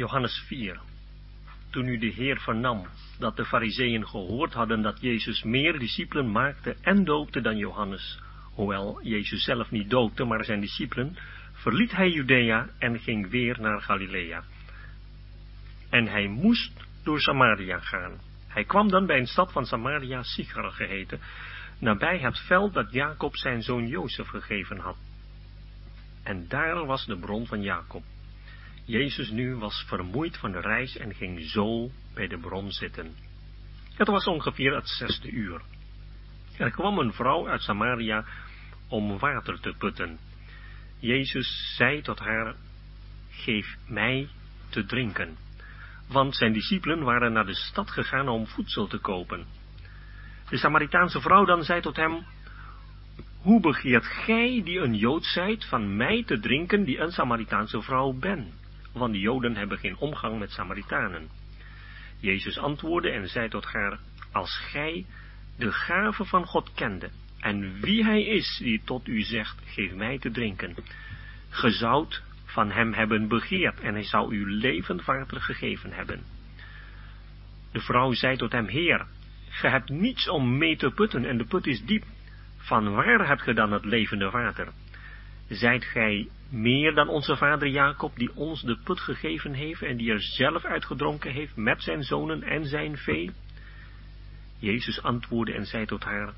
Johannes 0.00 0.44
4. 0.46 0.80
Toen 1.70 1.84
nu 1.84 1.98
de 1.98 2.06
Heer 2.06 2.40
vernam 2.40 2.86
dat 3.18 3.36
de 3.36 3.44
fariseeën 3.44 4.06
gehoord 4.06 4.52
hadden 4.52 4.82
dat 4.82 5.00
Jezus 5.00 5.42
meer 5.42 5.78
discipelen 5.78 6.30
maakte 6.30 6.76
en 6.80 7.04
doopte 7.04 7.40
dan 7.40 7.56
Johannes, 7.56 8.20
hoewel 8.54 9.00
Jezus 9.02 9.44
zelf 9.44 9.70
niet 9.70 9.90
doopte, 9.90 10.24
maar 10.24 10.44
zijn 10.44 10.60
discipelen, 10.60 11.16
verliet 11.52 11.92
hij 11.92 12.10
Judea 12.10 12.68
en 12.78 12.98
ging 12.98 13.30
weer 13.30 13.60
naar 13.60 13.80
Galilea. 13.80 14.42
En 15.90 16.06
hij 16.06 16.26
moest 16.26 16.72
door 17.04 17.20
Samaria 17.20 17.78
gaan. 17.78 18.20
Hij 18.48 18.64
kwam 18.64 18.88
dan 18.88 19.06
bij 19.06 19.18
een 19.18 19.26
stad 19.26 19.52
van 19.52 19.66
Samaria, 19.66 20.22
Sichar 20.22 20.70
geheten, 20.70 21.20
nabij 21.78 22.18
het 22.18 22.38
veld 22.38 22.74
dat 22.74 22.92
Jacob 22.92 23.36
zijn 23.36 23.62
zoon 23.62 23.86
Jozef 23.86 24.28
gegeven 24.28 24.78
had. 24.78 24.96
En 26.22 26.48
daar 26.48 26.86
was 26.86 27.06
de 27.06 27.18
bron 27.18 27.46
van 27.46 27.62
Jacob. 27.62 28.02
Jezus 28.90 29.30
nu 29.30 29.54
was 29.56 29.84
vermoeid 29.86 30.36
van 30.36 30.52
de 30.52 30.60
reis 30.60 30.96
en 30.96 31.14
ging 31.14 31.40
zo 31.40 31.90
bij 32.14 32.26
de 32.26 32.38
bron 32.38 32.70
zitten. 32.70 33.14
Het 33.94 34.08
was 34.08 34.26
ongeveer 34.26 34.74
het 34.74 34.88
zesde 34.88 35.30
uur. 35.30 35.60
Er 36.56 36.70
kwam 36.70 36.98
een 36.98 37.12
vrouw 37.12 37.48
uit 37.48 37.62
Samaria 37.62 38.24
om 38.88 39.18
water 39.18 39.60
te 39.60 39.74
putten. 39.78 40.18
Jezus 40.98 41.74
zei 41.76 42.02
tot 42.02 42.18
haar, 42.18 42.54
geef 43.30 43.76
mij 43.86 44.28
te 44.68 44.84
drinken. 44.84 45.36
Want 46.08 46.36
zijn 46.36 46.52
discipelen 46.52 47.02
waren 47.02 47.32
naar 47.32 47.46
de 47.46 47.54
stad 47.54 47.90
gegaan 47.90 48.28
om 48.28 48.46
voedsel 48.46 48.86
te 48.86 48.98
kopen. 48.98 49.46
De 50.48 50.56
Samaritaanse 50.56 51.20
vrouw 51.20 51.44
dan 51.44 51.62
zei 51.62 51.80
tot 51.80 51.96
hem, 51.96 52.24
hoe 53.40 53.60
begeert 53.60 54.06
gij, 54.06 54.60
die 54.64 54.78
een 54.78 54.94
Jood 54.94 55.24
zijt, 55.24 55.64
van 55.64 55.96
mij 55.96 56.24
te 56.24 56.40
drinken, 56.40 56.84
die 56.84 56.98
een 56.98 57.12
Samaritaanse 57.12 57.82
vrouw 57.82 58.12
ben? 58.12 58.59
Want 58.92 59.12
de 59.12 59.20
Joden 59.20 59.56
hebben 59.56 59.78
geen 59.78 59.96
omgang 59.96 60.38
met 60.38 60.50
Samaritanen. 60.50 61.28
Jezus 62.20 62.58
antwoordde 62.58 63.10
en 63.10 63.28
zei 63.28 63.48
tot 63.48 63.64
haar, 63.64 63.98
als 64.32 64.56
gij 64.56 65.06
de 65.56 65.72
gave 65.72 66.24
van 66.24 66.46
God 66.46 66.72
kende, 66.74 67.10
en 67.40 67.80
wie 67.80 68.04
hij 68.04 68.22
is 68.22 68.58
die 68.62 68.82
tot 68.84 69.08
u 69.08 69.20
zegt, 69.20 69.62
geef 69.64 69.94
mij 69.94 70.18
te 70.18 70.30
drinken, 70.30 70.74
ge 71.48 71.70
zoudt 71.70 72.22
van 72.44 72.70
hem 72.70 72.92
hebben 72.92 73.28
begeerd, 73.28 73.80
en 73.80 73.92
hij 73.92 74.04
zou 74.04 74.34
u 74.34 74.50
levend 74.50 75.04
water 75.04 75.40
gegeven 75.40 75.92
hebben. 75.92 76.22
De 77.72 77.80
vrouw 77.80 78.12
zei 78.12 78.36
tot 78.36 78.52
hem, 78.52 78.66
Heer, 78.66 79.06
ge 79.48 79.68
hebt 79.68 79.88
niets 79.88 80.28
om 80.28 80.58
mee 80.58 80.76
te 80.76 80.90
putten, 80.90 81.24
en 81.24 81.38
de 81.38 81.44
put 81.44 81.66
is 81.66 81.82
diep. 81.84 82.04
Van 82.56 82.94
waar 82.94 83.26
hebt 83.26 83.42
ge 83.42 83.54
dan 83.54 83.72
het 83.72 83.84
levende 83.84 84.30
water? 84.30 84.68
Zijt 85.48 85.84
gij 85.84 86.28
meer 86.50 86.94
dan 86.94 87.08
onze 87.08 87.36
vader 87.36 87.68
Jacob, 87.68 88.16
die 88.16 88.30
ons 88.34 88.62
de 88.62 88.78
put 88.84 89.00
gegeven 89.00 89.52
heeft 89.52 89.82
en 89.82 89.96
die 89.96 90.10
er 90.10 90.22
zelf 90.22 90.64
uitgedronken 90.64 91.32
heeft 91.32 91.56
met 91.56 91.82
zijn 91.82 92.02
zonen 92.02 92.42
en 92.42 92.64
zijn 92.64 92.96
vee? 92.96 93.30
Jezus 94.58 95.02
antwoordde 95.02 95.54
en 95.54 95.66
zei 95.66 95.86
tot 95.86 96.04
haar, 96.04 96.32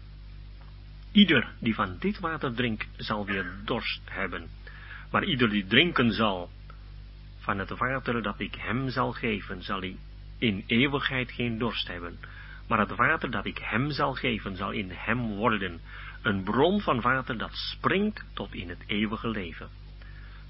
Ieder 1.13 1.49
die 1.59 1.75
van 1.75 1.97
dit 1.99 2.19
water 2.19 2.55
drinkt, 2.55 2.89
zal 2.97 3.27
weer 3.27 3.53
dorst 3.65 4.01
hebben. 4.05 4.49
Maar 5.11 5.25
ieder 5.25 5.51
die 5.51 5.67
drinken 5.67 6.13
zal 6.13 6.51
van 7.39 7.59
het 7.59 7.71
water 7.71 8.23
dat 8.23 8.41
ik 8.41 8.55
hem 8.55 8.89
zal 8.89 9.13
geven, 9.13 9.63
zal 9.63 9.81
hij 9.81 9.97
in 10.39 10.65
eeuwigheid 10.67 11.33
geen 11.33 11.59
dorst 11.59 11.89
hebben. 11.89 12.19
Maar 12.69 12.79
het 12.79 12.97
water 12.97 13.31
dat 13.31 13.45
ik 13.45 13.59
hem 13.59 13.91
zal 13.91 14.15
geven, 14.15 14.57
zal 14.57 14.71
in 14.71 14.91
hem 14.91 15.19
worden, 15.19 15.81
een 16.23 16.43
bron 16.43 16.81
van 16.81 17.01
water 17.01 17.39
dat 17.39 17.53
springt 17.53 18.25
tot 18.33 18.55
in 18.55 18.69
het 18.69 18.83
eeuwige 18.87 19.29
leven. 19.29 19.69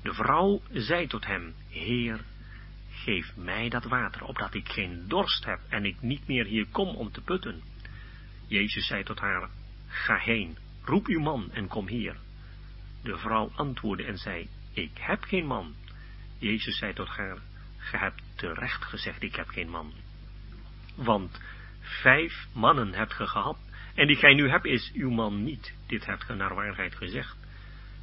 De 0.02 0.14
vrouw 0.14 0.62
zei 0.72 1.06
tot 1.06 1.26
hem, 1.26 1.54
Heer, 1.68 2.20
geef 2.90 3.36
mij 3.36 3.68
dat 3.68 3.84
water, 3.84 4.24
opdat 4.24 4.54
ik 4.54 4.68
geen 4.68 5.08
dorst 5.08 5.44
heb 5.44 5.60
en 5.68 5.84
ik 5.84 5.96
niet 6.00 6.26
meer 6.26 6.44
hier 6.44 6.66
kom 6.66 6.88
om 6.88 7.12
te 7.12 7.20
putten. 7.20 7.62
Jezus 8.46 8.86
zei 8.86 9.02
tot 9.02 9.18
haar, 9.18 9.48
ga 9.86 10.16
heen, 10.16 10.56
roep 10.84 11.06
uw 11.06 11.20
man 11.20 11.50
en 11.52 11.68
kom 11.68 11.88
hier. 11.88 12.16
De 13.02 13.18
vrouw 13.18 13.50
antwoordde 13.54 14.04
en 14.04 14.18
zei, 14.18 14.48
ik 14.72 14.90
heb 14.94 15.22
geen 15.22 15.46
man. 15.46 15.74
Jezus 16.38 16.78
zei 16.78 16.92
tot 16.92 17.08
haar, 17.08 17.38
ge 17.76 17.96
hebt 17.96 18.22
terecht 18.34 18.84
gezegd, 18.84 19.22
ik 19.22 19.36
heb 19.36 19.48
geen 19.48 19.68
man. 19.68 19.92
Want 20.94 21.40
vijf 21.80 22.46
mannen 22.52 22.92
hebt 22.92 23.12
ge 23.12 23.26
gehad, 23.26 23.58
en 23.94 24.06
die 24.06 24.16
gij 24.16 24.34
nu 24.34 24.48
hebt 24.48 24.64
is 24.64 24.90
uw 24.94 25.10
man 25.10 25.44
niet. 25.44 25.74
Dit 25.86 26.06
hebt 26.06 26.24
ge 26.24 26.34
naar 26.34 26.54
waarheid 26.54 26.94
gezegd. 26.94 27.36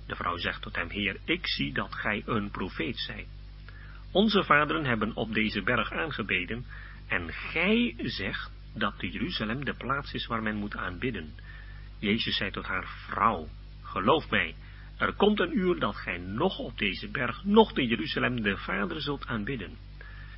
De 0.09 0.15
vrouw 0.15 0.37
zegt 0.37 0.61
tot 0.61 0.75
hem, 0.75 0.89
Heer, 0.89 1.17
ik 1.25 1.47
zie 1.47 1.73
dat 1.73 1.95
gij 1.95 2.23
een 2.25 2.51
profeet 2.51 2.97
zijt. 2.97 3.27
Onze 4.11 4.43
vaderen 4.43 4.85
hebben 4.85 5.15
op 5.15 5.33
deze 5.33 5.61
berg 5.61 5.91
aangebeden, 5.91 6.65
en 7.07 7.33
gij 7.33 7.93
zegt 7.97 8.51
dat 8.73 8.99
de 8.99 9.09
Jeruzalem 9.09 9.65
de 9.65 9.73
plaats 9.73 10.13
is 10.13 10.27
waar 10.27 10.41
men 10.41 10.55
moet 10.55 10.75
aanbidden. 10.75 11.33
Jezus 11.99 12.37
zei 12.37 12.51
tot 12.51 12.65
haar, 12.65 12.87
vrouw, 13.07 13.47
geloof 13.81 14.29
mij, 14.29 14.55
er 14.97 15.13
komt 15.13 15.39
een 15.39 15.57
uur 15.57 15.79
dat 15.79 15.95
gij 15.95 16.17
nog 16.17 16.59
op 16.59 16.77
deze 16.77 17.11
berg, 17.11 17.43
nog 17.43 17.73
de 17.73 17.85
Jeruzalem 17.85 18.41
de 18.41 18.57
Vader 18.57 19.01
zult 19.01 19.27
aanbidden. 19.27 19.77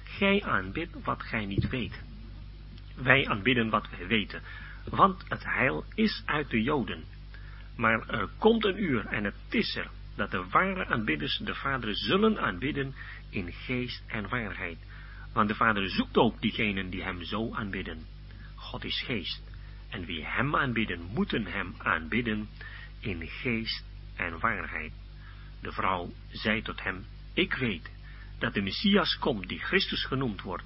Gij 0.04 0.44
aanbidt 0.44 1.04
wat 1.04 1.24
gij 1.24 1.46
niet 1.46 1.70
weet. 1.70 2.04
Wij 2.96 3.28
aanbidden 3.28 3.70
wat 3.70 3.90
wij 3.90 4.08
weten, 4.08 4.42
want 4.90 5.24
het 5.28 5.44
heil 5.44 5.86
is 5.94 6.24
uit 6.26 6.50
de 6.50 6.62
Joden. 6.62 7.04
Maar 7.76 8.10
er 8.10 8.30
komt 8.38 8.66
een 8.66 8.84
uur, 8.84 9.06
en 9.06 9.24
het 9.24 9.36
is 9.50 9.76
er, 9.76 9.90
dat 10.16 10.32
de 10.32 10.46
ware 10.50 10.86
aanbidders 10.86 11.38
de 11.38 11.56
Vader 11.56 11.96
zullen 11.96 12.40
aanbidden 12.40 12.96
in 13.30 13.52
geest 13.52 14.04
en 14.08 14.30
waarheid. 14.30 14.78
Want 15.34 15.48
de 15.48 15.56
Vader 15.56 15.90
zoekt 15.90 16.18
ook 16.18 16.42
diegenen 16.42 16.90
die 16.90 17.04
hem 17.04 17.24
zo 17.24 17.54
aanbidden. 17.54 18.06
God 18.56 18.84
is 18.84 19.04
geest, 19.06 19.42
en 19.90 20.06
wie 20.06 20.26
hem 20.26 20.56
aanbidden, 20.56 21.02
moeten 21.14 21.46
hem 21.46 21.76
aanbidden 21.78 22.50
in 23.00 23.28
geest 23.28 23.84
en 24.16 24.40
waarheid. 24.40 24.92
De 25.62 25.72
vrouw 25.72 26.14
zei 26.30 26.62
tot 26.62 26.84
hem, 26.84 27.06
ik 27.34 27.54
weet 27.54 27.92
dat 28.40 28.54
de 28.54 28.62
Messias 28.62 29.18
komt 29.18 29.48
die 29.48 29.60
Christus 29.60 30.06
genoemd 30.06 30.42
wordt. 30.42 30.64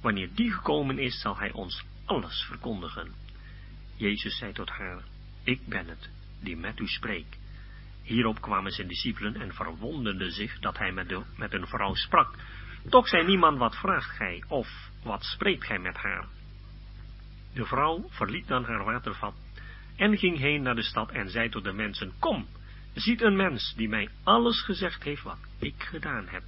Wanneer 0.00 0.28
die 0.34 0.52
gekomen 0.52 0.98
is, 0.98 1.20
zal 1.20 1.36
hij 1.38 1.52
ons 1.52 1.84
alles 2.04 2.44
verkondigen. 2.48 3.12
Jezus 3.96 4.38
zei 4.38 4.52
tot 4.52 4.68
haar, 4.68 5.02
ik 5.42 5.66
ben 5.66 5.88
het, 5.88 6.08
die 6.44 6.56
met 6.56 6.80
u 6.80 6.86
spreekt. 6.86 7.38
Hierop 8.02 8.40
kwamen 8.40 8.72
zijn 8.72 8.88
discipelen 8.88 9.40
en 9.40 9.54
verwonderden 9.54 10.32
zich 10.32 10.58
dat 10.58 10.78
hij 10.78 10.92
met, 10.92 11.08
de, 11.08 11.22
met 11.36 11.52
een 11.52 11.66
vrouw 11.66 11.94
sprak. 11.94 12.34
Toch 12.88 13.08
zei 13.08 13.26
niemand, 13.26 13.58
wat 13.58 13.76
vraagt 13.76 14.10
gij, 14.10 14.44
of 14.48 14.68
wat 15.02 15.24
spreekt 15.24 15.64
gij 15.64 15.78
met 15.78 15.96
haar? 15.96 16.26
De 17.54 17.64
vrouw 17.64 18.04
verliet 18.08 18.48
dan 18.48 18.64
haar 18.64 18.84
watervat 18.84 19.34
en 19.96 20.18
ging 20.18 20.38
heen 20.38 20.62
naar 20.62 20.74
de 20.74 20.82
stad 20.82 21.10
en 21.10 21.30
zei 21.30 21.48
tot 21.48 21.64
de 21.64 21.72
mensen, 21.72 22.12
kom, 22.18 22.46
ziet 22.94 23.22
een 23.22 23.36
mens 23.36 23.74
die 23.76 23.88
mij 23.88 24.08
alles 24.22 24.62
gezegd 24.62 25.02
heeft 25.02 25.22
wat 25.22 25.38
ik 25.58 25.74
gedaan 25.82 26.28
heb. 26.28 26.42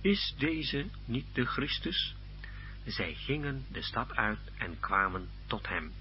Is 0.00 0.34
deze 0.38 0.86
niet 1.04 1.26
de 1.32 1.44
Christus? 1.44 2.14
Zij 2.84 3.14
gingen 3.14 3.64
de 3.72 3.82
stad 3.82 4.16
uit 4.16 4.38
en 4.58 4.80
kwamen 4.80 5.28
tot 5.46 5.68
hem. 5.68 5.92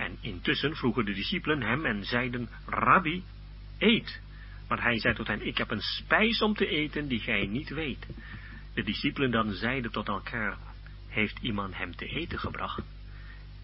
En 0.00 0.16
intussen 0.20 0.76
vroegen 0.76 1.04
de 1.04 1.12
discipelen 1.12 1.62
hem 1.62 1.86
en 1.86 2.04
zeiden, 2.04 2.48
Rabbi, 2.66 3.22
eet. 3.78 4.20
Maar 4.68 4.82
hij 4.82 4.98
zei 4.98 5.14
tot 5.14 5.26
hen, 5.26 5.46
ik 5.46 5.58
heb 5.58 5.70
een 5.70 5.80
spijs 5.80 6.42
om 6.42 6.54
te 6.54 6.66
eten 6.66 7.08
die 7.08 7.20
gij 7.20 7.46
niet 7.46 7.68
weet. 7.68 8.06
De 8.74 8.82
discipelen 8.82 9.30
dan 9.30 9.52
zeiden 9.52 9.90
tot 9.90 10.08
elkaar, 10.08 10.56
heeft 11.08 11.38
iemand 11.42 11.76
hem 11.76 11.96
te 11.96 12.06
eten 12.06 12.38
gebracht? 12.38 12.82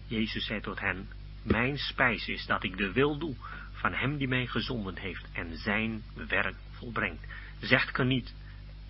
Jezus 0.07 0.45
zei 0.45 0.61
tot 0.61 0.79
hen, 0.79 1.07
mijn 1.43 1.77
spijs 1.77 2.27
is 2.27 2.45
dat 2.45 2.63
ik 2.63 2.77
de 2.77 2.91
wil 2.91 3.17
doe 3.17 3.35
van 3.71 3.93
hem 3.93 4.17
die 4.17 4.27
mij 4.27 4.47
gezonden 4.47 4.97
heeft 4.97 5.25
en 5.33 5.57
zijn 5.57 6.03
werk 6.27 6.55
volbrengt. 6.71 7.25
Zegt 7.59 7.95
ge 7.95 8.03
niet, 8.03 8.33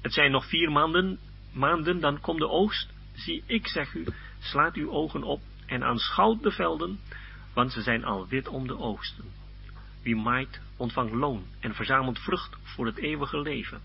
het 0.01 0.13
zijn 0.13 0.31
nog 0.31 0.49
vier 0.49 0.71
maanden, 0.71 1.19
maanden, 1.51 1.99
dan 1.99 2.19
komt 2.19 2.39
de 2.39 2.49
oogst. 2.49 2.93
Zie, 3.13 3.43
ik 3.45 3.67
zeg 3.67 3.93
u, 3.93 4.05
slaat 4.39 4.75
uw 4.75 4.91
ogen 4.91 5.23
op 5.23 5.41
en 5.65 5.83
aanschouwt 5.83 6.43
de 6.43 6.51
velden, 6.51 6.99
want 7.57 7.71
ze 7.71 7.81
zijn 7.81 8.03
al 8.03 8.27
wit 8.27 8.47
om 8.47 8.67
de 8.67 8.77
oogsten. 8.77 9.25
Wie 10.01 10.15
maait, 10.15 10.61
ontvangt 10.75 11.13
loon 11.13 11.45
en 11.59 11.73
verzamelt 11.73 12.19
vrucht 12.19 12.57
voor 12.63 12.85
het 12.85 12.97
eeuwige 12.97 13.41
leven, 13.41 13.81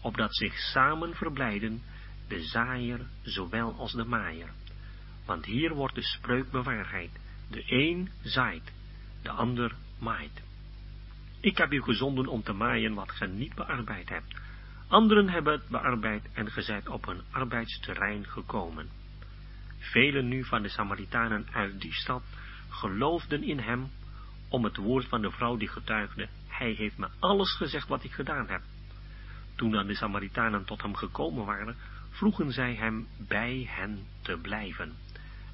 opdat 0.00 0.36
zich 0.36 0.54
samen 0.54 1.14
verblijden 1.14 1.82
de 2.26 2.42
zaaier 2.42 3.00
zowel 3.22 3.74
als 3.78 3.92
de 3.92 4.04
maaier. 4.04 4.50
Want 5.24 5.44
hier 5.44 5.74
wordt 5.74 5.94
de 5.94 6.02
spreuk 6.02 6.50
bewaarheid. 6.50 7.10
De 7.50 7.64
een 7.66 8.10
zaait, 8.22 8.72
de 9.22 9.30
ander 9.30 9.74
maait. 9.98 10.42
Ik 11.40 11.58
heb 11.58 11.72
u 11.72 11.82
gezonden 11.82 12.26
om 12.26 12.42
te 12.42 12.52
maaien 12.52 12.94
wat 12.94 13.10
ge 13.10 13.26
niet 13.26 13.54
bearbeid 13.54 14.08
hebt. 14.08 14.34
Anderen 14.88 15.28
hebben 15.28 15.52
het 15.52 15.68
bearbeid 15.68 16.28
en 16.32 16.50
ge 16.50 16.62
zijt 16.62 16.88
op 16.88 17.06
een 17.06 17.22
arbeidsterrein 17.30 18.26
gekomen. 18.26 18.88
Velen 19.78 20.28
nu 20.28 20.44
van 20.44 20.62
de 20.62 20.68
Samaritanen 20.68 21.46
uit 21.52 21.80
die 21.80 21.94
stad 21.94 22.22
geloofden 22.78 23.42
in 23.42 23.58
hem 23.58 23.90
om 24.48 24.64
het 24.64 24.76
woord 24.76 25.08
van 25.08 25.22
de 25.22 25.30
vrouw 25.30 25.56
die 25.56 25.68
getuigde. 25.68 26.28
Hij 26.48 26.70
heeft 26.70 26.96
me 26.96 27.08
alles 27.18 27.56
gezegd 27.56 27.88
wat 27.88 28.04
ik 28.04 28.12
gedaan 28.12 28.48
heb. 28.48 28.62
Toen 29.56 29.70
dan 29.70 29.86
de 29.86 29.94
Samaritanen 29.94 30.64
tot 30.64 30.82
hem 30.82 30.94
gekomen 30.94 31.44
waren, 31.44 31.76
vroegen 32.10 32.52
zij 32.52 32.74
hem 32.74 33.06
bij 33.28 33.66
hen 33.70 34.06
te 34.22 34.38
blijven. 34.42 34.92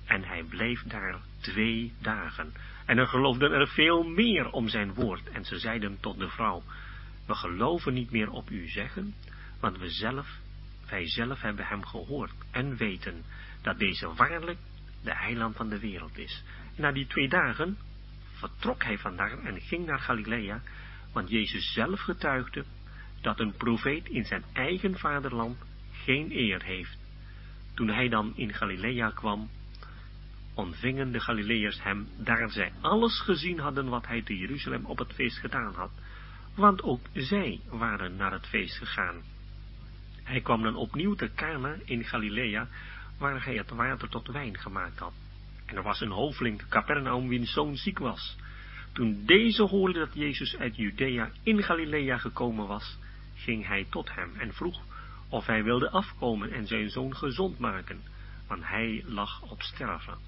En 0.05 0.25
hij 0.25 0.43
bleef 0.43 0.82
daar 0.82 1.21
twee 1.41 1.93
dagen. 2.00 2.53
En 2.87 2.99
er 2.99 3.06
geloofden 3.06 3.53
er 3.53 3.69
veel 3.69 4.03
meer 4.03 4.50
om 4.50 4.69
zijn 4.69 4.94
woord. 4.94 5.29
En 5.29 5.44
ze 5.44 5.59
zeiden 5.59 6.00
tot 6.00 6.19
de 6.19 6.29
vrouw, 6.29 6.62
we 7.26 7.35
geloven 7.35 7.94
niet 7.94 8.11
meer 8.11 8.31
op 8.31 8.50
u 8.50 8.69
zeggen, 8.69 9.15
want 9.61 9.79
we 9.79 9.88
zelf, 9.88 10.29
wij 10.88 11.09
zelf 11.09 11.41
hebben 11.41 11.67
hem 11.67 11.85
gehoord 11.85 12.32
en 12.50 12.76
weten 12.76 13.25
dat 13.62 13.79
deze 13.79 14.15
waarlijk 14.15 14.59
de 15.03 15.15
heiland 15.15 15.56
van 15.56 15.69
de 15.69 15.79
wereld 15.79 16.19
is. 16.19 16.43
Na 16.76 16.93
die 16.93 17.06
twee 17.06 17.29
dagen 17.29 17.79
vertrok 18.32 18.85
hij 18.85 18.99
vandaar 18.99 19.38
en 19.38 19.61
ging 19.61 19.87
naar 19.87 19.99
Galilea, 19.99 20.62
want 21.12 21.31
Jezus 21.31 21.73
zelf 21.73 22.00
getuigde 22.00 22.65
dat 23.21 23.41
een 23.41 23.56
profeet 23.56 24.09
in 24.09 24.25
zijn 24.25 24.44
eigen 24.53 24.99
vaderland 24.99 25.56
geen 25.93 26.31
eer 26.32 26.62
heeft. 26.62 26.99
Toen 27.75 27.88
hij 27.88 28.09
dan 28.09 28.32
in 28.37 28.53
Galilea 28.53 29.11
kwam, 29.11 29.50
ontvingen 30.55 31.12
de 31.12 31.21
Galileërs 31.21 31.82
hem, 31.82 32.09
daar 32.17 32.50
zij 32.50 32.73
alles 32.81 33.21
gezien 33.21 33.59
hadden 33.59 33.88
wat 33.88 34.06
hij 34.06 34.23
te 34.23 34.37
Jeruzalem 34.37 34.85
op 34.85 34.99
het 34.99 35.12
feest 35.12 35.38
gedaan 35.38 35.75
had, 35.75 35.91
want 36.55 36.82
ook 36.82 37.06
zij 37.12 37.61
waren 37.69 38.17
naar 38.17 38.32
het 38.32 38.47
feest 38.47 38.79
gegaan. 38.79 39.23
Hij 40.23 40.41
kwam 40.41 40.62
dan 40.62 40.76
opnieuw 40.76 41.15
te 41.15 41.31
Cana 41.35 41.76
in 41.85 42.05
Galilea, 42.05 42.69
waar 43.19 43.44
hij 43.44 43.55
het 43.55 43.71
water 43.71 44.09
tot 44.09 44.26
wijn 44.26 44.59
gemaakt 44.59 44.99
had. 44.99 45.12
Er 45.75 45.82
was 45.82 46.00
een 46.00 46.11
hoveling 46.11 46.69
Capernaum 46.69 47.29
wiens 47.29 47.53
zoon 47.53 47.76
ziek 47.76 47.99
was. 47.99 48.37
Toen 48.93 49.23
deze 49.26 49.62
hoorde 49.62 49.99
dat 49.99 50.15
Jezus 50.15 50.56
uit 50.56 50.76
Judea 50.76 51.31
in 51.43 51.62
Galilea 51.62 52.19
gekomen 52.19 52.67
was, 52.67 52.99
ging 53.35 53.67
hij 53.67 53.87
tot 53.91 54.15
hem 54.15 54.35
en 54.37 54.55
vroeg 54.55 54.82
of 55.29 55.47
hij 55.47 55.65
wilde 55.65 55.91
afkomen 55.91 56.53
en 56.53 56.67
zijn 56.67 56.91
zoon 56.91 57.17
gezond 57.17 57.59
maken, 57.59 58.03
want 58.47 58.65
hij 58.65 59.05
lag 59.06 59.43
op 59.43 59.62
sterven. 59.62 60.19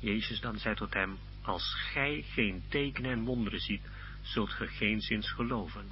Jezus 0.00 0.40
dan 0.40 0.58
zei 0.58 0.74
tot 0.74 0.94
hem, 0.94 1.18
als 1.42 1.74
gij 1.92 2.24
geen 2.32 2.62
tekenen 2.68 3.10
en 3.10 3.24
wonderen 3.24 3.60
ziet, 3.60 3.82
zult 4.22 4.50
ge 4.50 4.66
geen 4.66 5.00
zins 5.00 5.32
geloven. 5.32 5.84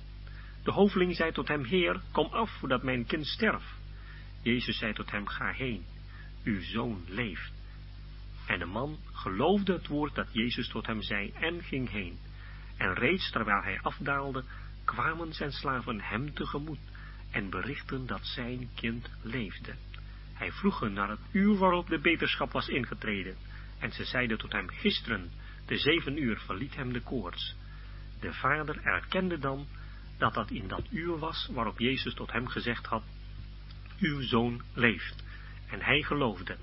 De 0.65 0.71
hoveling 0.71 1.17
zei 1.17 1.33
tot 1.33 1.49
hem, 1.49 1.65
Heer, 1.65 2.01
kom 2.13 2.27
af, 2.27 2.51
voordat 2.51 2.83
mijn 2.83 3.07
kind 3.07 3.27
sterft. 3.27 3.75
Jezus 4.43 4.79
zei 4.79 4.93
tot 4.93 5.11
hem, 5.11 5.27
ga 5.27 5.53
heen, 5.53 5.85
uw 6.45 6.63
zoon 6.63 7.05
leeft. 7.09 7.56
En 8.47 8.59
de 8.59 8.65
man 8.65 8.99
geloofde 9.13 9.73
het 9.73 9.87
woord 9.87 10.15
dat 10.15 10.29
Jezus 10.33 10.69
tot 10.69 10.87
hem 10.87 11.03
zei 11.03 11.33
en 11.33 11.63
ging 11.63 11.91
heen. 11.91 12.19
En 12.77 12.95
reeds 12.95 13.31
terwijl 13.31 13.63
hij 13.63 13.81
afdaalde, 13.83 14.45
kwamen 14.85 15.33
zijn 15.33 15.53
slaven 15.53 16.01
hem 16.01 16.35
tegemoet 16.35 16.79
en 17.31 17.51
berichten 17.51 18.07
dat 18.07 18.27
zijn 18.27 18.69
kind 18.75 19.11
leefde. 19.23 19.75
Hij 20.33 20.53
vroeg 20.53 20.81
hen 20.81 20.93
naar 20.93 21.09
het 21.09 21.21
uur 21.33 21.57
waarop 21.57 21.89
de 21.89 22.01
beterschap 22.01 22.53
was 22.53 22.69
ingetreden, 22.69 23.37
en 23.79 23.93
ze 23.93 24.05
zeiden 24.05 24.39
tot 24.39 24.53
hem, 24.53 24.69
gisteren, 24.69 25.31
de 25.67 25.77
zeven 25.77 26.23
uur, 26.23 26.39
verliet 26.39 26.75
hem 26.75 26.93
de 26.93 27.01
koorts. 27.01 27.55
De 28.21 28.33
vader 28.33 28.81
erkende 28.83 29.39
dan 29.39 29.67
dat 30.19 30.35
dat 30.35 30.51
in 30.51 30.69
dat 30.69 30.85
uur 30.91 31.19
was 31.19 31.49
waarop 31.53 31.79
Jezus 31.79 32.15
tot 32.15 32.33
hem 32.33 32.47
gezegd 32.47 32.87
had, 32.87 33.03
uw 33.99 34.21
zoon 34.21 34.63
leeft. 34.75 35.25
En 35.71 35.81
hij 35.81 36.03
geloofde, 36.03 36.57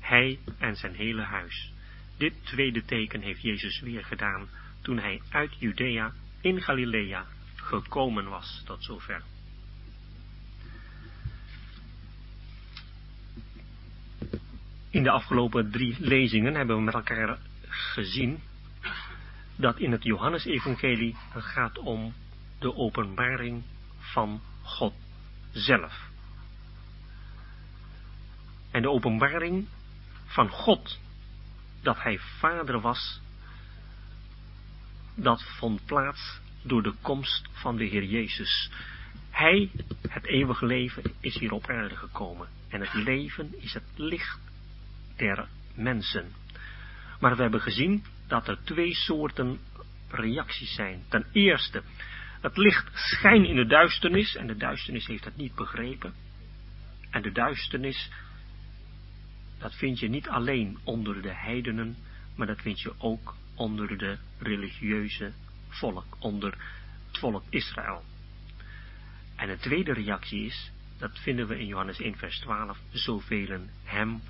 hij 0.00 0.38
en 0.58 0.76
zijn 0.76 0.94
hele 0.94 1.22
huis. 1.22 1.72
Dit 2.16 2.34
tweede 2.44 2.84
teken 2.84 3.20
heeft 3.20 3.42
Jezus 3.42 3.80
weer 3.80 4.04
gedaan 4.04 4.48
toen 4.82 4.98
hij 4.98 5.22
uit 5.30 5.54
Judea 5.58 6.12
in 6.40 6.62
Galilea 6.62 7.26
gekomen 7.54 8.28
was 8.28 8.62
tot 8.66 8.84
zover. 8.84 9.22
In 14.90 15.02
de 15.02 15.10
afgelopen 15.10 15.70
drie 15.70 15.96
lezingen 15.98 16.54
hebben 16.54 16.76
we 16.76 16.82
met 16.82 16.94
elkaar 16.94 17.38
gezien 17.68 18.40
dat 19.56 19.78
in 19.78 19.92
het 19.92 20.02
Johannesevangelie 20.04 21.16
het 21.30 21.44
gaat 21.44 21.78
om 21.78 22.14
de 22.58 22.74
openbaring 22.74 23.62
van 23.98 24.40
God 24.62 24.94
zelf. 25.52 26.08
En 28.70 28.82
de 28.82 28.90
openbaring 28.90 29.66
van 30.28 30.48
God, 30.48 30.98
dat 31.82 32.02
hij 32.02 32.18
vader 32.18 32.80
was, 32.80 33.20
dat 35.14 35.42
vond 35.42 35.84
plaats 35.86 36.40
door 36.62 36.82
de 36.82 36.94
komst 37.02 37.48
van 37.52 37.76
de 37.76 37.84
Heer 37.84 38.04
Jezus. 38.04 38.70
Hij, 39.30 39.70
het 40.08 40.26
eeuwige 40.26 40.66
leven, 40.66 41.02
is 41.20 41.38
hier 41.38 41.52
op 41.52 41.68
aarde 41.68 41.96
gekomen. 41.96 42.48
En 42.68 42.80
het 42.80 42.94
leven 42.94 43.62
is 43.62 43.74
het 43.74 43.84
licht 43.94 44.38
der 45.16 45.48
mensen. 45.74 46.32
Maar 47.20 47.36
we 47.36 47.42
hebben 47.42 47.60
gezien 47.60 48.04
dat 48.26 48.48
er 48.48 48.58
twee 48.64 48.94
soorten 48.94 49.60
reacties 50.10 50.74
zijn. 50.74 51.04
Ten 51.08 51.26
eerste, 51.32 51.82
het 52.40 52.56
licht 52.56 52.90
schijnt 52.94 53.46
in 53.46 53.56
de 53.56 53.66
duisternis 53.66 54.34
en 54.36 54.46
de 54.46 54.56
duisternis 54.56 55.06
heeft 55.06 55.24
het 55.24 55.36
niet 55.36 55.54
begrepen. 55.54 56.14
En 57.10 57.22
de 57.22 57.32
duisternis, 57.32 58.10
dat 59.58 59.74
vind 59.74 59.98
je 59.98 60.08
niet 60.08 60.28
alleen 60.28 60.78
onder 60.84 61.22
de 61.22 61.34
heidenen, 61.34 61.96
maar 62.36 62.46
dat 62.46 62.60
vind 62.60 62.80
je 62.80 62.92
ook 62.98 63.34
onder 63.54 63.98
de 63.98 64.18
religieuze 64.38 65.32
volk, 65.68 66.16
onder 66.18 66.50
het 67.06 67.18
volk 67.18 67.42
Israël. 67.48 68.04
En 69.36 69.48
de 69.48 69.56
tweede 69.56 69.92
reactie 69.92 70.44
is, 70.44 70.70
dat 70.98 71.18
vinden 71.18 71.46
we 71.46 71.58
in 71.58 71.66
Johannes 71.66 72.00
1 72.00 72.16
vers 72.16 72.38
12, 72.38 72.78
zoveel 72.90 73.60
hem 73.84 74.20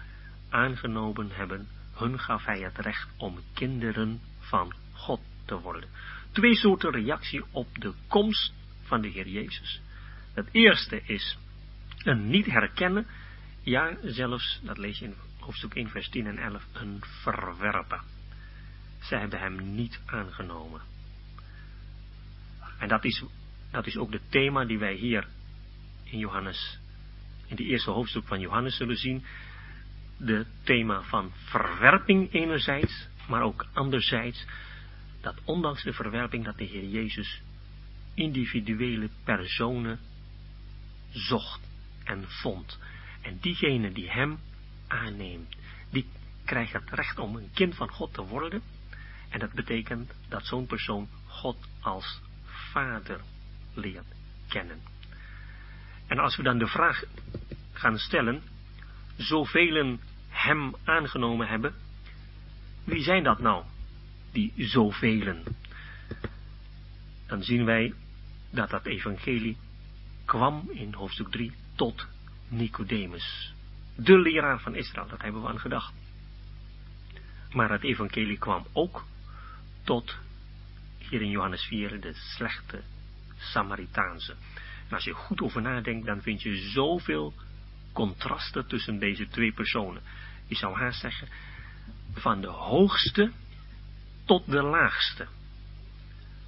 aangenomen 0.49 1.31
hebben, 1.31 1.69
hun 1.93 2.19
gaf 2.19 2.45
hij 2.45 2.61
het 2.61 2.79
recht 2.79 3.09
om 3.17 3.39
kinderen 3.55 4.21
van 4.39 4.75
God 4.93 5.21
te 5.45 5.61
worden. 5.61 5.89
Twee 6.33 6.55
soorten 6.55 6.91
reactie 6.91 7.45
op 7.51 7.69
de 7.81 7.93
komst 8.07 8.53
van 8.83 9.01
de 9.01 9.09
Heer 9.09 9.29
Jezus. 9.29 9.81
Het 10.35 10.49
eerste 10.53 11.03
is 11.05 11.39
een 11.99 12.29
niet 12.29 12.47
herkennen, 12.47 13.07
ja 13.69 13.97
zelfs, 14.03 14.61
dat 14.63 14.79
lees 14.79 14.99
je 14.99 15.05
in 15.05 15.15
hoofdstuk 15.39 15.75
1 15.75 15.89
vers 15.89 16.09
10 16.09 16.27
en 16.27 16.39
11, 16.39 16.67
een 16.73 17.03
verwerpen. 17.03 18.01
Zij 19.01 19.21
hebben 19.21 19.39
hem 19.39 19.75
niet 19.75 20.01
aangenomen. 20.07 20.81
En 22.79 22.89
dat 22.89 23.05
is, 23.05 23.25
dat 23.71 23.87
is 23.87 23.97
ook 23.97 24.13
het 24.13 24.31
thema 24.31 24.65
die 24.65 24.79
wij 24.79 24.95
hier 24.95 25.27
in 26.05 26.19
Johannes, 26.19 26.79
in 27.47 27.57
de 27.57 27.65
eerste 27.65 27.91
hoofdstuk 27.91 28.27
van 28.27 28.41
Johannes 28.41 28.77
zullen 28.77 28.97
zien. 28.97 29.25
De 30.17 30.47
thema 30.63 31.03
van 31.03 31.33
verwerping 31.35 32.33
enerzijds, 32.33 33.09
maar 33.29 33.43
ook 33.43 33.67
anderzijds, 33.73 34.47
dat 35.21 35.37
ondanks 35.45 35.83
de 35.83 35.93
verwerping 35.93 36.45
dat 36.45 36.59
de 36.59 36.65
Heer 36.65 36.89
Jezus 36.89 37.43
individuele 38.15 39.09
personen 39.25 39.99
zocht 41.11 41.61
en 42.05 42.25
vond. 42.29 42.79
En 43.29 43.39
diegene 43.41 43.93
die 43.93 44.11
hem 44.11 44.39
aanneemt, 44.87 45.57
die 45.91 46.07
krijgt 46.45 46.73
het 46.73 46.91
recht 46.91 47.19
om 47.19 47.37
een 47.37 47.51
kind 47.55 47.75
van 47.75 47.89
God 47.89 48.15
te 48.15 48.23
worden. 48.23 48.63
En 49.29 49.39
dat 49.39 49.53
betekent 49.53 50.13
dat 50.29 50.47
zo'n 50.47 50.67
persoon 50.67 51.09
God 51.27 51.57
als 51.81 52.21
vader 52.45 53.21
leert 53.75 54.07
kennen. 54.49 54.81
En 56.07 56.19
als 56.19 56.37
we 56.37 56.43
dan 56.43 56.59
de 56.59 56.67
vraag 56.67 57.03
gaan 57.73 57.99
stellen, 57.99 58.43
zoveel 59.17 59.99
hem 60.29 60.75
aangenomen 60.85 61.49
hebben, 61.49 61.75
wie 62.85 63.03
zijn 63.03 63.23
dat 63.23 63.39
nou, 63.39 63.65
die 64.33 64.53
zoveel? 64.57 65.35
Dan 67.27 67.43
zien 67.43 67.65
wij 67.65 67.95
dat 68.51 68.71
dat 68.71 68.87
evangelie 68.87 69.57
kwam 70.25 70.71
in 70.71 70.95
hoofdstuk 70.95 71.31
3 71.31 71.53
tot 71.75 72.07
Nicodemus, 72.49 73.55
de 73.97 74.19
leraar 74.19 74.61
van 74.61 74.75
Israël, 74.75 75.09
dat 75.09 75.23
hebben 75.23 75.43
we 75.43 75.49
aan 75.49 75.61
gedacht. 75.61 75.93
Maar 77.53 77.71
het 77.71 77.83
evangelie 77.83 78.39
kwam 78.39 78.67
ook 78.73 79.05
tot 79.85 80.17
hier 80.99 81.23
in 81.23 81.31
Johannes 81.31 81.63
4 81.63 82.01
de 82.01 82.13
slechte 82.15 82.83
Samaritaanse. 83.37 84.33
En 84.89 84.95
als 84.95 85.05
je 85.05 85.13
goed 85.13 85.41
over 85.41 85.63
nadenkt, 85.63 86.07
dan 86.07 86.23
vind 86.23 86.43
je 86.43 86.57
zoveel 86.57 87.35
contrasten 87.93 88.67
tussen 88.67 88.99
deze 88.99 89.29
twee 89.29 89.53
personen. 89.53 90.03
Je 90.47 90.55
zou 90.55 90.77
haast 90.77 91.01
zeggen, 91.01 91.29
van 92.13 92.41
de 92.41 92.49
hoogste 92.49 93.33
tot 94.25 94.51
de 94.51 94.63
laagste. 94.63 95.27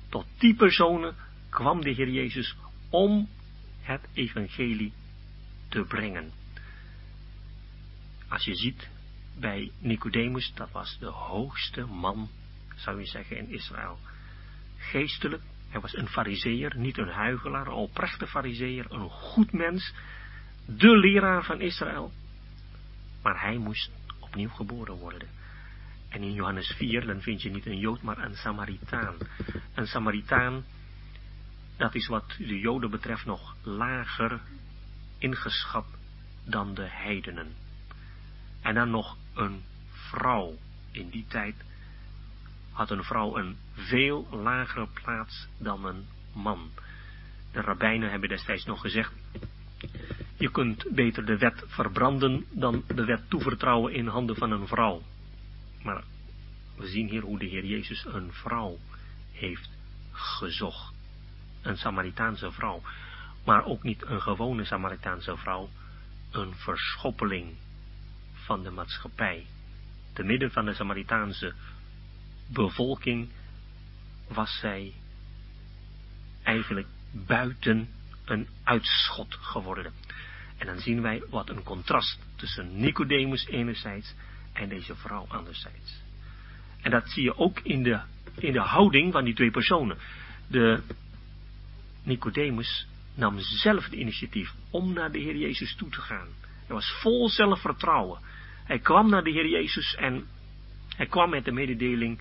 Tot 0.09 0.27
die 0.39 0.55
personen 0.55 1.15
kwam 1.49 1.81
de 1.81 1.91
Heer 1.91 2.11
Jezus 2.11 2.57
om 2.91 3.29
het 3.81 4.09
evangelie 4.13 4.93
te 5.71 5.85
brengen. 5.85 6.33
Als 8.29 8.45
je 8.45 8.55
ziet 8.55 8.89
bij 9.39 9.73
Nicodemus, 9.79 10.53
dat 10.55 10.71
was 10.71 10.97
de 10.99 11.07
hoogste 11.07 11.85
man, 11.85 12.29
zou 12.77 12.99
je 12.99 13.07
zeggen, 13.07 13.37
in 13.37 13.51
Israël 13.51 13.99
geestelijk. 14.81 15.43
Hij 15.69 15.81
was 15.81 15.97
een 15.97 16.09
fariseer, 16.09 16.77
niet 16.77 16.99
een 16.99 17.09
huigelaar, 17.09 17.67
een 17.67 17.73
oprechte 17.73 18.27
fariseer, 18.27 18.87
een 18.89 19.09
goed 19.09 19.53
mens. 19.53 19.95
de 20.67 20.97
leraar 20.97 21.45
van 21.45 21.61
Israël. 21.61 22.13
Maar 23.23 23.41
hij 23.41 23.57
moest 23.57 23.91
opnieuw 24.19 24.49
geboren 24.49 24.95
worden. 24.95 25.29
En 26.09 26.23
in 26.23 26.33
Johannes 26.33 26.75
4, 26.77 27.07
dan 27.07 27.21
vind 27.21 27.43
je 27.43 27.51
niet 27.51 27.67
een 27.67 27.79
Jood, 27.79 28.03
maar 28.03 28.19
een 28.19 28.35
Samaritaan. 28.35 29.15
Een 29.75 29.87
Samaritaan, 29.87 30.65
dat 31.77 31.95
is 31.95 32.07
wat 32.07 32.35
de 32.39 32.59
Joden 32.59 32.91
betreft 32.91 33.25
nog 33.25 33.57
lager 33.63 34.41
ingeschat 35.21 35.87
dan 36.45 36.75
de 36.75 36.87
heidenen. 36.89 37.55
En 38.61 38.75
dan 38.75 38.91
nog 38.91 39.17
een 39.35 39.63
vrouw. 39.91 40.55
In 40.91 41.09
die 41.09 41.25
tijd 41.29 41.55
had 42.73 42.91
een 42.91 43.05
vrouw 43.05 43.37
een 43.37 43.57
veel 43.73 44.29
lagere 44.31 44.89
plaats 45.03 45.49
dan 45.59 45.85
een 45.85 46.07
man. 46.33 46.71
De 47.53 47.61
rabbijnen 47.61 48.11
hebben 48.11 48.29
destijds 48.29 48.65
nog 48.65 48.81
gezegd, 48.81 49.13
je 50.37 50.51
kunt 50.51 50.87
beter 50.91 51.27
de 51.27 51.39
wet 51.39 51.65
verbranden 51.67 52.45
dan 52.51 52.85
de 52.87 53.05
wet 53.05 53.31
toevertrouwen 53.31 53.93
in 53.93 54.07
handen 54.07 54.37
van 54.37 54.51
een 54.51 54.67
vrouw. 54.67 55.03
Maar 55.83 56.05
we 56.77 56.87
zien 56.87 57.09
hier 57.09 57.23
hoe 57.23 57.39
de 57.39 57.47
Heer 57.47 57.65
Jezus 57.65 58.05
een 58.05 58.33
vrouw 58.33 58.79
heeft 59.33 59.71
gezocht. 60.13 60.93
Een 61.63 61.77
Samaritaanse 61.77 62.53
vrouw. 62.53 62.83
Maar 63.45 63.65
ook 63.65 63.83
niet 63.83 64.07
een 64.07 64.23
gewone 64.23 64.65
Samaritaanse 64.65 65.37
vrouw. 65.37 65.69
Een 66.31 66.55
verschoppeling 66.55 67.57
van 68.33 68.63
de 68.63 68.71
maatschappij. 68.71 69.47
Te 70.13 70.23
midden 70.23 70.51
van 70.51 70.65
de 70.65 70.75
Samaritaanse 70.75 71.55
bevolking 72.47 73.29
was 74.29 74.59
zij 74.59 74.93
eigenlijk 76.43 76.87
buiten 77.11 77.89
een 78.25 78.49
uitschot 78.63 79.35
geworden. 79.35 79.93
En 80.59 80.67
dan 80.67 80.79
zien 80.79 81.03
wij 81.03 81.23
wat 81.29 81.49
een 81.49 81.63
contrast 81.63 82.19
tussen 82.37 82.81
Nicodemus 82.81 83.47
enerzijds 83.47 84.15
en 84.53 84.69
deze 84.69 84.97
vrouw 84.97 85.27
anderzijds. 85.29 86.03
En 86.83 86.91
dat 86.91 87.11
zie 87.11 87.23
je 87.23 87.37
ook 87.37 87.61
in 87.61 87.83
de, 87.83 88.01
in 88.35 88.53
de 88.53 88.61
houding 88.61 89.13
van 89.13 89.25
die 89.25 89.35
twee 89.35 89.51
personen. 89.51 89.99
De 90.47 90.83
Nicodemus 92.03 92.87
nam 93.21 93.41
zelf 93.41 93.85
het 93.85 93.93
initiatief 93.93 94.55
om 94.71 94.93
naar 94.93 95.13
de 95.13 95.19
Heer 95.19 95.37
Jezus 95.37 95.75
toe 95.75 95.89
te 95.89 96.01
gaan. 96.01 96.29
Hij 96.67 96.75
was 96.75 96.91
vol 97.01 97.29
zelfvertrouwen. 97.29 98.21
Hij 98.65 98.79
kwam 98.79 99.11
naar 99.11 99.25
de 99.25 99.31
Heer 99.31 99.49
Jezus 99.49 99.95
en 99.95 100.27
hij 100.97 101.07
kwam 101.07 101.31
met 101.31 101.45
de 101.45 101.53
mededeling 101.53 102.21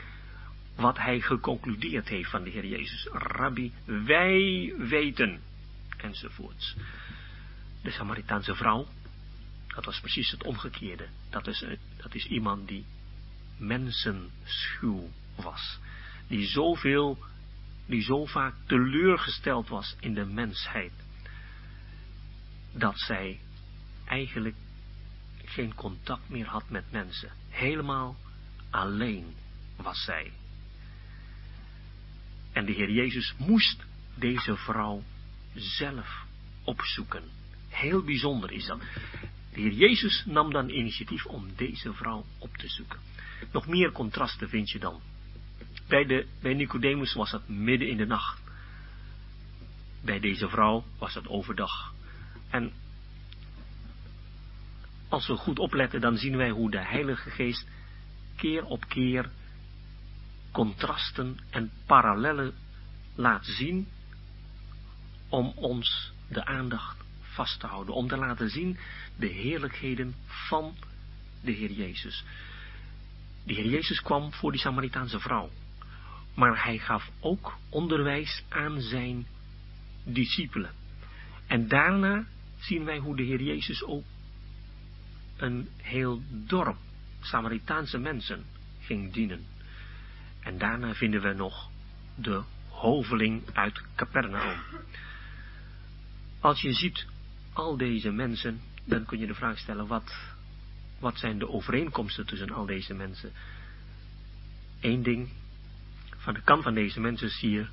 wat 0.75 0.97
hij 0.97 1.21
geconcludeerd 1.21 2.07
heeft 2.07 2.29
van 2.29 2.43
de 2.43 2.49
Heer 2.49 2.65
Jezus. 2.65 3.07
Rabbi, 3.11 3.71
wij 3.85 4.73
weten, 4.77 5.39
enzovoorts. 5.97 6.75
De 7.81 7.91
Samaritaanse 7.91 8.55
vrouw, 8.55 8.87
dat 9.67 9.85
was 9.85 9.99
precies 9.99 10.31
het 10.31 10.43
omgekeerde. 10.43 11.07
Dat 11.29 11.47
is, 11.47 11.65
dat 11.97 12.15
is 12.15 12.27
iemand 12.27 12.67
die 12.67 12.85
mensenschuw 13.57 15.09
was. 15.35 15.79
Die 16.27 16.47
zoveel, 16.47 17.17
die 17.89 18.01
zo 18.01 18.25
vaak 18.25 18.53
teleurgesteld 18.65 19.69
was 19.69 19.96
in 20.00 20.13
de 20.13 20.25
mensheid. 20.25 20.91
Dat 22.72 23.00
zij 23.00 23.39
eigenlijk 24.05 24.55
geen 25.46 25.75
contact 25.75 26.29
meer 26.29 26.46
had 26.46 26.69
met 26.69 26.91
mensen. 26.91 27.31
Helemaal 27.50 28.15
alleen 28.69 29.34
was 29.75 30.03
zij. 30.03 30.31
En 32.51 32.65
de 32.65 32.72
Heer 32.72 32.91
Jezus 32.91 33.34
moest 33.38 33.84
deze 34.15 34.55
vrouw 34.55 35.03
zelf 35.53 36.25
opzoeken. 36.63 37.24
Heel 37.69 38.03
bijzonder 38.03 38.51
is 38.51 38.65
dat. 38.65 38.79
De 39.53 39.62
Heer 39.62 39.74
Jezus 39.74 40.24
nam 40.25 40.51
dan 40.51 40.69
initiatief 40.69 41.25
om 41.25 41.55
deze 41.55 41.93
vrouw 41.93 42.25
op 42.38 42.58
te 42.58 42.67
zoeken. 42.67 43.00
Nog 43.51 43.67
meer 43.67 43.91
contrasten 43.91 44.50
vind 44.50 44.69
je 44.69 44.79
dan. 44.79 45.01
Bij, 45.89 46.05
de, 46.05 46.27
bij 46.41 46.53
Nicodemus 46.53 47.13
was 47.13 47.31
het 47.31 47.48
midden 47.48 47.88
in 47.88 47.98
de 47.98 48.05
nacht. 48.05 48.41
Bij 50.01 50.19
deze 50.19 50.50
vrouw 50.50 50.84
was 50.98 51.13
het 51.13 51.27
overdag. 51.27 51.93
En 52.50 52.72
als 55.08 55.27
we 55.27 55.36
goed 55.36 55.60
opletten, 55.60 56.01
dan 56.01 56.17
zien 56.17 56.38
wij 56.38 56.50
hoe 56.50 56.72
de 56.72 56.86
Heilige 56.86 57.29
Geest 57.29 57.67
keer 58.36 58.65
op 58.65 58.88
keer 58.88 59.29
contrasten 60.51 61.38
en 61.50 61.72
parallellen 61.86 62.53
laat 63.15 63.46
zien 63.46 63.88
om 65.29 65.51
ons 65.55 66.13
de 66.27 66.46
aandacht 66.46 66.98
vast 67.22 67.60
te 67.60 67.67
houden, 67.67 67.93
om 67.93 68.08
te 68.08 68.17
laten 68.17 68.50
zien 68.50 68.77
de 69.15 69.27
heerlijkheden 69.27 70.15
van 70.25 70.75
de 71.41 71.51
Heer 71.51 71.72
Jezus. 71.72 72.24
De 73.43 73.53
Heer 73.53 73.69
Jezus 73.69 74.01
kwam 74.01 74.34
voor 74.34 74.51
die 74.51 74.62
Samaritaanse 74.62 75.19
vrouw, 75.19 75.50
maar 76.39 76.63
hij 76.63 76.77
gaf 76.77 77.10
ook 77.19 77.58
onderwijs 77.69 78.43
aan 78.50 78.81
zijn 78.81 79.27
discipelen. 80.03 80.72
En 81.48 81.67
daarna 81.67 82.25
zien 82.60 82.84
wij 82.84 82.98
hoe 82.98 83.15
de 83.15 83.24
Heer 83.24 83.41
Jezus 83.41 83.84
ook 83.84 84.03
een 85.38 85.69
heel 85.77 86.22
dorp 86.29 86.77
Samaritaanse 87.22 87.98
mensen 87.98 88.46
ging 88.79 89.13
dienen. 89.13 89.46
En 90.39 90.58
daarna 90.58 90.93
vinden 90.93 91.22
we 91.22 91.34
nog 91.34 91.69
de 92.15 92.43
hoveling 92.69 93.43
uit 93.53 93.81
Capernaum. 93.96 94.60
Als 96.39 96.62
je 96.62 96.74
ziet 96.74 97.05
al 97.53 97.77
deze 97.77 98.12
mensen, 98.12 98.62
dan 98.86 99.05
kun 99.05 99.19
je 99.19 99.27
de 99.27 99.34
vraag 99.34 99.58
stellen, 99.58 99.88
wat, 99.88 100.15
wat 101.00 101.17
zijn 101.17 101.39
de 101.39 101.50
overeenkomsten 101.50 102.25
tussen 102.25 102.51
al 102.51 102.65
deze 102.65 102.93
mensen? 102.93 103.31
Eén 104.81 105.03
ding, 105.03 105.29
van 106.29 106.38
de 106.38 106.43
kant 106.43 106.63
van 106.63 106.74
deze 106.74 107.00
mensen 107.00 107.29
zie 107.29 107.50
je 107.50 107.67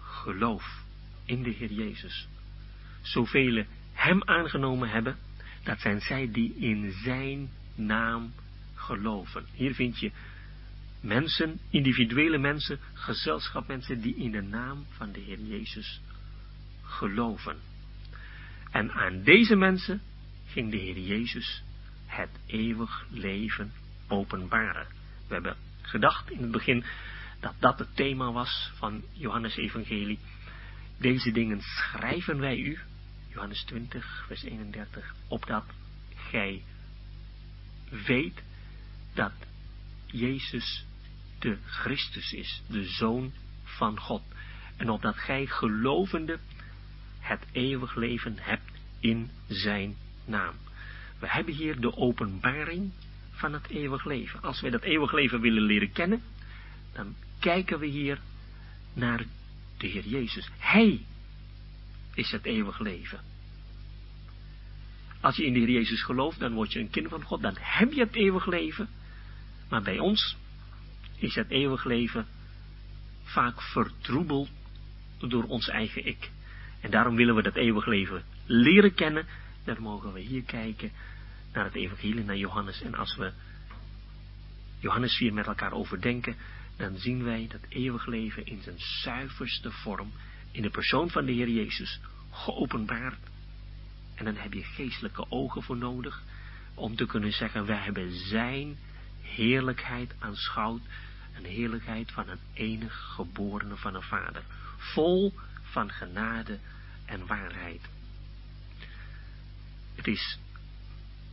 geloof 0.00 0.84
in 1.24 1.42
de 1.42 1.50
Heer 1.50 1.72
Jezus. 1.72 2.28
Zoveel 3.02 3.64
hem 3.92 4.22
aangenomen 4.24 4.88
hebben, 4.88 5.16
dat 5.62 5.80
zijn 5.80 6.00
zij 6.00 6.30
die 6.32 6.54
in 6.54 6.92
zijn 6.92 7.50
naam 7.74 8.32
geloven. 8.74 9.46
Hier 9.52 9.74
vind 9.74 9.98
je 9.98 10.10
mensen, 11.00 11.60
individuele 11.70 12.38
mensen, 12.38 12.78
gezelschap 12.92 13.68
mensen 13.68 14.00
die 14.00 14.16
in 14.16 14.30
de 14.30 14.42
naam 14.42 14.86
van 14.90 15.12
de 15.12 15.20
Heer 15.20 15.40
Jezus 15.40 16.00
geloven. 16.82 17.56
En 18.70 18.92
aan 18.92 19.22
deze 19.22 19.56
mensen 19.56 20.00
ging 20.46 20.70
de 20.70 20.76
Heer 20.76 20.98
Jezus 20.98 21.62
het 22.06 22.30
eeuwig 22.46 23.06
leven 23.10 23.72
openbaren. 24.08 24.86
We 25.26 25.34
hebben 25.34 25.56
gedacht 25.82 26.30
in 26.30 26.42
het 26.42 26.50
begin 26.50 26.84
dat 27.42 27.54
dat 27.58 27.78
het 27.78 27.96
thema 27.96 28.32
was 28.32 28.70
van 28.74 29.02
Johannes 29.12 29.56
Evangelie. 29.56 30.18
Deze 30.98 31.32
dingen 31.32 31.60
schrijven 31.60 32.38
wij 32.38 32.58
u, 32.58 32.78
Johannes 33.28 33.62
20, 33.64 34.24
vers 34.26 34.42
31, 34.42 35.14
opdat 35.28 35.64
gij 36.14 36.62
weet 38.06 38.42
dat 39.14 39.32
Jezus 40.06 40.84
de 41.38 41.58
Christus 41.64 42.32
is, 42.32 42.62
de 42.66 42.84
Zoon 42.84 43.32
van 43.62 44.00
God. 44.00 44.22
En 44.76 44.90
opdat 44.90 45.16
gij 45.16 45.46
gelovende 45.46 46.38
het 47.18 47.46
eeuwig 47.52 47.94
leven 47.94 48.36
hebt 48.38 48.72
in 49.00 49.30
zijn 49.48 49.96
naam. 50.24 50.54
We 51.18 51.28
hebben 51.28 51.54
hier 51.54 51.80
de 51.80 51.96
openbaring 51.96 52.92
van 53.30 53.52
het 53.52 53.68
eeuwig 53.68 54.04
leven. 54.04 54.42
Als 54.42 54.60
wij 54.60 54.70
dat 54.70 54.82
eeuwig 54.82 55.12
leven 55.12 55.40
willen 55.40 55.62
leren 55.62 55.92
kennen, 55.92 56.22
dan 56.92 57.14
kijken 57.42 57.78
we 57.78 57.86
hier 57.86 58.18
naar 58.92 59.24
de 59.78 59.86
Heer 59.86 60.06
Jezus. 60.06 60.48
Hij 60.58 61.00
is 62.14 62.30
het 62.30 62.44
eeuwig 62.44 62.78
leven. 62.78 63.20
Als 65.20 65.36
je 65.36 65.44
in 65.44 65.52
de 65.52 65.58
Heer 65.58 65.70
Jezus 65.70 66.02
gelooft, 66.02 66.38
dan 66.38 66.52
word 66.52 66.72
je 66.72 66.78
een 66.78 66.90
kind 66.90 67.08
van 67.08 67.22
God, 67.22 67.42
dan 67.42 67.56
heb 67.58 67.92
je 67.92 68.00
het 68.00 68.14
eeuwig 68.14 68.46
leven. 68.46 68.88
Maar 69.68 69.82
bij 69.82 69.98
ons 69.98 70.36
is 71.16 71.34
het 71.34 71.50
eeuwig 71.50 71.84
leven 71.84 72.26
vaak 73.22 73.62
vertroebeld 73.62 74.48
door 75.18 75.44
ons 75.44 75.68
eigen 75.68 76.06
ik. 76.06 76.30
En 76.80 76.90
daarom 76.90 77.16
willen 77.16 77.34
we 77.34 77.42
dat 77.42 77.56
eeuwig 77.56 77.86
leven 77.86 78.24
leren 78.46 78.94
kennen. 78.94 79.26
Dan 79.64 79.76
mogen 79.80 80.12
we 80.12 80.20
hier 80.20 80.42
kijken 80.42 80.90
naar 81.52 81.64
het 81.64 81.74
evangelie, 81.74 82.24
naar 82.24 82.36
Johannes. 82.36 82.82
En 82.82 82.94
als 82.94 83.16
we 83.16 83.32
Johannes 84.80 85.16
4 85.16 85.32
met 85.32 85.46
elkaar 85.46 85.72
overdenken, 85.72 86.36
dan 86.82 86.98
zien 86.98 87.24
wij 87.24 87.46
dat 87.48 87.60
eeuwig 87.68 88.06
leven 88.06 88.46
in 88.46 88.62
zijn 88.62 88.78
zuiverste 88.78 89.70
vorm, 89.70 90.12
in 90.50 90.62
de 90.62 90.70
persoon 90.70 91.10
van 91.10 91.24
de 91.24 91.32
Heer 91.32 91.48
Jezus, 91.48 92.00
geopenbaard. 92.30 93.18
En 94.14 94.24
dan 94.24 94.36
heb 94.36 94.52
je 94.52 94.62
geestelijke 94.62 95.30
ogen 95.30 95.62
voor 95.62 95.76
nodig, 95.76 96.22
om 96.74 96.96
te 96.96 97.06
kunnen 97.06 97.32
zeggen, 97.32 97.66
wij 97.66 97.78
hebben 97.78 98.12
zijn 98.12 98.76
heerlijkheid 99.20 100.14
aanschouwd, 100.18 100.80
een 101.36 101.44
heerlijkheid 101.44 102.12
van 102.12 102.28
een 102.28 102.40
enig 102.52 103.12
geborene 103.14 103.76
van 103.76 103.94
een 103.94 104.02
vader, 104.02 104.42
vol 104.76 105.32
van 105.62 105.90
genade 105.90 106.58
en 107.04 107.26
waarheid. 107.26 107.80
Het, 109.94 110.06
is, 110.06 110.38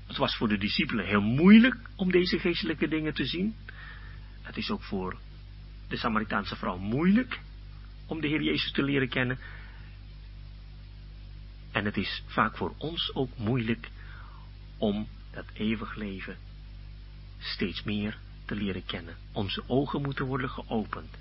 het 0.08 0.18
was 0.18 0.36
voor 0.36 0.48
de 0.48 0.58
discipelen 0.58 1.06
heel 1.06 1.22
moeilijk 1.22 1.75
om 1.96 2.12
deze 2.12 2.39
geestelijke 2.39 2.88
dingen 2.88 3.13
te 3.13 3.25
zien. 3.25 3.56
Het 4.41 4.58
is 4.58 4.70
ook 4.70 4.84
voor 4.84 5.20
de 5.89 5.98
Samaritaanse 5.98 6.55
vrouw 6.55 6.77
moeilijk 6.77 7.39
om 8.05 8.22
de 8.22 8.27
Heer 8.27 8.41
Jezus 8.41 8.72
te 8.72 8.84
leren 8.84 9.10
kennen. 9.10 9.39
En 11.72 11.86
het 11.86 11.98
is 11.98 12.24
vaak 12.25 12.58
voor 12.58 12.74
ons 12.77 13.15
ook 13.15 13.38
moeilijk 13.38 13.89
om 14.77 15.08
dat 15.31 15.46
eeuwig 15.53 15.96
leven 15.96 16.38
steeds 17.39 17.84
meer 17.84 18.17
te 18.46 18.55
leren 18.55 18.86
kennen. 18.86 19.15
Onze 19.31 19.63
ogen 19.67 20.01
moeten 20.01 20.25
worden 20.25 20.50
geopend. 20.50 21.17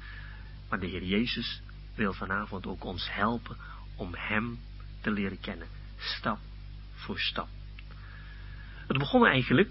Maar 0.69 0.81
de 0.81 0.87
Heer 0.87 1.05
Jezus 1.05 1.63
wil 1.95 2.13
vanavond 2.13 2.67
ook 2.67 2.85
ons 2.85 3.13
helpen 3.13 3.57
om 3.97 4.15
Hem 4.15 4.59
te 5.01 5.11
leren 5.11 5.41
kennen. 5.41 5.69
Stap 5.97 6.39
voor 6.95 7.19
stap. 7.19 7.49
Het 8.87 8.99
begon 8.99 9.27
eigenlijk 9.27 9.71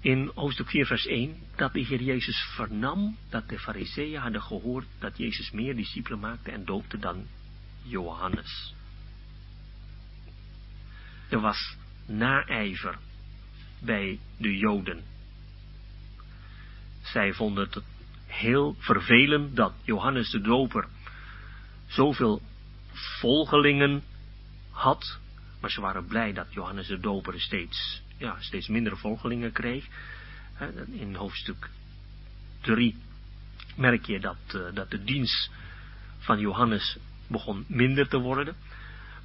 in 0.00 0.30
hoofdstuk 0.34 0.68
4 0.68 0.86
vers 0.86 1.06
1 1.06 1.36
dat 1.56 1.72
de 1.72 1.80
Heer 1.80 2.02
Jezus 2.02 2.36
vernam 2.56 3.16
dat 3.28 3.48
de 3.48 3.58
fariseeën 3.58 4.20
hadden 4.20 4.42
gehoord 4.42 4.86
dat 4.98 5.18
Jezus 5.18 5.50
meer 5.50 5.76
discipelen 5.76 6.18
maakte 6.18 6.50
en 6.50 6.64
doopte 6.64 6.98
dan 6.98 7.26
Johannes. 7.82 8.74
Er 11.28 11.40
was 11.40 11.76
naijver 12.06 12.98
bij 13.78 14.18
de 14.36 14.56
Joden. 14.56 15.02
Zij 17.02 17.32
vonden 17.32 17.68
het 17.70 17.82
heel 18.26 18.76
vervelend 18.78 19.56
dat 19.56 19.72
Johannes 19.82 20.30
de 20.30 20.40
Doper 20.40 20.88
zoveel 21.86 22.42
volgelingen 22.92 24.02
had, 24.70 25.18
maar 25.60 25.70
ze 25.70 25.80
waren 25.80 26.06
blij 26.06 26.32
dat 26.32 26.52
Johannes 26.52 26.86
de 26.86 27.00
Doper 27.00 27.40
steeds, 27.40 28.02
ja, 28.20 28.36
steeds 28.40 28.68
minder 28.68 28.96
volgelingen 28.96 29.52
kreeg. 29.52 29.86
In 30.90 31.14
hoofdstuk 31.14 31.70
3 32.60 32.96
merk 33.76 34.06
je 34.06 34.20
dat, 34.20 34.36
uh, 34.54 34.74
dat 34.74 34.90
de 34.90 35.04
dienst 35.04 35.50
van 36.18 36.40
Johannes 36.40 36.98
begon 37.26 37.64
minder 37.68 38.08
te 38.08 38.18
worden. 38.18 38.56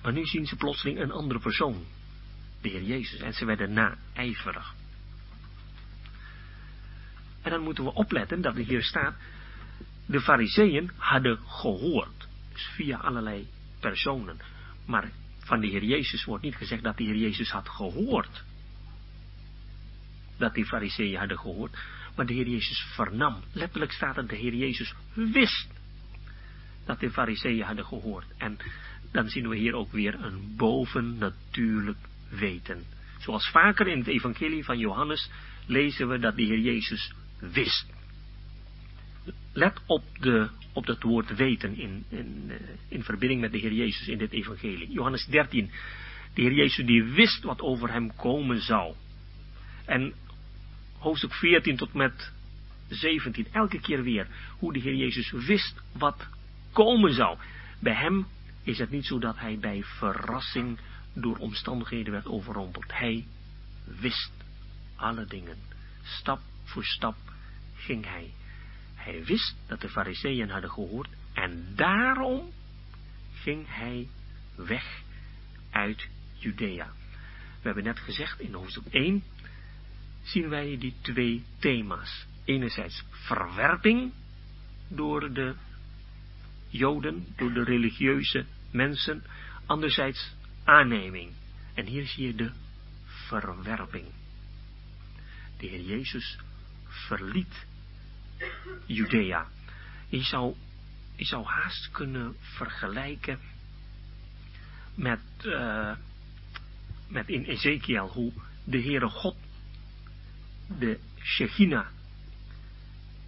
Maar 0.01 0.13
nu 0.13 0.25
zien 0.25 0.45
ze 0.45 0.55
plotseling 0.55 0.99
een 0.99 1.11
andere 1.11 1.39
persoon, 1.39 1.83
de 2.61 2.69
Heer 2.69 2.83
Jezus, 2.83 3.19
en 3.19 3.33
ze 3.33 3.45
werden 3.45 3.73
naijverig. 3.73 4.73
En 7.41 7.51
dan 7.51 7.61
moeten 7.61 7.83
we 7.83 7.93
opletten 7.93 8.41
dat 8.41 8.55
er 8.55 8.65
hier 8.65 8.83
staat, 8.83 9.15
de 10.05 10.21
fariseeën 10.21 10.91
hadden 10.97 11.39
gehoord, 11.47 12.27
dus 12.51 12.69
via 12.75 12.97
allerlei 12.97 13.47
personen. 13.79 14.39
Maar 14.85 15.11
van 15.39 15.59
de 15.59 15.67
Heer 15.67 15.83
Jezus 15.83 16.25
wordt 16.25 16.43
niet 16.43 16.55
gezegd 16.55 16.83
dat 16.83 16.97
de 16.97 17.03
Heer 17.03 17.15
Jezus 17.15 17.51
had 17.51 17.69
gehoord. 17.69 18.43
Dat 20.38 20.54
die 20.54 20.65
fariseeën 20.65 21.18
hadden 21.18 21.39
gehoord. 21.39 21.77
Maar 22.15 22.25
de 22.25 22.34
Heer 22.34 22.48
Jezus 22.48 22.86
vernam. 22.96 23.44
Letterlijk 23.51 23.92
staat 23.92 24.15
dat 24.15 24.30
de 24.30 24.36
Heer 24.36 24.56
Jezus 24.56 24.94
wist 25.13 25.68
dat 26.86 27.00
de 27.00 27.12
fariseeën 27.12 27.65
hadden 27.65 27.86
gehoord. 27.86 28.25
En 28.38 28.58
dan 29.12 29.30
zien 29.30 29.50
we 29.50 29.56
hier 29.56 29.74
ook 29.74 29.92
weer 29.92 30.24
een 30.24 30.54
bovennatuurlijk 30.58 31.98
weten. 32.30 32.84
Zoals 33.18 33.50
vaker 33.50 33.88
in 33.88 33.98
het 33.98 34.08
evangelie 34.08 34.63
van 34.63 34.77
Johannes 34.77 35.30
lezen 35.65 36.08
we 36.08 36.20
dat 36.20 36.36
de 36.36 36.44
Heer 36.44 36.60
Jezus 36.60 37.13
wist. 37.39 37.86
Let 39.54 39.82
op, 39.86 40.04
de, 40.20 40.50
op 40.74 40.86
dat 40.86 41.01
woord 41.01 41.36
weten 41.36 41.77
in, 41.77 42.06
in, 42.10 42.46
eh, 42.48 42.56
in 42.88 43.04
verbinding 43.04 43.42
met 43.42 43.51
de 43.51 43.58
Heer 43.58 43.74
Jezus 43.74 44.08
in 44.08 44.18
dit 44.18 44.32
evangelie. 44.32 44.92
Johannes 44.92 45.25
13. 45.25 45.72
De 46.34 46.42
Heer 46.42 46.54
Jezus 46.54 46.86
die 46.86 47.04
wist 47.04 47.44
wat 47.44 47.62
over 47.62 47.92
hem 47.92 48.15
komen 48.15 48.62
zou. 48.62 48.96
En 49.86 50.13
hoofdstuk 51.05 51.33
14 51.33 51.77
tot 51.77 51.93
met 51.93 52.32
17, 52.89 53.47
elke 53.51 53.80
keer 53.80 54.03
weer, 54.03 54.27
hoe 54.58 54.73
de 54.73 54.80
Heer 54.80 54.95
Jezus 54.95 55.32
wist 55.32 55.82
wat 55.91 56.27
komen 56.71 57.13
zou. 57.13 57.38
Bij 57.80 57.93
hem 57.93 58.27
is 58.63 58.77
het 58.77 58.89
niet 58.89 59.06
zo 59.06 59.19
dat 59.19 59.39
hij 59.39 59.58
bij 59.60 59.84
verrassing 59.84 60.80
door 61.13 61.38
omstandigheden 61.38 62.12
werd 62.13 62.25
overrompeld. 62.25 62.93
Hij 62.93 63.25
wist 63.99 64.32
alle 64.95 65.25
dingen. 65.25 65.58
Stap 66.03 66.39
voor 66.63 66.86
stap 66.86 67.15
ging 67.75 68.06
hij. 68.06 68.34
Hij 68.95 69.23
wist 69.23 69.56
dat 69.67 69.82
de 69.82 69.89
fariseeën 69.89 70.49
hadden 70.49 70.71
gehoord 70.71 71.10
en 71.34 71.73
daarom 71.75 72.51
ging 73.34 73.65
hij 73.67 74.08
weg 74.56 75.01
uit 75.69 76.08
Judea. 76.34 76.91
We 77.62 77.71
hebben 77.71 77.84
net 77.84 77.99
gezegd 77.99 78.39
in 78.39 78.53
hoofdstuk 78.53 78.86
1 78.89 79.23
zien 80.25 80.49
wij 80.49 80.77
die 80.77 80.93
twee 81.01 81.43
thema's. 81.59 82.25
Enerzijds 82.43 83.03
verwerping 83.09 84.13
door 84.88 85.33
de 85.33 85.55
Joden, 86.69 87.27
door 87.35 87.53
de 87.53 87.63
religieuze 87.63 88.45
mensen. 88.71 89.23
Anderzijds 89.65 90.35
aanneming. 90.63 91.31
En 91.73 91.85
hier 91.85 92.05
zie 92.05 92.27
je 92.27 92.35
de 92.35 92.51
verwerping. 93.05 94.05
De 95.57 95.67
Heer 95.67 95.81
Jezus 95.81 96.38
verliet 96.85 97.65
Judea. 98.85 99.47
Je 100.09 100.23
zou, 100.23 100.55
je 101.15 101.25
zou 101.25 101.45
haast 101.45 101.91
kunnen 101.91 102.35
vergelijken 102.39 103.39
met, 104.95 105.19
uh, 105.43 105.95
met 107.07 107.29
in 107.29 107.43
Ezekiel 107.43 108.07
hoe 108.07 108.31
de 108.63 108.81
Heere 108.81 109.09
God 109.09 109.35
de 110.67 110.99
Shechina, 111.23 111.89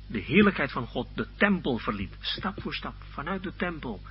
de 0.08 0.20
heerlijkheid 0.20 0.72
van 0.72 0.88
God, 0.88 1.08
de 1.16 1.28
tempel 1.36 1.78
verliet, 1.78 2.16
stap 2.20 2.62
voor 2.62 2.74
stap, 2.74 2.96
vanuit 3.10 3.44
de 3.44 3.54
tempel 3.56 4.02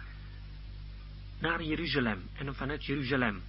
naar 1.39 1.63
Jeruzalem 1.63 2.23
en 2.35 2.55
vanuit 2.55 2.85
Jeruzalem 2.85 3.43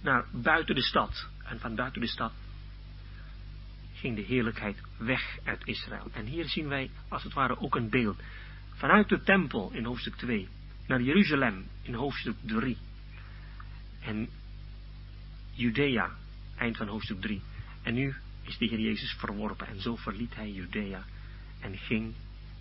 naar 0.00 0.24
buiten 0.32 0.74
de 0.74 0.82
stad 0.82 1.28
en 1.44 1.60
van 1.60 1.74
buiten 1.74 2.00
de 2.00 2.08
stad 2.08 2.32
ging 4.00 4.16
de 4.16 4.22
heerlijkheid 4.22 4.80
weg 4.96 5.38
uit 5.44 5.60
Israël. 5.64 6.08
En 6.12 6.26
hier 6.26 6.48
zien 6.48 6.68
wij 6.68 6.90
als 7.08 7.22
het 7.22 7.32
ware 7.32 7.58
ook 7.58 7.74
een 7.74 7.90
beeld. 7.90 8.20
Vanuit 8.74 9.08
de 9.08 9.22
tempel 9.22 9.70
in 9.72 9.84
hoofdstuk 9.84 10.16
2 10.16 10.48
naar 10.86 11.02
Jeruzalem 11.02 11.66
in 11.82 11.94
hoofdstuk 11.94 12.36
3. 12.42 12.76
En 14.00 14.28
Judea, 15.52 16.10
eind 16.56 16.76
van 16.76 16.88
hoofdstuk 16.88 17.20
3. 17.20 17.42
En 17.82 17.94
nu 17.94 18.14
is 18.42 18.58
de 18.58 18.66
Heer 18.66 18.80
Jezus 18.80 19.12
verworpen 19.12 19.66
en 19.66 19.80
zo 19.80 19.96
verliet 19.96 20.34
hij 20.34 20.50
Judea 20.50 21.04
en 21.60 21.76
ging 21.76 22.14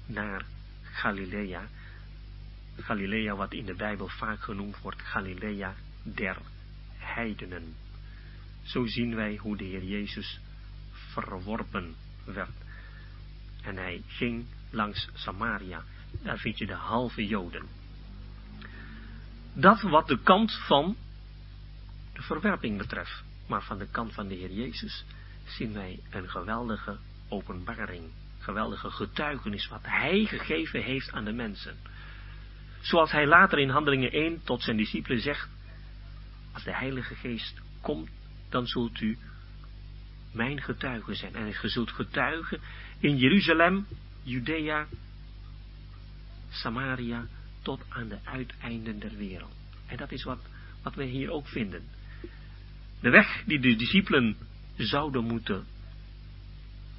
naar 0.06 0.46
Galilea. 0.82 1.68
Galilea 2.78 3.36
wat 3.36 3.54
in 3.54 3.65
de 3.65 3.76
Bijbel 3.76 4.08
vaak 4.08 4.42
genoemd 4.42 4.78
wordt 4.82 5.02
Galilea 5.02 5.76
der 6.04 6.38
heidenen. 6.98 7.76
Zo 8.63 8.86
zien 8.86 9.15
wij 9.15 9.36
hoe 9.36 9.58
de 9.58 9.63
Heer 9.63 9.84
Jezus 9.84 10.39
verworpen 10.92 11.96
werd. 12.26 12.50
En 13.62 13.76
hij 13.76 14.04
ging 14.08 14.46
langs 14.70 15.10
Samaria. 15.13 15.84
Daar 16.24 16.38
vind 16.38 16.58
je 16.58 16.65
de 16.65 16.74
halve 16.74 17.28
Joden. 17.28 17.65
Dat 19.54 19.82
wat 19.82 20.08
de 20.08 20.20
kant 20.24 20.54
van 20.54 20.96
de 22.13 22.22
verwerping 22.22 22.78
betreft. 22.78 23.24
Maar 23.48 23.63
van 23.63 23.78
de 23.78 23.88
kant 23.92 24.13
van 24.13 24.28
de 24.28 24.36
Heer 24.36 24.52
Jezus 24.52 25.06
zien 25.50 25.74
wij 25.74 26.00
een 26.10 26.30
geweldige 26.30 26.98
openbaring. 27.30 28.04
Geweldige 28.40 28.92
getuigenis 28.92 29.68
wat 29.68 29.82
hij 29.84 30.26
gegeven 30.26 30.84
heeft 30.84 31.12
aan 31.12 31.26
de 31.26 31.32
mensen. 31.32 31.78
Zoals 32.82 33.12
hij 33.12 33.28
later 33.28 33.60
in 33.60 33.70
Handelingen 33.70 34.12
1 34.12 34.44
tot 34.44 34.62
zijn 34.62 34.78
discipelen 34.78 35.22
zegt. 35.22 35.50
Als 36.54 36.64
de 36.64 36.76
Heilige 36.76 37.16
Geest 37.16 37.62
komt, 37.82 38.10
dan 38.50 38.68
zult 38.68 39.02
u 39.02 39.18
mijn 40.32 40.62
getuigen 40.62 41.16
zijn. 41.16 41.36
En 41.36 41.46
je 41.46 41.70
zult 41.70 41.92
getuigen 41.92 42.60
in 43.00 43.18
Jeruzalem, 43.18 43.86
Judea, 44.24 44.88
Samaria, 46.50 47.28
tot 47.62 47.82
aan 47.90 48.08
de 48.08 48.18
uiteinden 48.24 49.00
der 49.00 49.18
wereld. 49.18 49.54
En 49.86 49.98
dat 49.98 50.12
is 50.12 50.24
wat, 50.24 50.40
wat 50.84 50.96
we 50.96 51.04
hier 51.04 51.32
ook 51.32 51.48
vinden. 51.48 51.84
De 53.02 53.10
weg 53.10 53.44
die 53.46 53.60
de 53.60 53.76
discipelen 53.76 54.38
zouden 54.86 55.24
moeten 55.24 55.65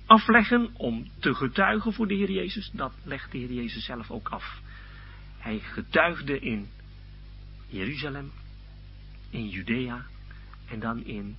afleggen 0.06 0.70
om 0.76 1.10
te 1.18 1.34
getuigen 1.34 1.92
voor 1.92 2.08
de 2.08 2.14
Heer 2.14 2.30
Jezus, 2.30 2.70
dat 2.72 2.92
legt 3.02 3.32
de 3.32 3.38
Heer 3.38 3.52
Jezus 3.52 3.84
zelf 3.84 4.10
ook 4.10 4.28
af. 4.28 4.60
Hij 5.38 5.58
getuigde 5.58 6.38
in 6.38 6.68
Jeruzalem, 7.66 8.32
in 9.30 9.48
Judea 9.48 10.06
en 10.68 10.80
dan 10.80 11.04
in 11.04 11.36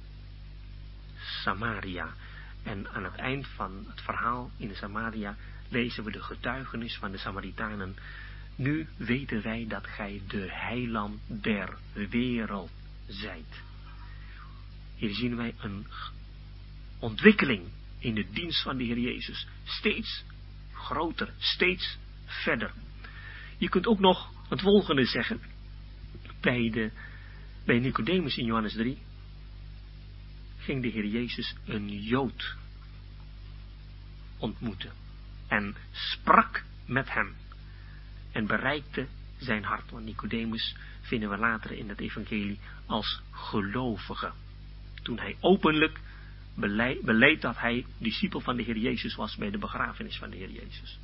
Samaria. 1.17 2.13
En 2.63 2.89
aan 2.89 3.03
het 3.03 3.15
eind 3.15 3.47
van 3.47 3.85
het 3.87 4.01
verhaal 4.01 4.51
in 4.57 4.75
Samaria 4.75 5.35
lezen 5.69 6.03
we 6.03 6.11
de 6.11 6.21
getuigenis 6.23 6.97
van 6.97 7.11
de 7.11 7.17
Samaritanen. 7.17 7.95
Nu 8.55 8.87
weten 8.97 9.41
wij 9.41 9.65
dat 9.67 9.87
gij 9.87 10.21
de 10.27 10.47
heiland 10.49 11.19
der 11.27 11.77
wereld 12.09 12.71
zijt. 13.07 13.61
Hier 14.95 15.13
zien 15.13 15.35
wij 15.35 15.55
een 15.59 15.85
ontwikkeling 17.01 17.63
in 17.99 18.15
de 18.15 18.25
dienst 18.31 18.63
van 18.63 18.77
de 18.77 18.83
Heer 18.83 18.99
Jezus. 18.99 19.47
Steeds 19.63 20.23
groter, 20.71 21.33
steeds 21.37 21.97
verder. 22.25 22.73
Je 23.57 23.69
kunt 23.69 23.87
ook 23.87 23.99
nog 23.99 24.31
het 24.49 24.61
volgende 24.61 25.05
zeggen. 25.05 25.41
Bij, 26.41 26.69
de, 26.69 26.91
bij 27.65 27.79
Nicodemus 27.79 28.37
in 28.37 28.45
Johannes 28.45 28.73
3 28.73 28.97
ging 30.57 30.81
de 30.81 30.87
Heer 30.87 31.05
Jezus 31.05 31.55
een 31.65 32.01
Jood 32.01 32.55
ontmoeten. 34.37 34.91
En 35.47 35.75
sprak 35.91 36.63
met 36.85 37.13
hem. 37.13 37.35
En 38.31 38.47
bereikte 38.47 39.07
zijn 39.37 39.63
hart. 39.63 39.91
Want 39.91 40.05
Nicodemus 40.05 40.75
vinden 41.01 41.29
we 41.29 41.37
later 41.37 41.71
in 41.71 41.89
het 41.89 41.99
evangelie 41.99 42.59
als 42.85 43.21
gelovige. 43.31 44.31
Toen 45.03 45.19
hij 45.19 45.35
openlijk 45.39 45.99
beleed 47.03 47.41
dat 47.41 47.57
hij 47.57 47.85
discipel 47.97 48.39
van 48.39 48.55
de 48.55 48.63
Heer 48.63 48.77
Jezus 48.77 49.15
was 49.15 49.35
bij 49.35 49.49
de 49.49 49.57
begrafenis 49.57 50.17
van 50.17 50.29
de 50.29 50.37
Heer 50.37 50.51
Jezus. 50.51 50.99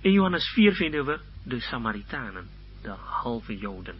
In 0.00 0.12
Johannes 0.12 0.48
4 0.48 0.72
vinden 0.72 1.04
we 1.04 1.20
de 1.42 1.60
Samaritanen, 1.60 2.48
de 2.82 2.90
halve 2.90 3.56
Joden. 3.56 3.96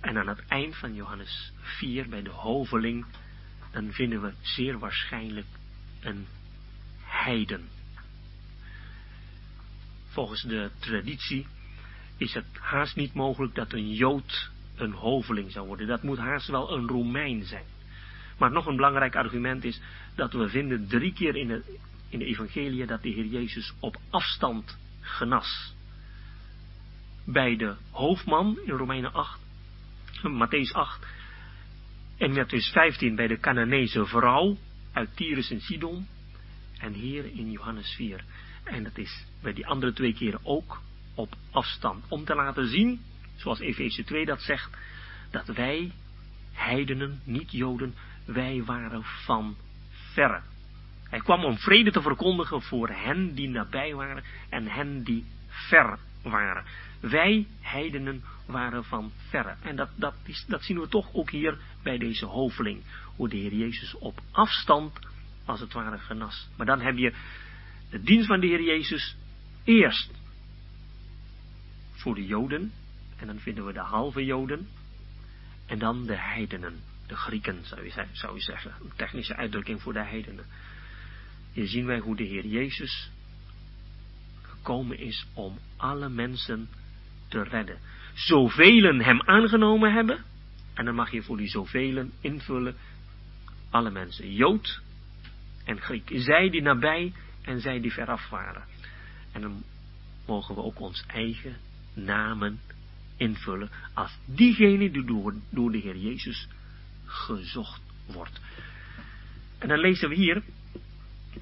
En 0.00 0.18
aan 0.18 0.28
het 0.28 0.46
eind 0.48 0.76
van 0.76 0.94
Johannes 0.94 1.52
4, 1.60 2.08
bij 2.08 2.22
de 2.22 2.30
hoveling, 2.30 3.06
dan 3.72 3.92
vinden 3.92 4.22
we 4.22 4.32
zeer 4.40 4.78
waarschijnlijk 4.78 5.46
een 6.00 6.26
heiden. 7.02 7.68
Volgens 10.06 10.42
de 10.42 10.70
traditie 10.78 11.46
is 12.16 12.34
het 12.34 12.46
haast 12.52 12.96
niet 12.96 13.14
mogelijk 13.14 13.54
dat 13.54 13.72
een 13.72 13.92
Jood 13.92 14.50
een 14.74 14.92
hoveling 14.92 15.52
zou 15.52 15.66
worden. 15.66 15.86
Dat 15.86 16.02
moet 16.02 16.18
haast 16.18 16.48
wel 16.48 16.72
een 16.72 16.88
Romein 16.88 17.44
zijn. 17.44 17.64
Maar 18.38 18.52
nog 18.52 18.66
een 18.66 18.76
belangrijk 18.76 19.16
argument 19.16 19.64
is 19.64 19.80
dat 20.14 20.32
we 20.32 20.48
vinden 20.48 20.88
drie 20.88 21.12
keer 21.12 21.36
in 21.36 21.48
de, 21.48 21.78
in 22.08 22.18
de 22.18 22.24
evangelie 22.24 22.86
dat 22.86 23.02
de 23.02 23.08
Heer 23.08 23.26
Jezus 23.26 23.72
op 23.80 23.96
afstand 24.10 24.78
genas. 25.00 25.74
Bij 27.24 27.56
de 27.56 27.74
hoofdman 27.90 28.58
in 28.64 28.72
Romeinen 28.72 29.12
8, 29.12 29.40
Matthäus 30.22 30.72
8 30.72 31.06
en 32.18 32.34
Matthäus 32.34 32.72
15 32.72 33.14
bij 33.14 33.26
de 33.26 33.38
Canaanese 33.38 34.06
vrouw 34.06 34.56
uit 34.92 35.16
Tyrus 35.16 35.50
en 35.50 35.60
Sidon 35.60 36.06
en 36.78 36.92
hier 36.92 37.24
in 37.24 37.50
Johannes 37.50 37.94
4. 37.94 38.24
En 38.64 38.82
dat 38.82 38.98
is 38.98 39.24
bij 39.42 39.52
die 39.52 39.66
andere 39.66 39.92
twee 39.92 40.14
keren 40.14 40.40
ook 40.42 40.82
op 41.14 41.34
afstand. 41.50 42.04
Om 42.08 42.24
te 42.24 42.34
laten 42.34 42.68
zien, 42.68 43.00
zoals 43.36 43.60
Efeze 43.60 44.04
2 44.04 44.24
dat 44.24 44.42
zegt, 44.42 44.76
dat 45.30 45.46
wij, 45.46 45.92
heidenen, 46.52 47.20
niet 47.24 47.50
joden, 47.50 47.94
wij 48.24 48.62
waren 48.64 49.04
van 49.04 49.56
verre. 50.12 50.40
Hij 51.08 51.18
kwam 51.18 51.44
om 51.44 51.58
vrede 51.58 51.90
te 51.90 52.02
verkondigen 52.02 52.62
voor 52.62 52.88
hen 52.88 53.34
die 53.34 53.48
nabij 53.48 53.94
waren 53.94 54.24
en 54.48 54.66
hen 54.66 55.02
die 55.02 55.24
ver 55.48 55.98
waren. 56.22 56.64
Wij, 57.00 57.46
heidenen, 57.60 58.24
waren 58.46 58.84
van 58.84 59.12
verre. 59.28 59.54
En 59.62 59.76
dat, 59.76 59.88
dat, 59.96 60.14
is, 60.24 60.44
dat 60.48 60.62
zien 60.62 60.80
we 60.80 60.88
toch 60.88 61.12
ook 61.12 61.30
hier 61.30 61.58
bij 61.82 61.98
deze 61.98 62.26
hoveling. 62.26 62.82
Hoe 63.16 63.28
de 63.28 63.36
Heer 63.36 63.54
Jezus 63.54 63.94
op 63.94 64.20
afstand, 64.30 64.98
als 65.44 65.60
het 65.60 65.72
ware, 65.72 65.98
genas. 65.98 66.48
Maar 66.56 66.66
dan 66.66 66.80
heb 66.80 66.96
je 66.96 67.14
de 67.90 68.02
dienst 68.02 68.26
van 68.26 68.40
de 68.40 68.46
Heer 68.46 68.62
Jezus 68.62 69.16
eerst 69.64 70.10
voor 71.92 72.14
de 72.14 72.26
Joden. 72.26 72.72
En 73.16 73.26
dan 73.26 73.38
vinden 73.38 73.66
we 73.66 73.72
de 73.72 73.80
halve 73.80 74.24
Joden. 74.24 74.68
En 75.66 75.78
dan 75.78 76.06
de 76.06 76.16
heidenen. 76.16 76.80
De 77.06 77.16
Grieken, 77.16 77.64
zou 77.64 77.84
je, 77.84 78.06
zou 78.12 78.40
zeggen. 78.40 78.72
Een 78.80 78.92
technische 78.96 79.36
uitdrukking 79.36 79.82
voor 79.82 79.92
de 79.92 80.04
heidenen. 80.04 80.44
Hier 81.52 81.66
zien 81.66 81.86
wij 81.86 81.98
hoe 81.98 82.16
de 82.16 82.24
Heer 82.24 82.46
Jezus 82.46 83.10
gekomen 84.42 84.98
is 84.98 85.26
om 85.34 85.58
alle 85.76 86.08
mensen 86.08 86.68
te 87.28 87.42
redden. 87.42 87.78
Zoveel 88.14 88.82
hem 88.98 89.22
aangenomen 89.22 89.92
hebben, 89.92 90.24
en 90.74 90.84
dan 90.84 90.94
mag 90.94 91.10
je 91.10 91.22
voor 91.22 91.36
die 91.36 91.48
zoveel 91.48 92.08
invullen, 92.20 92.76
alle 93.70 93.90
mensen, 93.90 94.32
Jood 94.32 94.80
en 95.64 95.80
Griek. 95.80 96.10
Zij 96.14 96.50
die 96.50 96.62
nabij 96.62 97.12
en 97.42 97.60
zij 97.60 97.80
die 97.80 97.92
veraf 97.92 98.28
waren. 98.28 98.64
En 99.32 99.40
dan 99.40 99.62
mogen 100.26 100.54
we 100.54 100.62
ook 100.62 100.80
ons 100.80 101.04
eigen 101.06 101.56
namen 101.94 102.60
invullen 103.16 103.70
als 103.94 104.18
diegene 104.24 104.90
die 104.90 105.04
door, 105.04 105.34
door 105.50 105.72
de 105.72 105.78
Heer 105.78 105.96
Jezus 105.96 106.48
gezocht 107.14 107.82
wordt. 108.06 108.40
En 109.58 109.68
dan 109.68 109.78
lezen 109.78 110.08
we 110.08 110.14
hier 110.14 110.42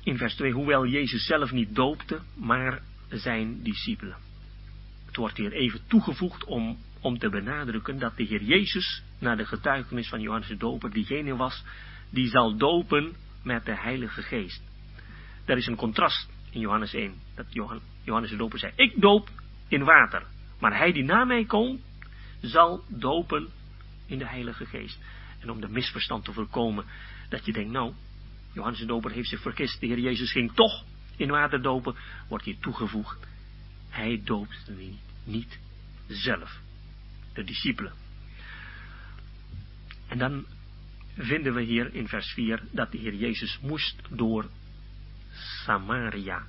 in 0.02 0.16
vers 0.16 0.34
2, 0.34 0.52
hoewel 0.52 0.86
Jezus 0.86 1.26
zelf 1.26 1.50
niet 1.50 1.74
doopte, 1.74 2.20
maar 2.34 2.82
zijn 3.08 3.62
discipelen. 3.62 4.16
Het 5.06 5.16
wordt 5.16 5.36
hier 5.36 5.52
even 5.52 5.80
toegevoegd 5.86 6.44
om, 6.44 6.78
om 7.00 7.18
te 7.18 7.28
benadrukken 7.28 7.98
dat 7.98 8.16
de 8.16 8.24
Heer 8.24 8.42
Jezus, 8.42 9.02
naar 9.18 9.36
de 9.36 9.46
getuigenis 9.46 10.08
van 10.08 10.20
Johannes 10.20 10.48
de 10.48 10.56
Doper, 10.56 10.90
diegene 10.90 11.36
was 11.36 11.64
die 12.10 12.28
zal 12.28 12.56
dopen 12.56 13.12
met 13.42 13.64
de 13.64 13.76
Heilige 13.76 14.22
Geest. 14.22 14.62
Er 15.44 15.56
is 15.56 15.66
een 15.66 15.76
contrast 15.76 16.28
in 16.50 16.60
Johannes 16.60 16.94
1, 16.94 17.14
dat 17.34 17.46
Johannes 18.02 18.30
de 18.30 18.36
Doper 18.36 18.58
zei, 18.58 18.72
ik 18.76 19.00
doop 19.00 19.28
in 19.68 19.84
water, 19.84 20.26
maar 20.60 20.76
hij 20.76 20.92
die 20.92 21.04
na 21.04 21.24
mij 21.24 21.44
komt, 21.44 21.80
zal 22.40 22.84
dopen 22.88 23.48
in 24.06 24.18
de 24.18 24.26
Heilige 24.26 24.66
Geest. 24.66 24.98
En 25.42 25.50
om 25.50 25.60
de 25.60 25.68
misverstand 25.68 26.24
te 26.24 26.32
voorkomen, 26.32 26.84
dat 27.28 27.44
je 27.44 27.52
denkt, 27.52 27.72
nou, 27.72 27.94
Johannes 28.52 28.78
de 28.78 28.86
Doper 28.86 29.10
heeft 29.10 29.28
zich 29.28 29.40
vergist, 29.40 29.80
de 29.80 29.86
Heer 29.86 29.98
Jezus 29.98 30.32
ging 30.32 30.52
toch 30.54 30.84
in 31.16 31.28
water 31.28 31.62
dopen, 31.62 31.96
wordt 32.28 32.44
hier 32.44 32.58
toegevoegd, 32.58 33.26
hij 33.88 34.20
doopt 34.24 34.70
niet, 34.76 34.98
niet 35.24 35.58
zelf, 36.06 36.60
de 37.32 37.44
discipelen. 37.44 37.92
En 40.08 40.18
dan 40.18 40.46
vinden 41.16 41.54
we 41.54 41.62
hier 41.62 41.94
in 41.94 42.08
vers 42.08 42.32
4 42.32 42.62
dat 42.70 42.92
de 42.92 42.98
Heer 42.98 43.14
Jezus 43.14 43.58
moest 43.62 43.96
door 44.10 44.50
Samaria 45.64 46.46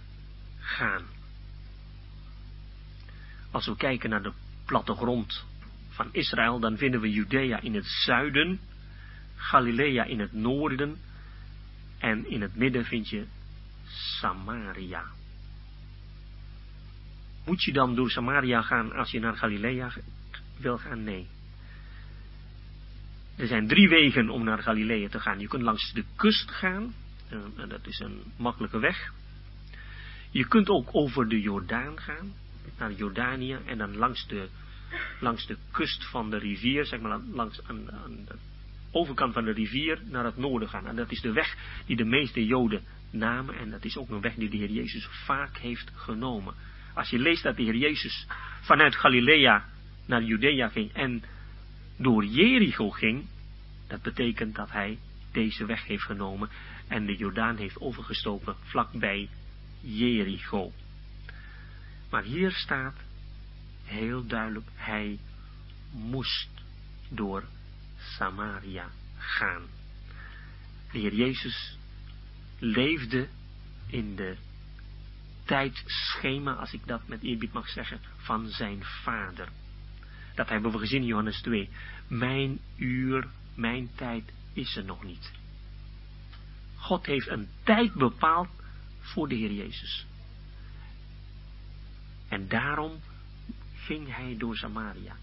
gaan. 0.60 1.06
Als 3.52 3.66
we 3.66 3.76
kijken 3.76 4.10
naar 4.10 4.24
de 4.24 4.34
plattegrond 4.66 5.46
van 5.90 6.10
Israël, 6.12 6.60
dan 6.60 6.78
vinden 6.78 7.02
we 7.02 7.10
Judea 7.10 7.62
in 7.62 7.76
het 7.76 7.86
zuiden, 7.86 8.60
Galilea 9.44 10.04
in 10.04 10.20
het 10.20 10.34
noorden 10.34 10.98
en 12.00 12.30
in 12.30 12.42
het 12.42 12.56
midden 12.56 12.86
vind 12.86 13.10
je 13.10 13.26
Samaria. 13.86 15.04
Moet 17.46 17.64
je 17.64 17.74
dan 17.74 17.96
door 17.96 18.10
Samaria 18.10 18.62
gaan 18.62 18.94
als 18.94 19.12
je 19.12 19.20
naar 19.20 19.36
Galilea 19.36 19.92
wil 20.58 20.78
gaan? 20.78 21.04
Nee. 21.04 21.28
Er 23.36 23.48
zijn 23.48 23.68
drie 23.68 23.90
wegen 23.90 24.30
om 24.30 24.44
naar 24.44 24.64
Galilea 24.64 25.10
te 25.10 25.20
gaan. 25.20 25.40
Je 25.40 25.48
kunt 25.48 25.64
langs 25.64 25.94
de 25.94 26.04
kust 26.16 26.52
gaan, 26.52 26.94
en 27.58 27.70
dat 27.70 27.88
is 27.88 28.00
een 28.00 28.22
makkelijke 28.38 28.80
weg. 28.80 29.14
Je 30.32 30.48
kunt 30.48 30.70
ook 30.70 30.90
over 30.92 31.30
de 31.30 31.42
Jordaan 31.42 32.00
gaan, 32.00 32.34
naar 32.78 32.92
Jordanië, 32.92 33.58
en 33.66 33.78
dan 33.78 33.96
langs 33.96 34.28
de, 34.28 34.48
langs 35.20 35.48
de 35.48 35.58
kust 35.72 36.06
van 36.06 36.30
de 36.30 36.38
rivier, 36.38 36.86
zeg 36.86 37.00
maar 37.00 37.20
langs 37.20 37.58
de 37.58 38.36
overkant 38.94 39.34
van 39.34 39.46
de 39.46 39.52
rivier 39.52 40.00
naar 40.06 40.26
het 40.26 40.38
noorden 40.38 40.70
gaan. 40.70 40.88
En 40.88 40.96
dat 40.96 41.12
is 41.12 41.22
de 41.22 41.32
weg 41.32 41.56
die 41.86 41.96
de 41.96 42.06
meeste 42.06 42.46
Joden 42.46 42.84
namen, 43.10 43.58
en 43.58 43.70
dat 43.70 43.86
is 43.86 43.98
ook 43.98 44.10
een 44.10 44.22
weg 44.22 44.36
die 44.36 44.50
de 44.50 44.58
Heer 44.58 44.72
Jezus 44.72 45.08
vaak 45.26 45.58
heeft 45.58 45.92
genomen. 45.96 46.54
Als 46.94 47.10
je 47.10 47.20
leest 47.20 47.44
dat 47.44 47.56
de 47.56 47.64
Heer 47.64 47.76
Jezus 47.76 48.28
vanuit 48.62 48.96
Galilea 48.96 49.66
naar 50.06 50.24
Judea 50.24 50.68
ging 50.68 50.94
en 50.94 51.24
door 51.98 52.26
Jericho 52.26 52.90
ging, 52.90 53.26
dat 53.88 54.02
betekent 54.02 54.56
dat 54.56 54.72
hij 54.72 54.98
deze 55.32 55.66
weg 55.66 55.86
heeft 55.86 56.04
genomen 56.04 56.50
en 56.88 57.06
de 57.06 57.16
Jordaan 57.16 57.58
heeft 57.58 57.80
overgestoken 57.80 58.56
vlakbij 58.62 59.30
Jericho. 59.82 60.72
Maar 62.10 62.24
hier 62.24 62.52
staat 62.52 62.96
heel 63.84 64.28
duidelijk, 64.28 64.68
hij 64.76 65.20
moest 65.92 66.50
door 67.10 67.44
Samaria 68.18 68.89
gaan. 69.18 69.62
De 70.92 71.00
Heer 71.00 71.13
Jezus 71.13 71.78
leefde 72.60 73.28
in 73.88 74.16
de 74.16 74.38
tijdschema, 75.46 76.54
als 76.54 76.74
ik 76.74 76.88
dat 76.88 77.08
met 77.08 77.22
eerbied 77.22 77.54
mag 77.54 77.70
zeggen, 77.70 78.00
van 78.18 78.48
zijn 78.48 78.84
vader. 78.84 79.48
Dat 80.36 80.50
hebben 80.50 80.72
we 80.72 80.78
gezien 80.78 81.02
in 81.02 81.08
Johannes 81.08 81.42
2. 81.42 81.70
Mijn 82.08 82.60
uur, 82.76 83.28
mijn 83.56 83.89
tijd 83.96 84.32
is 84.54 84.76
er 84.76 84.84
nog 84.84 85.04
niet. 85.04 85.32
God 86.76 87.06
heeft 87.06 87.28
een 87.28 87.48
tijd 87.63 87.94
bepaald 87.94 88.50
voor 89.00 89.28
de 89.28 89.36
Heer 89.36 89.52
Jezus. 89.52 90.06
En 92.28 92.48
daarom 92.48 93.00
ging 93.76 94.16
hij 94.16 94.36
door 94.38 94.56
Samaria. 94.56 95.16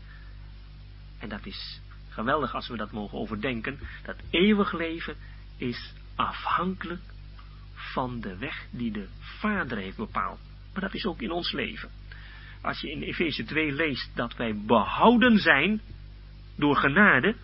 En 1.19 1.29
dat 1.29 1.47
is 1.47 1.81
geweldig 2.11 2.55
als 2.55 2.69
we 2.69 2.77
dat 2.77 2.93
mogen 2.93 3.19
overdenken. 3.19 3.79
Dat 4.05 4.17
eeuwig 4.31 4.73
leven 4.73 5.17
is 5.57 5.95
afhankelijk 6.15 7.03
van 7.75 8.21
de 8.21 8.37
weg 8.37 8.67
die 8.71 8.93
de 8.93 9.09
Vader 9.19 9.79
heeft 9.79 9.97
bepaald. 9.97 10.39
Maar 10.73 10.83
dat 10.83 10.95
is 10.95 11.05
ook 11.05 11.21
in 11.21 11.31
ons 11.31 11.53
leven. 11.53 11.91
Als 12.63 12.81
je 12.81 12.91
in 12.91 13.03
Efeze 13.03 13.45
2 13.45 13.73
leest 13.73 14.11
dat 14.15 14.37
wij 14.37 14.55
behouden 14.67 15.39
zijn 15.39 15.81
door 16.57 16.77
genade, 16.77 17.37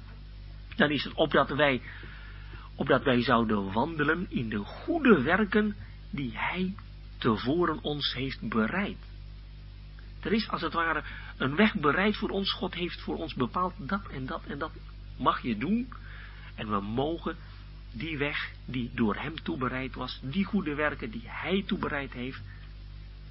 dan 0.76 0.90
is 0.90 1.04
het 1.04 1.14
opdat 1.14 1.48
wij, 1.48 1.80
opdat 2.74 3.02
wij 3.02 3.22
zouden 3.22 3.72
wandelen 3.72 4.26
in 4.28 4.48
de 4.48 4.58
goede 4.58 5.22
werken 5.22 5.76
die 6.10 6.32
Hij 6.34 6.74
tevoren 7.18 7.82
ons 7.82 8.14
heeft 8.14 8.48
bereid. 8.48 8.96
Er 10.26 10.32
is 10.32 10.48
als 10.48 10.62
het 10.62 10.72
ware 10.72 11.02
een 11.36 11.56
weg 11.56 11.74
bereid 11.74 12.16
voor 12.16 12.28
ons. 12.28 12.52
God 12.52 12.74
heeft 12.74 13.00
voor 13.00 13.16
ons 13.16 13.34
bepaald 13.34 13.74
dat 13.78 14.08
en 14.08 14.26
dat 14.26 14.44
en 14.46 14.58
dat 14.58 14.70
mag 15.16 15.42
je 15.42 15.58
doen. 15.58 15.88
En 16.54 16.70
we 16.70 16.80
mogen 16.80 17.36
die 17.92 18.18
weg 18.18 18.52
die 18.64 18.90
door 18.94 19.16
hem 19.16 19.42
toebereid 19.42 19.94
was, 19.94 20.20
die 20.22 20.44
goede 20.44 20.74
werken 20.74 21.10
die 21.10 21.22
hij 21.24 21.62
toebereid 21.66 22.12
heeft, 22.12 22.40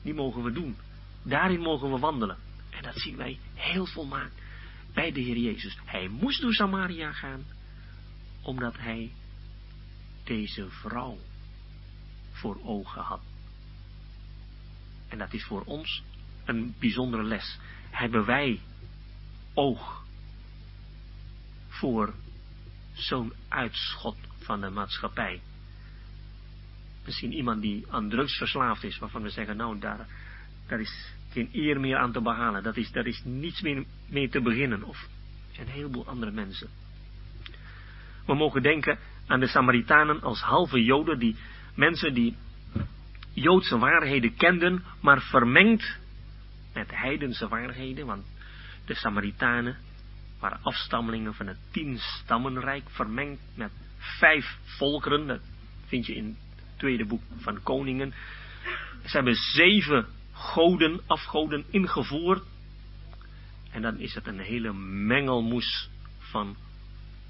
die 0.01 0.13
mogen 0.13 0.43
we 0.43 0.51
doen. 0.51 0.75
Daarin 1.23 1.59
mogen 1.59 1.91
we 1.91 1.99
wandelen. 1.99 2.37
En 2.69 2.83
dat 2.83 2.95
zien 2.95 3.17
wij 3.17 3.39
heel 3.53 3.85
volmaakt 3.85 4.41
bij 4.93 5.11
de 5.11 5.21
Heer 5.21 5.37
Jezus. 5.37 5.77
Hij 5.85 6.07
moest 6.07 6.41
door 6.41 6.53
Samaria 6.53 7.11
gaan, 7.11 7.45
omdat 8.41 8.77
hij 8.77 9.11
deze 10.23 10.69
vrouw 10.69 11.17
voor 12.31 12.59
ogen 12.63 13.01
had. 13.01 13.21
En 15.07 15.17
dat 15.17 15.33
is 15.33 15.43
voor 15.43 15.63
ons 15.63 16.03
een 16.45 16.75
bijzondere 16.79 17.23
les. 17.23 17.59
Hebben 17.89 18.25
wij 18.25 18.59
oog 19.53 20.03
voor 21.67 22.13
zo'n 22.93 23.33
uitschot 23.47 24.17
van 24.37 24.61
de 24.61 24.69
maatschappij? 24.69 25.41
Misschien 27.05 27.33
iemand 27.33 27.61
die 27.61 27.85
aan 27.89 28.09
drugs 28.09 28.37
verslaafd 28.37 28.83
is, 28.83 28.97
waarvan 28.97 29.21
we 29.21 29.29
zeggen, 29.29 29.57
nou, 29.57 29.79
daar, 29.79 30.07
daar 30.67 30.79
is 30.79 31.13
geen 31.29 31.49
eer 31.51 31.79
meer 31.79 31.97
aan 31.97 32.11
te 32.11 32.21
behalen. 32.21 32.63
Dat 32.63 32.77
is, 32.77 32.91
daar 32.91 33.05
is 33.05 33.21
niets 33.23 33.61
meer 33.61 33.83
mee 34.09 34.29
te 34.29 34.41
beginnen. 34.41 34.83
Of 34.83 35.07
een 35.57 35.67
heleboel 35.67 36.07
andere 36.07 36.31
mensen. 36.31 36.69
We 38.25 38.35
mogen 38.35 38.61
denken 38.61 38.99
aan 39.27 39.39
de 39.39 39.47
Samaritanen 39.47 40.21
als 40.21 40.41
halve 40.41 40.83
Joden, 40.83 41.19
die 41.19 41.35
mensen 41.75 42.13
die 42.13 42.35
Joodse 43.33 43.77
waarheden 43.77 44.35
kenden, 44.35 44.83
maar 45.01 45.21
vermengd 45.21 45.99
met 46.75 46.91
heidense 46.91 47.47
waarheden, 47.47 48.05
want 48.05 48.25
de 48.85 48.95
Samaritanen 48.95 49.77
waren 50.39 50.59
afstammelingen 50.63 51.33
van 51.33 51.47
het 51.47 51.57
tien 51.71 51.97
stammenrijk, 51.99 52.89
vermengd 52.89 53.41
met 53.53 53.71
vijf 53.97 54.57
volkeren, 54.63 55.27
dat 55.27 55.41
vind 55.85 56.05
je 56.05 56.15
in 56.15 56.25
het 56.55 56.77
tweede 56.77 57.05
boek 57.05 57.21
van 57.35 57.63
Koningen. 57.63 58.13
Ze 59.05 59.15
hebben 59.15 59.35
zeven 59.35 60.07
goden, 60.31 61.01
afgoden 61.07 61.65
ingevoerd. 61.69 62.43
En 63.71 63.81
dan 63.81 63.99
is 63.99 64.13
het 64.13 64.27
een 64.27 64.39
hele 64.39 64.73
mengelmoes 64.73 65.89
van 66.19 66.55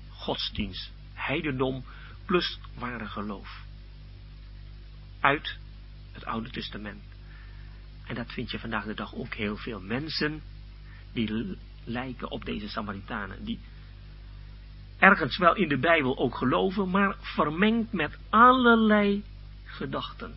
godsdienst, 0.10 0.92
heidendom 1.14 1.84
plus 2.26 2.60
ware 2.78 3.06
geloof. 3.06 3.64
Uit 5.20 5.58
het 6.12 6.26
Oude 6.26 6.50
Testament. 6.50 7.15
En 8.06 8.16
dat 8.16 8.32
vind 8.32 8.52
je 8.52 8.60
vandaag 8.60 8.86
de 8.86 8.94
dag 8.94 9.16
ook 9.16 9.34
heel 9.34 9.58
veel 9.58 9.82
mensen 9.82 10.42
die 11.14 11.58
lijken 11.84 12.32
op 12.32 12.46
deze 12.46 12.70
Samaritanen. 12.70 13.46
Die 13.46 13.60
ergens 15.00 15.38
wel 15.38 15.56
in 15.56 15.68
de 15.68 15.78
Bijbel 15.78 16.18
ook 16.18 16.36
geloven, 16.36 16.90
maar 16.90 17.16
vermengd 17.20 17.92
met 17.92 18.18
allerlei 18.30 19.24
gedachten. 19.64 20.36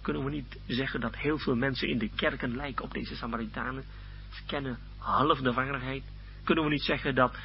Kunnen 0.00 0.24
we 0.24 0.30
niet 0.30 0.58
zeggen 0.66 1.00
dat 1.00 1.16
heel 1.16 1.38
veel 1.38 1.56
mensen 1.56 1.88
in 1.88 1.98
de 1.98 2.08
kerken 2.08 2.56
lijken 2.56 2.84
op 2.84 2.92
deze 2.92 3.16
Samaritanen? 3.16 3.84
Ze 4.30 4.42
kennen 4.46 4.78
half 4.98 5.40
de 5.40 5.52
waarheid. 5.52 6.02
Kunnen 6.44 6.64
we 6.64 6.70
niet 6.70 6.82
zeggen 6.82 7.14
dat 7.14 7.36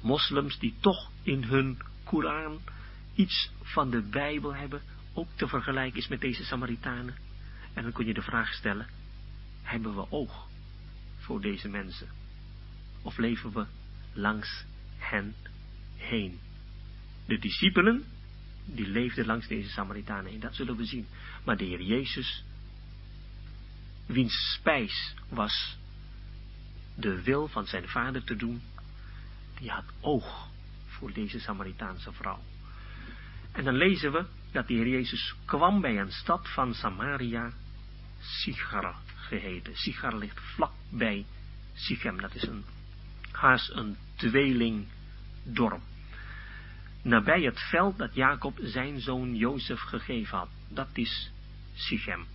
moslims 0.00 0.58
die 0.58 0.74
toch 0.80 1.10
in 1.22 1.42
hun 1.42 1.78
Koran 2.04 2.60
iets 3.14 3.50
van 3.62 3.90
de 3.90 4.02
Bijbel 4.02 4.54
hebben, 4.54 4.82
ook 5.12 5.28
te 5.34 5.48
vergelijken 5.48 5.98
is 5.98 6.08
met 6.08 6.20
deze 6.20 6.44
Samaritanen? 6.44 7.14
En 7.74 7.82
dan 7.82 7.92
kun 7.92 8.06
je 8.06 8.14
de 8.14 8.22
vraag 8.22 8.52
stellen, 8.52 8.86
hebben 9.62 9.94
we 9.94 10.10
oog 10.10 10.48
voor 11.18 11.40
deze 11.40 11.68
mensen? 11.68 12.08
Of 13.02 13.16
leven 13.16 13.52
we 13.52 13.66
langs 14.12 14.64
hen 14.98 15.34
heen? 15.96 16.40
De 17.26 17.38
discipelen, 17.38 18.04
die 18.64 18.86
leefden 18.86 19.26
langs 19.26 19.48
deze 19.48 19.70
Samaritanen 19.70 20.30
heen, 20.30 20.40
dat 20.40 20.54
zullen 20.54 20.76
we 20.76 20.84
zien. 20.84 21.06
Maar 21.44 21.56
de 21.56 21.64
Heer 21.64 21.82
Jezus, 21.82 22.44
wiens 24.06 24.54
spijs 24.58 25.14
was 25.28 25.76
de 26.94 27.22
wil 27.22 27.48
van 27.48 27.66
zijn 27.66 27.88
vader 27.88 28.24
te 28.24 28.36
doen, 28.36 28.62
die 29.58 29.70
had 29.70 29.84
oog 30.00 30.48
voor 30.86 31.12
deze 31.12 31.40
Samaritaanse 31.40 32.12
vrouw. 32.12 32.42
En 33.52 33.64
dan 33.64 33.74
lezen 33.74 34.12
we 34.12 34.24
dat 34.52 34.66
de 34.68 34.74
Heer 34.74 34.88
Jezus 34.88 35.34
kwam 35.44 35.80
bij 35.80 36.00
een 36.00 36.12
stad 36.12 36.48
van 36.48 36.74
Samaria 36.74 37.52
Sigar 38.24 38.94
geheten. 39.16 39.76
Sigar 39.76 40.16
ligt 40.16 40.40
vlak 40.40 40.72
bij 40.90 41.26
Sichem. 41.74 42.20
Dat 42.20 42.34
is 42.34 42.42
een, 42.42 42.64
haast 43.30 43.70
een 43.70 43.96
tweelingdorp. 44.14 45.82
Nabij 47.02 47.42
het 47.42 47.60
veld 47.60 47.98
dat 47.98 48.14
Jacob 48.14 48.58
zijn 48.62 49.00
zoon 49.00 49.36
Jozef 49.36 49.80
gegeven 49.80 50.38
had. 50.38 50.48
Dat 50.68 50.88
is 50.92 51.30
Sichem. 51.74 52.26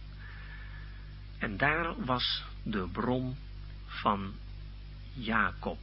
En 1.37 1.57
daar 1.57 2.05
was 2.05 2.43
de 2.63 2.87
bron 2.91 3.35
van 3.85 4.33
Jacob. 5.13 5.77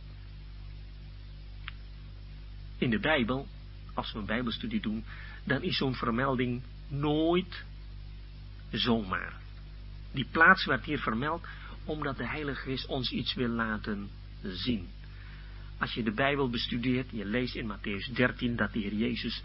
In 2.78 2.90
de 2.90 2.98
Bijbel, 2.98 3.48
als 3.94 4.12
we 4.12 4.18
een 4.18 4.26
Bijbelstudie 4.26 4.80
doen, 4.80 5.04
dan 5.44 5.62
is 5.62 5.76
zo'n 5.76 5.94
vermelding 5.94 6.62
nooit 6.88 7.64
zomaar. 8.70 9.45
Die 10.16 10.26
plaats 10.30 10.64
werd 10.64 10.84
hier 10.84 10.98
vermeld 10.98 11.46
omdat 11.84 12.16
de 12.16 12.26
Heilige 12.26 12.60
Geest 12.60 12.86
ons 12.86 13.10
iets 13.10 13.34
wil 13.34 13.48
laten 13.48 14.10
zien. 14.42 14.88
Als 15.78 15.94
je 15.94 16.02
de 16.02 16.12
Bijbel 16.12 16.50
bestudeert, 16.50 17.10
je 17.10 17.24
leest 17.24 17.54
in 17.54 17.72
Matthäus 17.72 18.12
13 18.12 18.56
dat 18.56 18.72
de 18.72 18.78
Heer 18.78 18.94
Jezus 18.94 19.42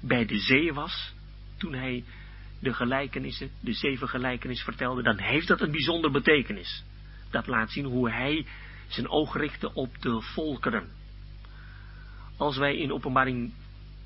bij 0.00 0.24
de 0.26 0.38
zee 0.38 0.72
was, 0.72 1.12
toen 1.56 1.74
hij 1.74 2.04
de 2.58 2.74
gelijkenissen, 2.74 3.50
de 3.60 3.72
zeven 3.72 4.08
gelijkenissen 4.08 4.64
vertelde, 4.64 5.02
dan 5.02 5.18
heeft 5.18 5.48
dat 5.48 5.60
een 5.60 5.70
bijzonder 5.70 6.10
betekenis. 6.10 6.84
Dat 7.30 7.46
laat 7.46 7.70
zien 7.70 7.84
hoe 7.84 8.10
hij 8.10 8.46
zijn 8.88 9.08
oog 9.08 9.36
richtte 9.36 9.74
op 9.74 10.02
de 10.02 10.20
volkeren. 10.20 10.88
Als 12.36 12.56
wij 12.56 12.76
in 12.76 12.92
openbaring 12.92 13.52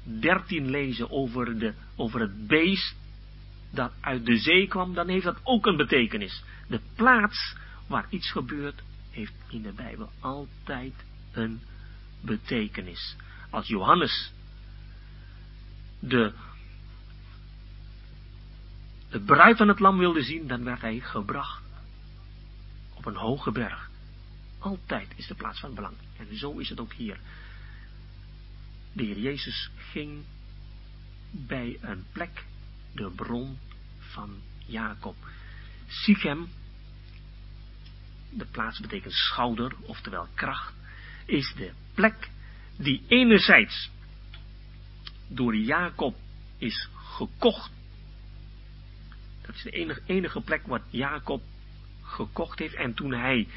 13 0.03 0.71
lezen 0.71 1.11
over, 1.11 1.59
de, 1.59 1.75
over 1.97 2.21
het 2.21 2.47
beest 2.47 2.97
dat 3.71 3.93
uit 4.01 4.27
de 4.27 4.37
zee 4.37 4.67
kwam, 4.67 4.95
dan 4.95 5.09
heeft 5.09 5.25
dat 5.25 5.41
ook 5.43 5.67
een 5.67 5.77
betekenis. 5.77 6.43
De 6.69 6.81
plaats 6.95 7.57
waar 7.87 8.07
iets 8.11 8.31
gebeurt, 8.31 8.83
heeft 9.11 9.33
in 9.49 9.63
de 9.63 9.73
Bijbel 9.73 10.11
altijd 10.21 10.95
een 11.33 11.61
betekenis. 12.21 13.17
Als 13.51 13.67
Johannes 13.67 14.33
de, 15.99 16.33
de 19.11 19.21
bruid 19.21 19.57
van 19.57 19.69
het 19.69 19.81
lam 19.81 19.99
wilde 19.99 20.23
zien, 20.23 20.47
dan 20.47 20.65
werd 20.65 20.81
hij 20.81 21.01
gebracht 21.01 21.63
op 22.95 23.07
een 23.07 23.17
hoge 23.17 23.51
berg. 23.51 23.91
Altijd 24.59 25.09
is 25.17 25.27
de 25.27 25.35
plaats 25.35 25.61
van 25.61 25.75
belang. 25.75 25.95
En 26.17 26.37
zo 26.37 26.59
is 26.59 26.69
het 26.69 26.81
ook 26.81 26.93
hier. 26.93 27.19
De 28.93 29.05
Heer 29.05 29.19
Jezus 29.19 29.71
ging 29.77 30.25
bij 31.31 31.79
een 31.81 32.05
plek 32.13 32.45
de 32.93 33.11
bron 33.11 33.59
van 33.99 34.41
Jacob. 34.67 35.17
Sichem, 35.87 36.49
de 38.31 38.45
plaats 38.45 38.81
betekent 38.81 39.13
schouder, 39.13 39.73
oftewel 39.81 40.29
kracht, 40.35 40.75
is 41.27 41.55
de 41.57 41.73
plek 41.95 42.31
die 42.77 43.03
enerzijds 43.09 43.91
door 45.29 45.57
Jacob 45.57 46.17
is 46.59 46.89
gekocht. 46.95 47.71
Dat 49.43 49.55
is 49.55 49.63
de 49.63 49.71
enige, 49.71 50.03
enige 50.07 50.41
plek 50.41 50.67
wat 50.67 50.83
Jacob 50.91 51.43
gekocht 52.03 52.59
heeft. 52.59 52.75
En 52.75 52.95
toen 52.95 53.13
hij 53.13 53.49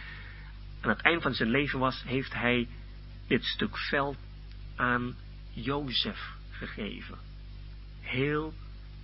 aan 0.81 0.89
het 0.89 1.01
eind 1.01 1.21
van 1.21 1.33
zijn 1.33 1.49
leven 1.49 1.79
was, 1.79 2.03
heeft 2.03 2.33
hij 2.33 2.67
dit 3.27 3.43
stuk 3.43 3.77
veld 3.77 4.17
aan 4.75 5.15
Jozef 5.51 6.33
gegeven. 6.49 7.17
Heel 7.99 8.53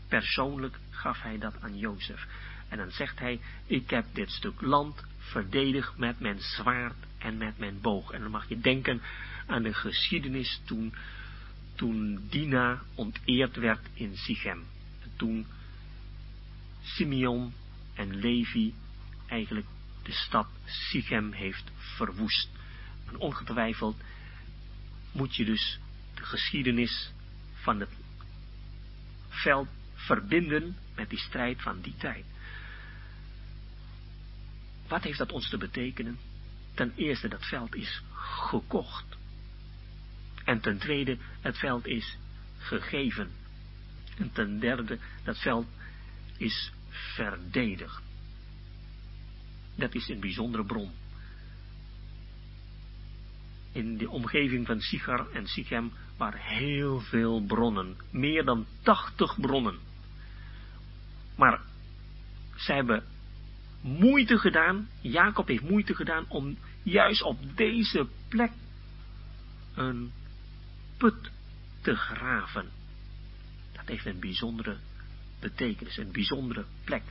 persoonlijk 0.07 0.77
gaf 0.89 1.21
hij 1.21 1.37
dat 1.37 1.61
aan 1.61 1.77
Jozef. 1.77 2.27
En 2.67 2.77
dan 2.77 2.91
zegt 2.91 3.19
hij, 3.19 3.39
ik 3.65 3.89
heb 3.89 4.05
dit 4.13 4.31
stuk 4.31 4.61
land 4.61 5.03
verdedigd 5.17 5.97
met 5.97 6.19
mijn 6.19 6.39
zwaard 6.39 6.95
en 7.17 7.37
met 7.37 7.57
mijn 7.57 7.81
boog. 7.81 8.11
En 8.11 8.21
dan 8.21 8.31
mag 8.31 8.49
je 8.49 8.59
denken 8.59 9.01
aan 9.45 9.63
de 9.63 9.73
geschiedenis 9.73 10.61
toen, 10.65 10.93
toen 11.75 12.27
Dina 12.29 12.81
onteerd 12.95 13.55
werd 13.55 13.87
in 13.93 14.17
Sichem. 14.17 14.65
En 15.03 15.11
toen 15.15 15.45
Simeon 16.81 17.53
en 17.93 18.15
Levi 18.15 18.73
eigenlijk 19.27 19.67
de 20.03 20.11
stad 20.11 20.47
Sichem 20.65 21.31
heeft 21.31 21.71
verwoest. 21.77 22.49
En 23.07 23.17
ongetwijfeld 23.17 23.97
moet 25.11 25.35
je 25.35 25.45
dus 25.45 25.79
de 26.13 26.23
geschiedenis 26.23 27.11
van 27.53 27.79
het 27.79 27.89
veld 29.29 29.67
verbinden 30.07 30.75
met 30.95 31.09
die 31.09 31.19
strijd 31.19 31.61
van 31.61 31.81
die 31.81 31.95
tijd. 31.97 32.25
Wat 34.87 35.03
heeft 35.03 35.17
dat 35.17 35.31
ons 35.31 35.49
te 35.49 35.57
betekenen? 35.57 36.17
Ten 36.73 36.93
eerste, 36.95 37.27
dat 37.27 37.45
veld 37.45 37.75
is 37.75 38.01
gekocht. 38.13 39.17
En 40.43 40.59
ten 40.59 40.77
tweede, 40.77 41.17
het 41.41 41.57
veld 41.57 41.85
is 41.85 42.17
gegeven. 42.57 43.31
En 44.17 44.31
ten 44.31 44.59
derde, 44.59 44.99
dat 45.23 45.37
veld 45.37 45.67
is 46.37 46.71
verdedigd. 46.89 48.01
Dat 49.75 49.95
is 49.95 50.09
een 50.09 50.19
bijzondere 50.19 50.65
bron. 50.65 50.91
In 53.71 53.97
de 53.97 54.09
omgeving 54.09 54.65
van 54.65 54.81
Sigar 54.81 55.31
en 55.31 55.47
Sichem 55.47 55.91
waren 56.17 56.39
heel 56.39 56.99
veel 56.99 57.41
bronnen. 57.45 57.97
Meer 58.11 58.45
dan 58.45 58.65
80 58.81 59.39
bronnen. 59.39 59.86
Maar 61.37 61.61
zij 62.55 62.75
hebben 62.75 63.03
moeite 63.81 64.37
gedaan, 64.37 64.89
Jacob 65.01 65.47
heeft 65.47 65.69
moeite 65.69 65.95
gedaan 65.95 66.25
om 66.27 66.57
juist 66.83 67.23
op 67.23 67.37
deze 67.55 68.07
plek 68.27 68.51
een 69.75 70.11
put 70.97 71.31
te 71.81 71.95
graven. 71.95 72.69
Dat 73.71 73.87
heeft 73.87 74.05
een 74.05 74.19
bijzondere 74.19 74.77
betekenis, 75.39 75.97
een 75.97 76.11
bijzondere 76.11 76.65
plek. 76.83 77.03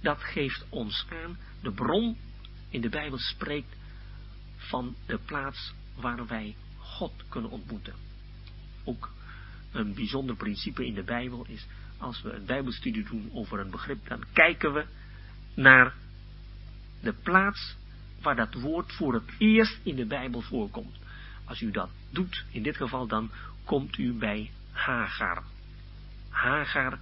Dat 0.00 0.22
geeft 0.22 0.64
ons 0.68 1.06
aan, 1.08 1.38
de 1.62 1.72
bron 1.72 2.16
in 2.68 2.80
de 2.80 2.88
Bijbel 2.88 3.18
spreekt 3.18 3.76
van 4.56 4.96
de 5.06 5.18
plaats 5.18 5.72
waar 5.94 6.26
wij 6.26 6.56
God 6.78 7.12
kunnen 7.28 7.50
ontmoeten. 7.50 7.94
Ook 8.84 9.10
een 9.72 9.94
bijzonder 9.94 10.36
principe 10.36 10.86
in 10.86 10.94
de 10.94 11.04
Bijbel 11.04 11.46
is, 11.48 11.66
als 11.98 12.22
we 12.22 12.32
een 12.32 12.46
Bijbelstudie 12.46 13.04
doen 13.04 13.30
over 13.32 13.58
een 13.58 13.70
begrip, 13.70 14.08
dan 14.08 14.24
kijken 14.32 14.72
we 14.72 14.84
naar 15.54 15.94
de 17.00 17.12
plaats 17.12 17.76
waar 18.22 18.36
dat 18.36 18.54
woord 18.54 18.92
voor 18.92 19.14
het 19.14 19.30
eerst 19.38 19.78
in 19.82 19.96
de 19.96 20.06
Bijbel 20.06 20.40
voorkomt. 20.40 20.96
Als 21.44 21.60
u 21.60 21.70
dat 21.70 21.90
doet, 22.10 22.44
in 22.50 22.62
dit 22.62 22.76
geval, 22.76 23.06
dan 23.06 23.30
komt 23.64 23.98
u 23.98 24.12
bij 24.12 24.50
Hagar. 24.70 25.42
Hagar 26.28 26.98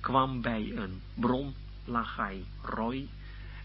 kwam 0.00 0.40
bij 0.40 0.72
een 0.74 1.00
bron, 1.14 1.54
Lachai 1.84 2.44
Roy, 2.62 3.08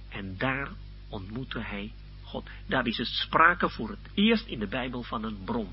en 0.10 0.38
daar 0.38 0.69
ontmoette 1.10 1.60
hij 1.60 1.93
God. 2.24 2.50
Daar 2.67 2.88
is 2.88 2.97
het 2.97 3.08
sprake 3.08 3.69
voor 3.69 3.89
het 3.89 4.10
eerst 4.13 4.47
in 4.47 4.60
de 4.60 4.67
Bijbel 4.67 5.04
van 5.04 5.24
een 5.24 5.43
bron. 5.43 5.69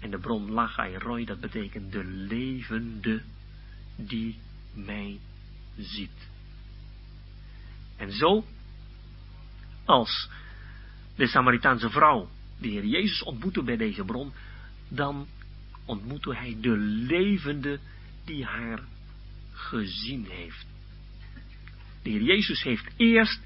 En 0.00 0.10
de 0.10 0.18
bron 0.18 0.50
Lachai 0.50 0.96
Roy, 0.96 1.24
dat 1.24 1.40
betekent 1.40 1.92
de 1.92 2.04
levende 2.04 3.22
die 4.06 4.38
mij 4.74 5.18
ziet. 5.76 6.28
En 7.96 8.12
zo, 8.12 8.44
als 9.84 10.28
de 11.16 11.26
Samaritaanse 11.26 11.90
vrouw 11.90 12.28
de 12.58 12.68
Heer 12.68 12.86
Jezus 12.86 13.22
ontmoette 13.22 13.62
bij 13.62 13.76
deze 13.76 14.04
bron, 14.04 14.32
dan 14.88 15.26
ontmoette 15.84 16.34
hij 16.34 16.56
de 16.60 16.76
levende 16.76 17.78
die 18.24 18.44
haar 18.44 18.80
gezien 19.52 20.26
heeft. 20.28 20.66
De 22.02 22.10
Heer 22.10 22.22
Jezus 22.22 22.62
heeft 22.62 22.92
eerst 22.96 23.40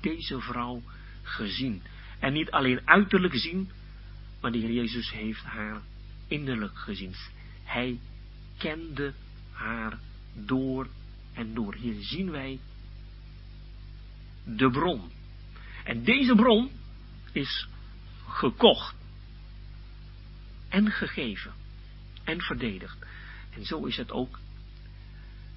deze 0.00 0.40
vrouw 0.40 0.82
gezien. 1.22 1.82
En 2.18 2.32
niet 2.32 2.50
alleen 2.50 2.80
uiterlijk 2.84 3.32
gezien, 3.32 3.70
maar 4.40 4.52
de 4.52 4.58
Heer 4.58 4.72
Jezus 4.72 5.10
heeft 5.10 5.42
haar 5.42 5.80
innerlijk 6.28 6.78
gezien. 6.78 7.14
Hij 7.64 7.98
kende 8.58 9.12
haar 9.58 9.98
door 10.34 10.88
en 11.32 11.54
door. 11.54 11.74
Hier 11.74 12.02
zien 12.02 12.30
wij 12.30 12.58
de 14.44 14.70
bron. 14.70 15.10
En 15.84 16.04
deze 16.04 16.34
bron 16.34 16.70
is 17.32 17.68
gekocht 18.28 18.94
en 20.68 20.90
gegeven 20.90 21.52
en 22.24 22.40
verdedigd. 22.40 22.98
En 23.50 23.64
zo 23.64 23.84
is 23.84 23.96
het 23.96 24.12
ook 24.12 24.38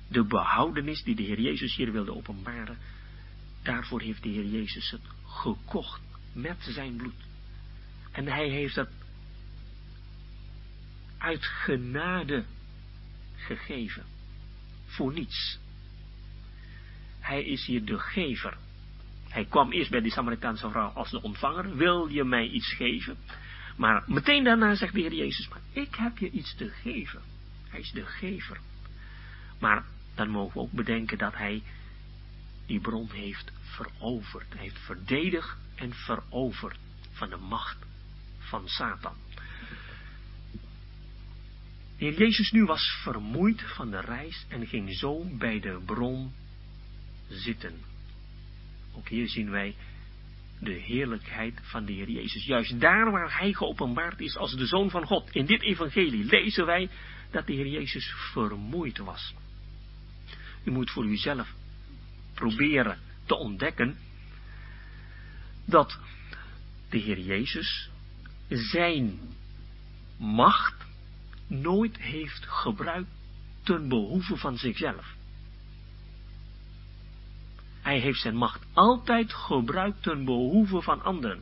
de 0.07 0.23
behoudenis 0.23 1.03
die 1.03 1.15
de 1.15 1.23
Heer 1.23 1.39
Jezus 1.39 1.75
hier 1.75 1.91
wilde 1.91 2.13
openbaren. 2.15 2.77
Daarvoor 3.61 4.01
heeft 4.01 4.23
de 4.23 4.29
Heer 4.29 4.45
Jezus 4.45 4.91
het 4.91 5.01
gekocht 5.25 6.01
met 6.33 6.57
zijn 6.59 6.95
bloed. 6.95 7.23
En 8.11 8.27
hij 8.27 8.49
heeft 8.49 8.75
het 8.75 8.89
uit 11.17 11.45
genade 11.45 12.45
gegeven. 13.41 14.03
Voor 14.85 15.13
niets. 15.13 15.59
Hij 17.19 17.43
is 17.43 17.65
hier 17.65 17.85
de 17.85 17.99
gever. 17.99 18.57
Hij 19.29 19.45
kwam 19.45 19.71
eerst 19.71 19.89
bij 19.91 20.01
die 20.01 20.11
Samaritaanse 20.11 20.69
vrouw 20.69 20.89
als 20.89 21.09
de 21.09 21.21
ontvanger. 21.21 21.75
Wil 21.75 22.07
je 22.07 22.23
mij 22.23 22.47
iets 22.47 22.73
geven? 22.73 23.17
Maar 23.77 24.03
meteen 24.07 24.43
daarna 24.43 24.75
zegt 24.75 24.93
de 24.93 24.99
Heer 24.99 25.13
Jezus, 25.13 25.47
maar 25.47 25.61
ik 25.71 25.95
heb 25.95 26.17
je 26.17 26.29
iets 26.29 26.55
te 26.55 26.69
geven. 26.69 27.21
Hij 27.69 27.79
is 27.79 27.91
de 27.91 28.05
gever. 28.05 28.59
Maar 29.59 29.85
dan 30.15 30.29
mogen 30.29 30.53
we 30.53 30.59
ook 30.59 30.71
bedenken 30.71 31.17
dat 31.17 31.35
hij 31.35 31.63
die 32.65 32.79
bron 32.79 33.09
heeft 33.11 33.51
veroverd. 33.61 34.53
Hij 34.53 34.63
heeft 34.63 34.79
verdedigd 34.79 35.57
en 35.75 35.93
veroverd 35.93 36.77
van 37.11 37.29
de 37.29 37.37
macht 37.37 37.77
van 38.39 38.67
Satan. 38.67 39.15
De 42.01 42.07
Heer 42.07 42.17
Jezus 42.17 42.51
nu 42.51 42.65
was 42.65 42.99
vermoeid 43.01 43.61
van 43.61 43.91
de 43.91 43.99
reis 43.99 44.45
en 44.49 44.67
ging 44.67 44.93
zo 44.93 45.25
bij 45.37 45.59
de 45.59 45.81
bron 45.85 46.33
zitten. 47.29 47.73
Ook 48.93 49.07
hier 49.07 49.29
zien 49.29 49.49
wij 49.49 49.75
de 50.59 50.73
heerlijkheid 50.73 51.59
van 51.61 51.85
de 51.85 51.91
Heer 51.91 52.09
Jezus. 52.09 52.45
Juist 52.45 52.79
daar 52.79 53.11
waar 53.11 53.39
Hij 53.39 53.53
geopenbaard 53.53 54.19
is 54.19 54.37
als 54.37 54.55
de 54.55 54.65
Zoon 54.65 54.89
van 54.89 55.05
God. 55.05 55.35
In 55.35 55.45
dit 55.45 55.61
evangelie 55.61 56.25
lezen 56.25 56.65
wij 56.65 56.89
dat 57.31 57.47
de 57.47 57.53
Heer 57.53 57.67
Jezus 57.67 58.13
vermoeid 58.31 58.97
was. 58.97 59.33
U 60.63 60.71
moet 60.71 60.91
voor 60.91 61.05
uzelf 61.05 61.53
proberen 62.33 62.99
te 63.25 63.35
ontdekken 63.35 63.97
dat 65.65 65.99
de 66.89 66.97
Heer 66.97 67.19
Jezus 67.19 67.89
zijn 68.47 69.19
macht 70.17 70.89
nooit 71.51 71.97
heeft 71.97 72.45
gebruikt 72.45 73.09
ten 73.63 73.87
behoeve 73.87 74.37
van 74.37 74.57
zichzelf. 74.57 75.15
Hij 77.81 77.99
heeft 77.99 78.19
zijn 78.19 78.35
macht 78.35 78.65
altijd 78.73 79.33
gebruikt 79.33 80.03
ten 80.03 80.25
behoeve 80.25 80.81
van 80.81 81.03
anderen. 81.03 81.41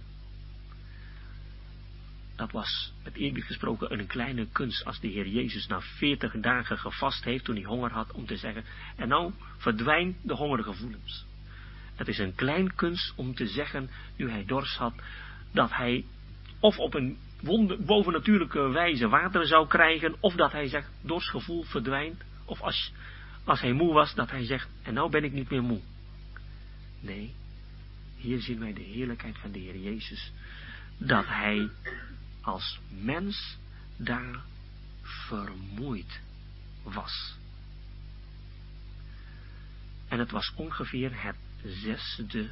Dat 2.35 2.51
was, 2.51 2.93
met 3.03 3.15
eerlijk 3.15 3.45
gesproken, 3.45 3.99
een 3.99 4.07
kleine 4.07 4.47
kunst 4.51 4.85
als 4.85 4.99
de 4.99 5.07
Heer 5.07 5.27
Jezus 5.27 5.67
na 5.67 5.81
veertig 5.81 6.39
dagen 6.39 6.77
gevast 6.77 7.23
heeft 7.23 7.43
toen 7.43 7.55
hij 7.55 7.63
honger 7.63 7.91
had 7.91 8.11
om 8.11 8.25
te 8.25 8.37
zeggen, 8.37 8.63
en 8.95 9.07
nou 9.07 9.31
verdwijnt 9.57 10.15
de 10.21 10.33
hongergevoelens. 10.33 11.25
Het 11.95 12.07
is 12.07 12.17
een 12.17 12.35
klein 12.35 12.75
kunst 12.75 13.13
om 13.15 13.35
te 13.35 13.47
zeggen, 13.47 13.89
nu 14.15 14.29
hij 14.29 14.45
dorst 14.45 14.77
had, 14.77 14.93
dat 15.51 15.71
hij 15.71 16.05
of 16.59 16.77
op 16.77 16.93
een 16.93 17.17
bovennatuurlijke 17.85 18.69
wijze 18.69 19.07
water 19.07 19.47
zou 19.47 19.67
krijgen, 19.67 20.15
of 20.19 20.33
dat 20.35 20.51
hij 20.51 20.67
zegt, 20.67 20.89
dorstgevoel 21.01 21.63
verdwijnt, 21.63 22.23
of 22.45 22.61
als, 22.61 22.93
als 23.43 23.61
hij 23.61 23.73
moe 23.73 23.93
was, 23.93 24.15
dat 24.15 24.31
hij 24.31 24.45
zegt, 24.45 24.69
en 24.83 24.93
nou 24.93 25.09
ben 25.09 25.23
ik 25.23 25.31
niet 25.31 25.49
meer 25.49 25.63
moe. 25.63 25.81
Nee, 26.99 27.33
hier 28.15 28.39
zien 28.39 28.59
wij 28.59 28.73
de 28.73 28.81
heerlijkheid 28.81 29.37
van 29.37 29.51
de 29.51 29.59
Heer 29.59 29.77
Jezus, 29.77 30.31
dat 30.97 31.25
hij 31.27 31.69
als 32.41 32.79
mens 33.01 33.57
daar 33.97 34.41
vermoeid 35.01 36.19
was. 36.83 37.37
En 40.07 40.19
het 40.19 40.31
was 40.31 40.53
ongeveer 40.55 41.23
het 41.23 41.35
zesde 41.63 42.49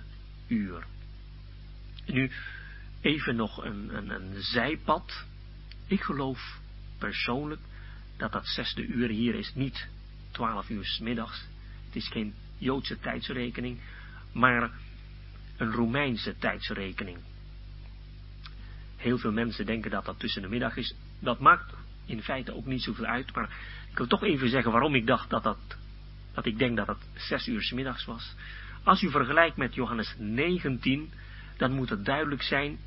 uur. 0.47 0.85
Nu, 2.05 2.31
even 3.01 3.35
nog 3.35 3.63
een, 3.63 3.95
een, 3.95 4.09
een 4.09 4.41
zijpad. 4.41 5.25
Ik 5.87 6.01
geloof 6.01 6.59
persoonlijk 6.97 7.61
dat 8.17 8.31
dat 8.31 8.47
zesde 8.47 8.85
uur 8.85 9.09
hier 9.09 9.35
is 9.35 9.51
niet 9.55 9.87
twaalf 10.31 10.69
uur 10.69 10.85
s 10.85 10.99
middags. 10.99 11.45
Het 11.85 11.95
is 11.95 12.07
geen 12.07 12.33
Joodse 12.57 12.99
tijdsrekening, 12.99 13.79
maar 14.31 14.71
een 15.57 15.71
Romeinse 15.71 16.37
tijdsrekening. 16.37 17.17
Heel 18.95 19.17
veel 19.17 19.31
mensen 19.31 19.65
denken 19.65 19.91
dat 19.91 20.05
dat 20.05 20.19
tussen 20.19 20.41
de 20.41 20.47
middag 20.47 20.75
is. 20.75 20.95
Dat 21.19 21.39
maakt 21.39 21.73
in 22.05 22.23
feite 22.23 22.55
ook 22.55 22.65
niet 22.65 22.81
zoveel 22.81 23.05
uit, 23.05 23.35
maar 23.35 23.49
ik 23.91 23.97
wil 23.97 24.07
toch 24.07 24.23
even 24.23 24.49
zeggen 24.49 24.71
waarom 24.71 24.95
ik 24.95 25.07
dacht 25.07 25.29
dat 25.29 25.43
dat, 25.43 25.77
dat 26.33 26.45
ik 26.45 26.57
denk 26.57 26.77
dat 26.77 26.87
het 26.87 27.07
zes 27.13 27.47
uur 27.47 27.61
s 27.61 27.71
middags 27.71 28.05
was. 28.05 28.35
Als 28.83 29.01
u 29.01 29.09
vergelijkt 29.09 29.57
met 29.57 29.75
Johannes 29.75 30.15
19, 30.17 31.11
dan 31.57 31.71
moet 31.71 31.89
het 31.89 32.05
duidelijk 32.05 32.41
zijn 32.41 32.77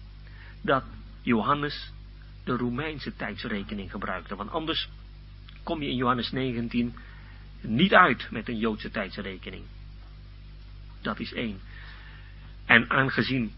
dat 0.61 0.85
Johannes 1.23 1.93
de 2.45 2.57
Romeinse 2.57 3.17
tijdsrekening 3.17 3.91
gebruikte. 3.91 4.37
Want 4.37 4.51
anders 4.51 4.89
kom 5.63 5.83
je 5.83 5.89
in 5.89 5.97
Johannes 5.97 6.31
19 6.31 6.95
niet 7.61 7.95
uit 7.95 8.29
met 8.31 8.49
een 8.49 8.59
Joodse 8.59 8.91
tijdsrekening. 8.91 9.65
Dat 11.01 11.21
is 11.21 11.33
één. 11.33 11.61
En 12.67 12.91
aangezien 12.91 13.53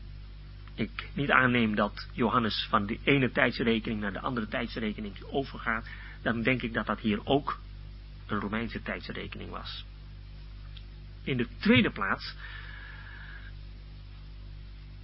ik 0.75 1.09
niet 1.15 1.31
aanneem 1.31 1.75
dat 1.75 2.09
Johannes 2.13 2.67
van 2.69 2.87
de 2.87 2.99
ene 3.05 3.31
tijdsrekening 3.31 4.01
naar 4.01 4.13
de 4.13 4.21
andere 4.21 4.49
tijdsrekening 4.49 5.15
overgaat, 5.23 5.89
dan 6.23 6.43
denk 6.43 6.63
ik 6.63 6.73
dat 6.73 6.87
dat 6.87 7.01
hier 7.01 7.27
ook 7.27 7.61
een 8.27 8.41
Romeinse 8.41 8.83
tijdsrekening 8.83 9.51
was. 9.51 9.85
In 11.23 11.37
de 11.37 11.47
tweede 11.59 11.91
plaats, 11.91 12.35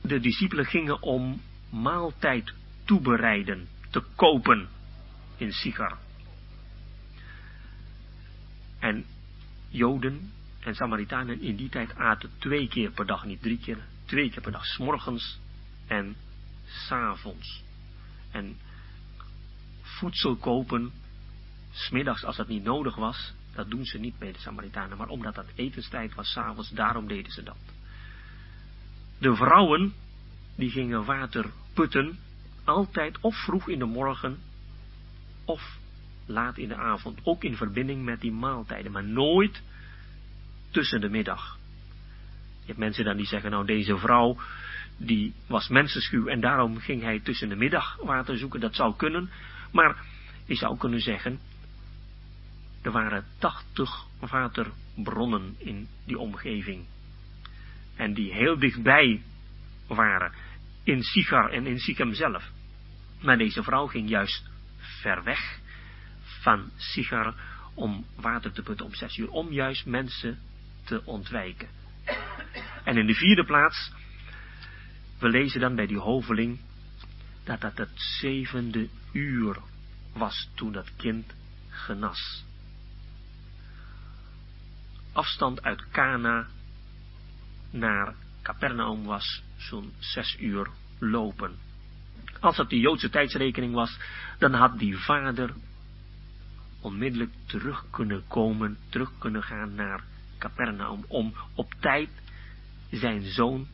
de 0.08 0.20
discipelen 0.20 0.66
gingen 0.66 1.02
om 1.02 1.40
maaltijd 1.70 2.52
toebereiden, 2.84 3.68
te 3.90 4.02
kopen 4.16 4.68
in 5.36 5.52
Sigar. 5.52 5.98
En 8.78 9.04
Joden 9.68 10.32
en 10.60 10.74
Samaritanen 10.74 11.40
in 11.40 11.56
die 11.56 11.68
tijd 11.68 11.94
aten 11.94 12.30
twee 12.38 12.68
keer 12.68 12.90
per 12.90 13.06
dag, 13.06 13.24
niet 13.24 13.42
drie 13.42 13.58
keer, 13.58 13.78
twee 14.04 14.30
keer 14.30 14.42
per 14.42 14.52
dag, 14.52 14.64
s 14.64 14.78
morgens 14.78 15.38
en 15.86 16.16
s'avonds. 16.66 17.62
En 18.30 18.56
voedsel 19.82 20.36
kopen, 20.36 20.92
smiddags 21.70 22.24
als 22.24 22.36
dat 22.36 22.48
niet 22.48 22.64
nodig 22.64 22.96
was, 22.96 23.32
dat 23.54 23.70
doen 23.70 23.84
ze 23.84 23.98
niet 23.98 24.18
bij 24.18 24.32
de 24.32 24.38
Samaritanen, 24.38 24.98
maar 24.98 25.08
omdat 25.08 25.34
dat 25.34 25.46
etenstijd 25.54 26.14
was 26.14 26.32
s'avonds, 26.32 26.70
daarom 26.70 27.08
deden 27.08 27.32
ze 27.32 27.42
dat. 27.42 27.56
De 29.18 29.36
vrouwen, 29.36 29.94
die 30.56 30.70
gingen 30.70 31.04
water 31.04 31.50
putten, 31.74 32.18
altijd 32.64 33.18
of 33.20 33.36
vroeg 33.36 33.68
in 33.68 33.78
de 33.78 33.84
morgen, 33.84 34.38
of 35.44 35.78
laat 36.26 36.58
in 36.58 36.68
de 36.68 36.76
avond, 36.76 37.20
ook 37.22 37.44
in 37.44 37.56
verbinding 37.56 38.04
met 38.04 38.20
die 38.20 38.32
maaltijden, 38.32 38.92
maar 38.92 39.04
nooit 39.04 39.62
tussen 40.70 41.00
de 41.00 41.08
middag. 41.08 41.58
Je 42.60 42.66
hebt 42.66 42.78
mensen 42.78 43.04
dan 43.04 43.16
die 43.16 43.26
zeggen, 43.26 43.50
nou 43.50 43.66
deze 43.66 43.98
vrouw, 43.98 44.36
die 44.96 45.32
was 45.46 45.68
mensenschuw 45.68 46.26
en 46.26 46.40
daarom 46.40 46.78
ging 46.78 47.02
hij 47.02 47.20
tussen 47.20 47.48
de 47.48 47.56
middag 47.56 47.96
water 47.96 48.38
zoeken, 48.38 48.60
dat 48.60 48.74
zou 48.74 48.96
kunnen, 48.96 49.30
maar 49.72 49.96
je 50.46 50.54
zou 50.54 50.78
kunnen 50.78 51.00
zeggen, 51.00 51.40
er 52.82 52.90
waren 52.90 53.24
tachtig 53.38 54.04
waterbronnen 54.18 55.54
in 55.58 55.88
die 56.04 56.18
omgeving. 56.18 56.84
En 57.98 58.14
die 58.14 58.32
heel 58.32 58.58
dichtbij 58.58 59.22
waren. 59.86 60.32
In 60.82 61.02
Sigar 61.02 61.50
en 61.50 61.66
in 61.66 61.78
Sichem 61.78 62.14
zelf. 62.14 62.50
Maar 63.20 63.38
deze 63.38 63.62
vrouw 63.62 63.86
ging 63.86 64.08
juist 64.08 64.50
ver 64.78 65.22
weg 65.22 65.58
van 66.22 66.70
Sigar 66.76 67.34
om 67.74 68.06
water 68.16 68.52
te 68.52 68.62
putten 68.62 68.86
om 68.86 68.94
zes 68.94 69.16
uur. 69.16 69.30
Om 69.30 69.52
juist 69.52 69.86
mensen 69.86 70.38
te 70.84 71.02
ontwijken. 71.04 71.68
En 72.84 72.96
in 72.96 73.06
de 73.06 73.14
vierde 73.14 73.44
plaats, 73.44 73.92
we 75.18 75.28
lezen 75.28 75.60
dan 75.60 75.74
bij 75.74 75.86
die 75.86 75.98
hoveling 75.98 76.58
dat 77.44 77.60
dat 77.60 77.78
het 77.78 77.90
zevende 77.94 78.88
uur 79.12 79.56
was 80.12 80.50
toen 80.54 80.72
dat 80.72 80.96
kind 80.96 81.34
genas 81.68 82.46
afstand 85.18 85.62
uit 85.62 85.88
Cana 85.90 86.46
naar 87.70 88.14
Capernaum 88.42 89.04
was 89.04 89.42
zo'n 89.56 89.92
zes 89.98 90.36
uur 90.40 90.68
lopen. 90.98 91.56
Als 92.40 92.56
dat 92.56 92.70
de 92.70 92.78
Joodse 92.78 93.10
tijdsrekening 93.10 93.74
was, 93.74 93.98
dan 94.38 94.52
had 94.52 94.78
die 94.78 94.96
vader 94.96 95.54
onmiddellijk 96.80 97.32
terug 97.46 97.84
kunnen 97.90 98.24
komen, 98.28 98.78
terug 98.88 99.10
kunnen 99.18 99.42
gaan 99.42 99.74
naar 99.74 100.04
Capernaum, 100.38 101.04
om 101.08 101.34
op 101.54 101.74
tijd 101.80 102.08
zijn 102.90 103.22
zoon 103.22 103.66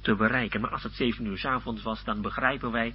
te 0.00 0.14
bereiken. 0.14 0.60
Maar 0.60 0.70
als 0.70 0.82
het 0.82 0.92
zeven 0.92 1.26
uur 1.26 1.38
s 1.38 1.44
avonds 1.44 1.82
was, 1.82 2.04
dan 2.04 2.20
begrijpen 2.20 2.70
wij 2.70 2.94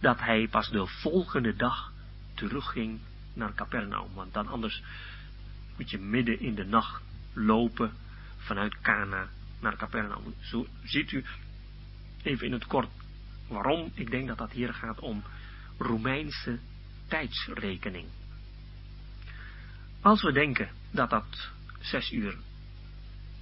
dat 0.00 0.20
hij 0.20 0.48
pas 0.48 0.70
de 0.70 0.86
volgende 0.86 1.56
dag 1.56 1.92
terugging 2.34 3.00
naar 3.34 3.54
Capernaum. 3.54 4.14
Want 4.14 4.32
dan 4.34 4.48
anders 4.48 4.82
moet 5.76 5.90
je 5.90 5.98
midden 5.98 6.40
in 6.40 6.54
de 6.54 6.64
nacht 6.64 7.02
lopen 7.32 7.92
vanuit 8.36 8.80
Cana 8.80 9.28
naar 9.62 9.76
Capernaum. 9.76 10.34
Zo 10.40 10.66
ziet 10.84 11.12
u 11.12 11.24
even 12.22 12.46
in 12.46 12.52
het 12.52 12.66
kort 12.66 12.88
waarom 13.48 13.90
ik 13.94 14.10
denk 14.10 14.28
dat 14.28 14.38
dat 14.38 14.52
hier 14.52 14.74
gaat 14.74 14.98
om 14.98 15.22
Romeinse 15.78 16.58
tijdsrekening. 17.08 18.06
Als 20.00 20.22
we 20.22 20.32
denken 20.32 20.70
dat 20.90 21.10
dat 21.10 21.50
zes 21.80 22.12
uur 22.12 22.36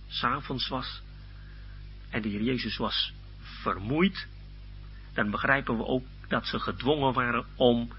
s'avonds 0.09 0.69
was 0.69 1.03
en 2.11 2.23
de 2.23 2.29
Heer 2.29 2.43
Jezus 2.43 2.77
was 2.77 3.13
vermoeid, 3.41 4.27
dan 5.13 5.31
begrijpen 5.31 5.77
we 5.77 5.85
ook 5.85 6.05
dat 6.29 6.47
ze 6.47 6.59
gedwongen 6.59 7.13
waren 7.13 7.45
om 7.57 7.91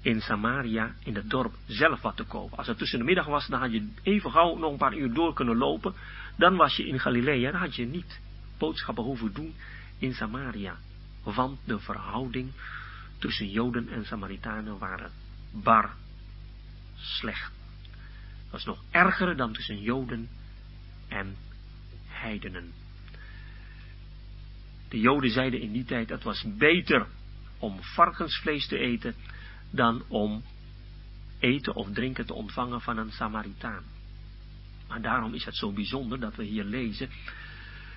in 0.00 0.20
Samaria, 0.20 0.94
in 1.04 1.14
het 1.14 1.30
dorp, 1.30 1.54
zelf 1.66 2.00
wat 2.00 2.16
te 2.16 2.24
kopen. 2.24 2.58
Als 2.58 2.66
het 2.66 2.78
tussen 2.78 2.98
de 2.98 3.04
middag 3.04 3.26
was, 3.26 3.46
dan 3.46 3.60
had 3.60 3.72
je 3.72 3.88
even 4.02 4.30
gauw 4.30 4.56
nog 4.56 4.72
een 4.72 4.78
paar 4.78 4.96
uur 4.96 5.12
door 5.12 5.34
kunnen 5.34 5.56
lopen. 5.56 5.94
Dan 6.38 6.56
was 6.56 6.76
je 6.76 6.86
in 6.86 7.00
Galilea, 7.00 7.50
dan 7.50 7.60
had 7.60 7.74
je 7.74 7.86
niet 7.86 8.20
boodschappen 8.58 9.04
hoeven 9.04 9.32
doen 9.32 9.54
in 9.98 10.14
Samaria. 10.14 10.76
Want 11.22 11.60
de 11.64 11.78
verhouding 11.78 12.52
tussen 13.18 13.50
Joden 13.50 13.88
en 13.88 14.04
Samaritanen 14.04 14.78
waren 14.78 15.10
bar 15.50 15.94
slecht. 16.96 17.52
Was 18.50 18.64
nog 18.64 18.82
erger 18.90 19.36
dan 19.36 19.52
tussen 19.52 19.80
Joden 19.80 20.28
en 21.08 21.36
heidenen. 22.06 22.72
De 24.88 25.00
Joden 25.00 25.30
zeiden 25.30 25.60
in 25.60 25.72
die 25.72 25.84
tijd, 25.84 26.08
het 26.08 26.22
was 26.22 26.44
beter 26.56 27.06
om 27.58 27.82
varkensvlees 27.82 28.68
te 28.68 28.78
eten 28.78 29.14
dan 29.70 30.02
om 30.08 30.42
eten 31.38 31.74
of 31.74 31.92
drinken 31.92 32.26
te 32.26 32.34
ontvangen 32.34 32.80
van 32.80 32.98
een 32.98 33.12
Samaritaan. 33.12 33.84
Maar 34.88 35.00
daarom 35.00 35.34
is 35.34 35.44
het 35.44 35.56
zo 35.56 35.72
bijzonder 35.72 36.20
dat 36.20 36.34
we 36.34 36.44
hier 36.44 36.64
lezen 36.64 37.08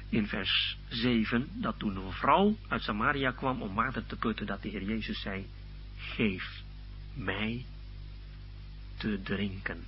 in 0.09 0.27
vers 0.27 0.77
7, 0.89 1.49
dat 1.53 1.79
toen 1.79 1.95
een 1.95 2.11
vrouw 2.11 2.57
uit 2.67 2.81
Samaria 2.81 3.31
kwam 3.31 3.61
om 3.61 3.73
water 3.73 4.05
te 4.05 4.15
putten, 4.15 4.45
dat 4.45 4.61
de 4.61 4.69
Heer 4.69 4.83
Jezus 4.83 5.21
zei, 5.21 5.47
geef 5.97 6.61
mij 7.13 7.65
te 8.97 9.21
drinken. 9.23 9.83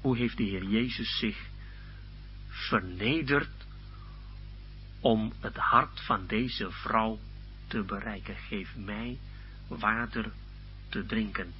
Hoe 0.00 0.16
heeft 0.16 0.36
de 0.36 0.42
Heer 0.42 0.64
Jezus 0.64 1.18
zich 1.18 1.50
vernederd 2.48 3.66
om 5.00 5.32
het 5.40 5.56
hart 5.56 6.00
van 6.00 6.26
deze 6.26 6.70
vrouw 6.70 7.18
te 7.66 7.82
bereiken. 7.82 8.36
Geef 8.36 8.76
mij 8.76 9.18
water 9.68 10.32
te 10.88 11.06
drinken. 11.06 11.52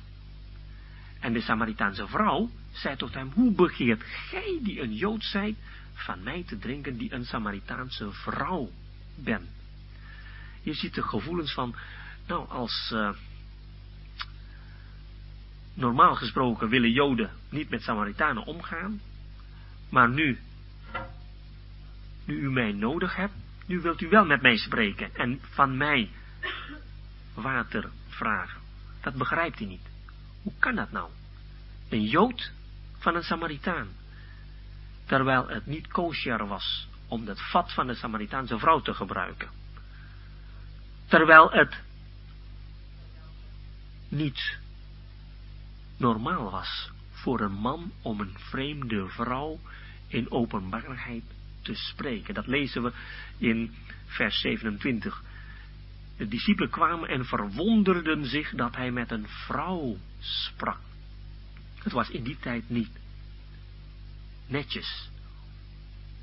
En 1.21 1.33
de 1.33 1.41
Samaritaanse 1.41 2.07
vrouw 2.07 2.51
zei 2.73 2.97
tot 2.97 3.15
hem, 3.15 3.31
hoe 3.35 3.53
begeert 3.53 4.03
gij 4.03 4.59
die 4.63 4.81
een 4.81 4.95
Jood 4.95 5.25
zijt, 5.25 5.57
van 5.93 6.23
mij 6.23 6.43
te 6.47 6.59
drinken 6.59 6.97
die 6.97 7.13
een 7.13 7.25
Samaritaanse 7.25 8.13
vrouw 8.13 8.71
ben? 9.15 9.49
Je 10.63 10.75
ziet 10.75 10.95
de 10.95 11.03
gevoelens 11.03 11.53
van, 11.53 11.75
nou 12.27 12.49
als 12.49 12.91
uh, 12.95 13.11
normaal 15.75 16.15
gesproken 16.15 16.69
willen 16.69 16.91
Joden 16.91 17.31
niet 17.49 17.71
met 17.71 17.83
Samaritanen 17.83 18.45
omgaan, 18.45 19.01
maar 19.89 20.09
nu, 20.09 20.39
nu 22.25 22.41
u 22.41 22.51
mij 22.51 22.73
nodig 22.73 23.17
hebt, 23.17 23.35
nu 23.67 23.81
wilt 23.81 24.01
u 24.01 24.09
wel 24.09 24.25
met 24.25 24.43
mij 24.43 24.57
spreken 24.57 25.15
en 25.15 25.41
van 25.41 25.77
mij 25.77 26.11
water 27.35 27.91
vragen. 28.09 28.61
Dat 29.01 29.15
begrijpt 29.15 29.59
hij 29.59 29.67
niet. 29.69 29.89
Hoe 30.43 30.53
kan 30.59 30.75
dat 30.75 30.91
nou? 30.93 31.11
Een 31.89 32.05
Jood 32.05 32.53
van 33.03 33.15
een 33.15 33.23
Samaritaan. 33.23 33.89
Terwijl 35.05 35.49
het 35.49 35.67
niet 35.67 35.87
kosher 35.87 36.47
was 36.47 36.89
om 37.09 37.27
het 37.27 37.41
vat 37.41 37.73
van 37.73 37.87
de 37.87 37.95
Samaritaanse 37.95 38.59
vrouw 38.59 38.81
te 38.81 38.95
gebruiken. 38.95 39.49
Terwijl 41.07 41.51
het 41.51 41.81
niet 44.09 44.59
normaal 45.97 46.51
was 46.51 46.91
voor 47.11 47.41
een 47.41 47.53
man 47.53 47.93
om 48.03 48.21
een 48.21 48.37
vreemde 48.39 49.09
vrouw 49.09 49.61
in 50.09 50.31
openbaarheid 50.31 51.25
te 51.63 51.75
spreken. 51.75 52.35
Dat 52.35 52.47
lezen 52.47 52.83
we 52.83 52.93
in 53.39 53.75
vers 54.07 54.41
27. 54.41 55.23
De 56.17 56.29
discipelen 56.29 56.71
kwamen 56.71 57.09
en 57.09 57.25
verwonderden 57.25 58.27
zich 58.27 58.51
dat 58.55 58.77
hij 58.77 58.91
met 58.91 59.11
een 59.11 59.29
vrouw 59.29 59.97
sprak. 60.19 60.92
Het 61.83 61.93
was 61.93 62.11
in 62.11 62.23
die 62.23 62.39
tijd 62.39 62.69
niet 62.69 62.91
netjes. 64.47 65.11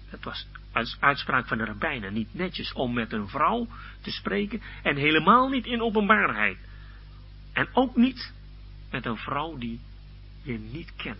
Het 0.05 0.23
was 0.23 0.47
als 0.71 0.97
uitspraak 0.99 1.47
van 1.47 1.57
de 1.57 1.65
rabbijnen 1.65 2.13
niet 2.13 2.33
netjes 2.33 2.73
om 2.73 2.93
met 2.93 3.13
een 3.13 3.27
vrouw 3.27 3.67
te 4.01 4.11
spreken 4.11 4.61
en 4.83 4.95
helemaal 4.95 5.49
niet 5.49 5.65
in 5.65 5.81
openbaarheid. 5.81 6.57
En 7.53 7.67
ook 7.73 7.95
niet 7.95 8.33
met 8.89 9.05
een 9.05 9.17
vrouw 9.17 9.57
die 9.57 9.79
je 10.41 10.57
niet 10.57 10.95
kent. 10.95 11.19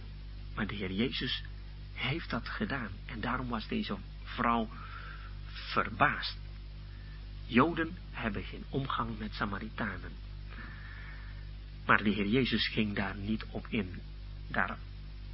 Maar 0.56 0.68
de 0.68 0.76
Heer 0.76 0.92
Jezus 0.92 1.44
heeft 1.94 2.30
dat 2.30 2.48
gedaan. 2.48 2.90
En 3.06 3.22
daarom 3.22 3.50
was 3.50 3.68
deze 3.68 3.98
vrouw 4.24 4.70
verbaasd. 5.50 6.38
Joden 7.46 7.98
hebben 8.12 8.44
geen 8.44 8.64
omgang 8.70 9.20
met 9.20 9.34
Samaritanen. 9.34 10.12
Maar 11.86 12.04
de 12.04 12.10
Heer 12.10 12.28
Jezus 12.28 12.68
ging 12.68 12.96
daar 12.96 13.16
niet 13.16 13.46
op 13.52 13.68
in. 13.70 14.02
Daar, 14.52 14.78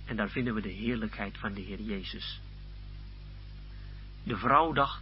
en 0.06 0.16
daar 0.16 0.30
vinden 0.30 0.54
we 0.54 0.62
de 0.62 0.70
heerlijkheid 0.70 1.38
van 1.38 1.54
de 1.54 1.62
Heer 1.62 1.82
Jezus. 1.82 2.40
De 4.24 4.38
vrouw 4.38 4.74
dacht 4.74 5.02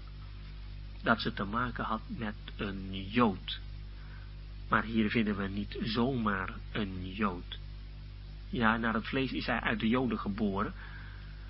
dat 1.01 1.22
ze 1.22 1.34
te 1.34 1.43
maken 1.43 1.84
had 1.84 2.01
met 2.07 2.36
een 2.55 3.07
Jood. 3.09 3.59
Maar 4.70 4.84
hier 4.84 5.09
vinden 5.09 5.38
we 5.38 5.47
niet 5.47 5.78
zomaar 5.82 6.53
een 6.72 7.14
Jood. 7.14 7.59
Ja, 8.49 8.78
naar 8.78 8.93
het 8.93 9.07
vlees 9.07 9.32
is 9.32 9.45
hij 9.45 9.59
uit 9.59 9.80
de 9.80 9.88
Joden 9.88 10.20
geboren. 10.20 10.74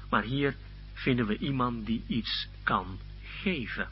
Maar 0.09 0.23
hier 0.23 0.55
vinden 0.93 1.25
we 1.25 1.37
iemand 1.37 1.85
die 1.85 2.03
iets 2.07 2.47
kan 2.63 2.99
geven. 3.23 3.87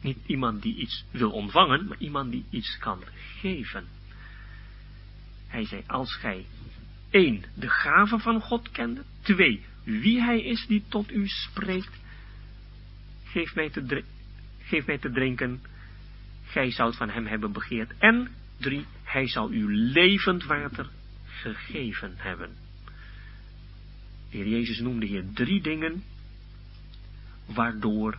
Niet 0.00 0.18
iemand 0.26 0.62
die 0.62 0.76
iets 0.76 1.04
wil 1.10 1.30
ontvangen, 1.30 1.86
maar 1.86 1.98
iemand 1.98 2.30
die 2.30 2.44
iets 2.50 2.78
kan 2.78 3.02
geven. 3.40 3.86
Hij 5.46 5.66
zei, 5.66 5.82
als 5.86 6.14
gij 6.14 6.46
één, 7.10 7.44
de 7.54 7.68
gave 7.68 8.18
van 8.18 8.40
God 8.40 8.70
kende, 8.70 9.02
twee, 9.22 9.64
wie 9.84 10.20
hij 10.20 10.40
is 10.40 10.66
die 10.66 10.84
tot 10.88 11.12
u 11.12 11.28
spreekt, 11.28 12.00
geef 13.24 13.54
mij 13.54 13.70
te, 13.70 14.04
geef 14.58 14.86
mij 14.86 14.98
te 14.98 15.10
drinken, 15.10 15.60
gij 16.44 16.70
zoudt 16.70 16.96
van 16.96 17.10
hem 17.10 17.26
hebben 17.26 17.52
begeerd. 17.52 17.92
En 17.98 18.28
drie, 18.56 18.86
hij 19.02 19.28
zal 19.28 19.52
u 19.52 19.74
levend 19.74 20.44
water 20.44 20.90
gegeven 21.26 22.14
hebben. 22.16 22.50
De 24.30 24.36
Heer 24.36 24.48
Jezus 24.48 24.80
noemde 24.80 25.06
hier 25.06 25.24
drie 25.34 25.62
dingen, 25.62 26.02
waardoor 27.46 28.18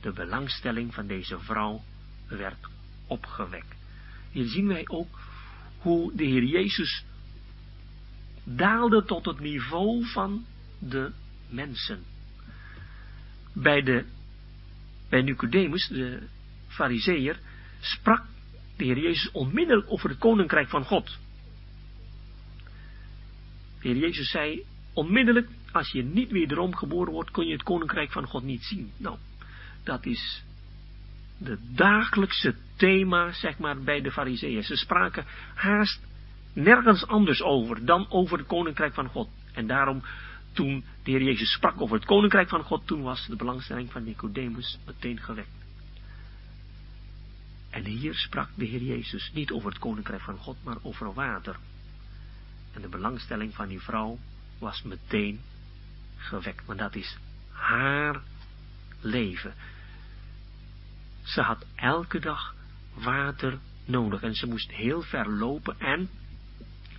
de 0.00 0.12
belangstelling 0.12 0.94
van 0.94 1.06
deze 1.06 1.38
vrouw 1.40 1.82
werd 2.28 2.68
opgewekt. 3.06 3.74
Hier 4.30 4.46
zien 4.46 4.66
wij 4.66 4.82
ook 4.86 5.20
hoe 5.78 6.16
de 6.16 6.24
Heer 6.24 6.44
Jezus 6.44 7.04
daalde 8.44 9.04
tot 9.04 9.24
het 9.24 9.40
niveau 9.40 10.06
van 10.06 10.44
de 10.78 11.12
mensen. 11.48 12.02
Bij, 13.52 13.82
de, 13.82 14.04
bij 15.08 15.22
Nicodemus, 15.22 15.88
de 15.88 16.22
fariseer, 16.68 17.38
sprak 17.80 18.24
de 18.76 18.84
Heer 18.84 18.98
Jezus 18.98 19.30
onmiddellijk 19.30 19.90
over 19.90 20.08
het 20.08 20.18
koninkrijk 20.18 20.68
van 20.68 20.84
God. 20.84 21.18
De 23.80 23.88
Heer 23.88 23.96
Jezus 23.96 24.30
zei 24.30 24.64
onmiddellijk, 24.92 25.48
als 25.72 25.90
je 25.90 26.02
niet 26.02 26.30
wederom 26.30 26.74
geboren 26.74 27.12
wordt, 27.12 27.30
kun 27.30 27.46
je 27.46 27.52
het 27.52 27.62
koninkrijk 27.62 28.12
van 28.12 28.26
God 28.26 28.42
niet 28.42 28.62
zien. 28.62 28.92
Nou, 28.96 29.18
dat 29.82 30.06
is 30.06 30.42
de 31.38 31.58
dagelijkse 31.74 32.54
thema, 32.76 33.32
zeg 33.32 33.58
maar, 33.58 33.82
bij 33.82 34.00
de 34.00 34.12
fariseeën. 34.12 34.62
Ze 34.62 34.76
spraken 34.76 35.24
haast 35.54 36.00
nergens 36.54 37.06
anders 37.06 37.42
over 37.42 37.84
dan 37.84 38.10
over 38.10 38.38
het 38.38 38.46
koninkrijk 38.46 38.94
van 38.94 39.08
God. 39.08 39.28
En 39.52 39.66
daarom, 39.66 40.02
toen 40.52 40.84
de 41.02 41.10
Heer 41.10 41.22
Jezus 41.22 41.52
sprak 41.52 41.80
over 41.80 41.96
het 41.96 42.04
koninkrijk 42.04 42.48
van 42.48 42.62
God, 42.62 42.86
toen 42.86 43.02
was 43.02 43.26
de 43.26 43.36
belangstelling 43.36 43.92
van 43.92 44.04
Nicodemus 44.04 44.78
meteen 44.86 45.20
gewekt. 45.20 45.64
En 47.70 47.84
hier 47.84 48.14
sprak 48.14 48.48
de 48.54 48.64
Heer 48.64 48.82
Jezus 48.82 49.30
niet 49.34 49.50
over 49.50 49.68
het 49.68 49.78
koninkrijk 49.78 50.22
van 50.22 50.36
God, 50.36 50.56
maar 50.64 50.76
over 50.82 51.14
water. 51.14 51.56
En 52.72 52.80
de 52.80 52.88
belangstelling 52.88 53.54
van 53.54 53.68
die 53.68 53.80
vrouw 53.80 54.18
was 54.58 54.82
meteen 54.82 55.40
gewekt, 56.16 56.66
want 56.66 56.78
dat 56.78 56.94
is 56.94 57.18
haar 57.50 58.22
leven. 59.00 59.54
Ze 61.22 61.40
had 61.40 61.66
elke 61.74 62.18
dag 62.18 62.54
water 62.94 63.58
nodig 63.84 64.22
en 64.22 64.34
ze 64.34 64.46
moest 64.46 64.70
heel 64.70 65.02
ver 65.02 65.30
lopen 65.30 65.80
en 65.80 66.08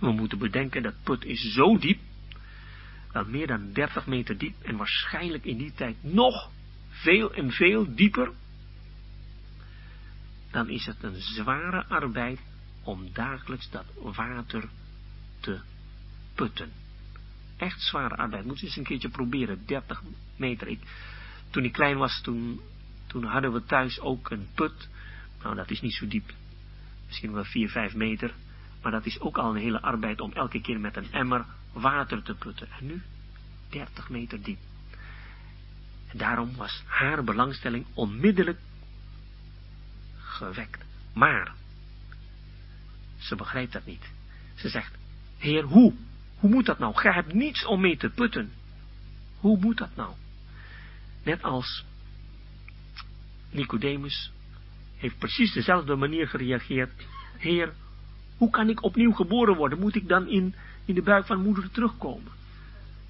we 0.00 0.10
moeten 0.10 0.38
bedenken 0.38 0.82
dat 0.82 1.02
put 1.02 1.24
is 1.24 1.52
zo 1.52 1.78
diep, 1.78 2.00
wel 3.12 3.24
meer 3.24 3.46
dan 3.46 3.72
30 3.72 4.06
meter 4.06 4.38
diep 4.38 4.62
en 4.62 4.76
waarschijnlijk 4.76 5.44
in 5.44 5.56
die 5.56 5.72
tijd 5.72 5.96
nog 6.00 6.50
veel 6.88 7.34
en 7.34 7.50
veel 7.50 7.94
dieper. 7.94 8.32
Dan 10.50 10.68
is 10.68 10.86
het 10.86 11.02
een 11.02 11.20
zware 11.20 11.84
arbeid 11.84 12.40
om 12.82 13.12
dagelijks 13.12 13.70
dat 13.70 13.84
water 13.94 14.68
te 15.40 15.60
putten. 16.34 16.72
Echt 17.56 17.80
zware 17.80 18.16
arbeid. 18.16 18.44
Moet 18.44 18.60
je 18.60 18.66
eens 18.66 18.76
een 18.76 18.84
keertje 18.84 19.08
proberen. 19.08 19.66
30 19.66 20.02
meter. 20.36 20.76
Toen 21.50 21.64
ik 21.64 21.72
klein 21.72 21.96
was, 21.96 22.20
toen, 22.22 22.60
toen 23.06 23.24
hadden 23.24 23.52
we 23.52 23.64
thuis 23.64 24.00
ook 24.00 24.30
een 24.30 24.48
put. 24.54 24.88
Nou, 25.42 25.54
dat 25.54 25.70
is 25.70 25.80
niet 25.80 25.94
zo 25.94 26.06
diep. 26.06 26.32
Misschien 27.06 27.32
wel 27.32 27.44
4, 27.44 27.68
5 27.68 27.94
meter. 27.94 28.34
Maar 28.86 28.94
dat 28.94 29.06
is 29.06 29.20
ook 29.20 29.38
al 29.38 29.50
een 29.50 29.62
hele 29.62 29.82
arbeid 29.82 30.20
om 30.20 30.32
elke 30.32 30.60
keer 30.60 30.80
met 30.80 30.96
een 30.96 31.12
emmer 31.12 31.44
water 31.72 32.22
te 32.22 32.34
putten. 32.34 32.68
En 32.78 32.86
nu 32.86 33.02
30 33.68 34.08
meter 34.08 34.42
diep. 34.42 34.58
En 36.08 36.18
daarom 36.18 36.56
was 36.56 36.82
haar 36.86 37.24
belangstelling 37.24 37.86
onmiddellijk 37.94 38.58
gewekt. 40.16 40.84
Maar, 41.12 41.54
ze 43.18 43.36
begrijpt 43.36 43.72
dat 43.72 43.86
niet. 43.86 44.10
Ze 44.54 44.68
zegt, 44.68 44.94
Heer, 45.38 45.62
hoe? 45.62 45.94
Hoe 46.38 46.50
moet 46.50 46.66
dat 46.66 46.78
nou? 46.78 46.94
Gij 46.94 47.12
hebt 47.12 47.32
niets 47.32 47.64
om 47.64 47.80
mee 47.80 47.96
te 47.96 48.10
putten. 48.10 48.52
Hoe 49.38 49.58
moet 49.58 49.78
dat 49.78 49.96
nou? 49.96 50.14
Net 51.22 51.42
als 51.42 51.84
Nicodemus 53.50 54.32
heeft 54.96 55.18
precies 55.18 55.52
dezelfde 55.52 55.94
manier 55.94 56.28
gereageerd. 56.28 57.06
Heer, 57.36 57.72
hoe 58.36 58.50
kan 58.50 58.68
ik 58.68 58.82
opnieuw 58.82 59.12
geboren 59.12 59.56
worden? 59.56 59.78
Moet 59.78 59.94
ik 59.94 60.08
dan 60.08 60.28
in, 60.28 60.54
in 60.84 60.94
de 60.94 61.02
buik 61.02 61.26
van 61.26 61.42
moeder 61.42 61.70
terugkomen? 61.70 62.32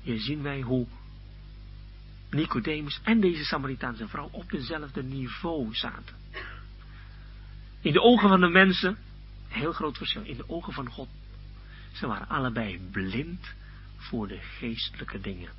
Hier 0.03 0.20
zien 0.20 0.43
wij 0.43 0.61
hoe 0.61 0.87
Nicodemus 2.31 3.01
en 3.03 3.20
deze 3.20 3.45
Samaritaanse 3.45 4.09
vrouw 4.09 4.29
op 4.33 4.51
dezelfde 4.51 5.03
niveau 5.03 5.74
zaten. 5.74 6.16
In 7.81 7.93
de 7.93 8.03
ogen 8.03 8.29
van 8.29 8.41
de 8.41 8.49
mensen, 8.49 8.97
heel 9.49 9.72
groot 9.72 9.97
verschil, 9.97 10.22
in 10.22 10.37
de 10.37 10.49
ogen 10.49 10.72
van 10.72 10.91
God 10.91 11.09
ze 11.97 12.07
waren 12.07 12.29
allebei 12.29 12.81
blind 12.91 13.55
voor 13.97 14.29
de 14.29 14.39
geestelijke 14.39 15.20
dingen. 15.20 15.51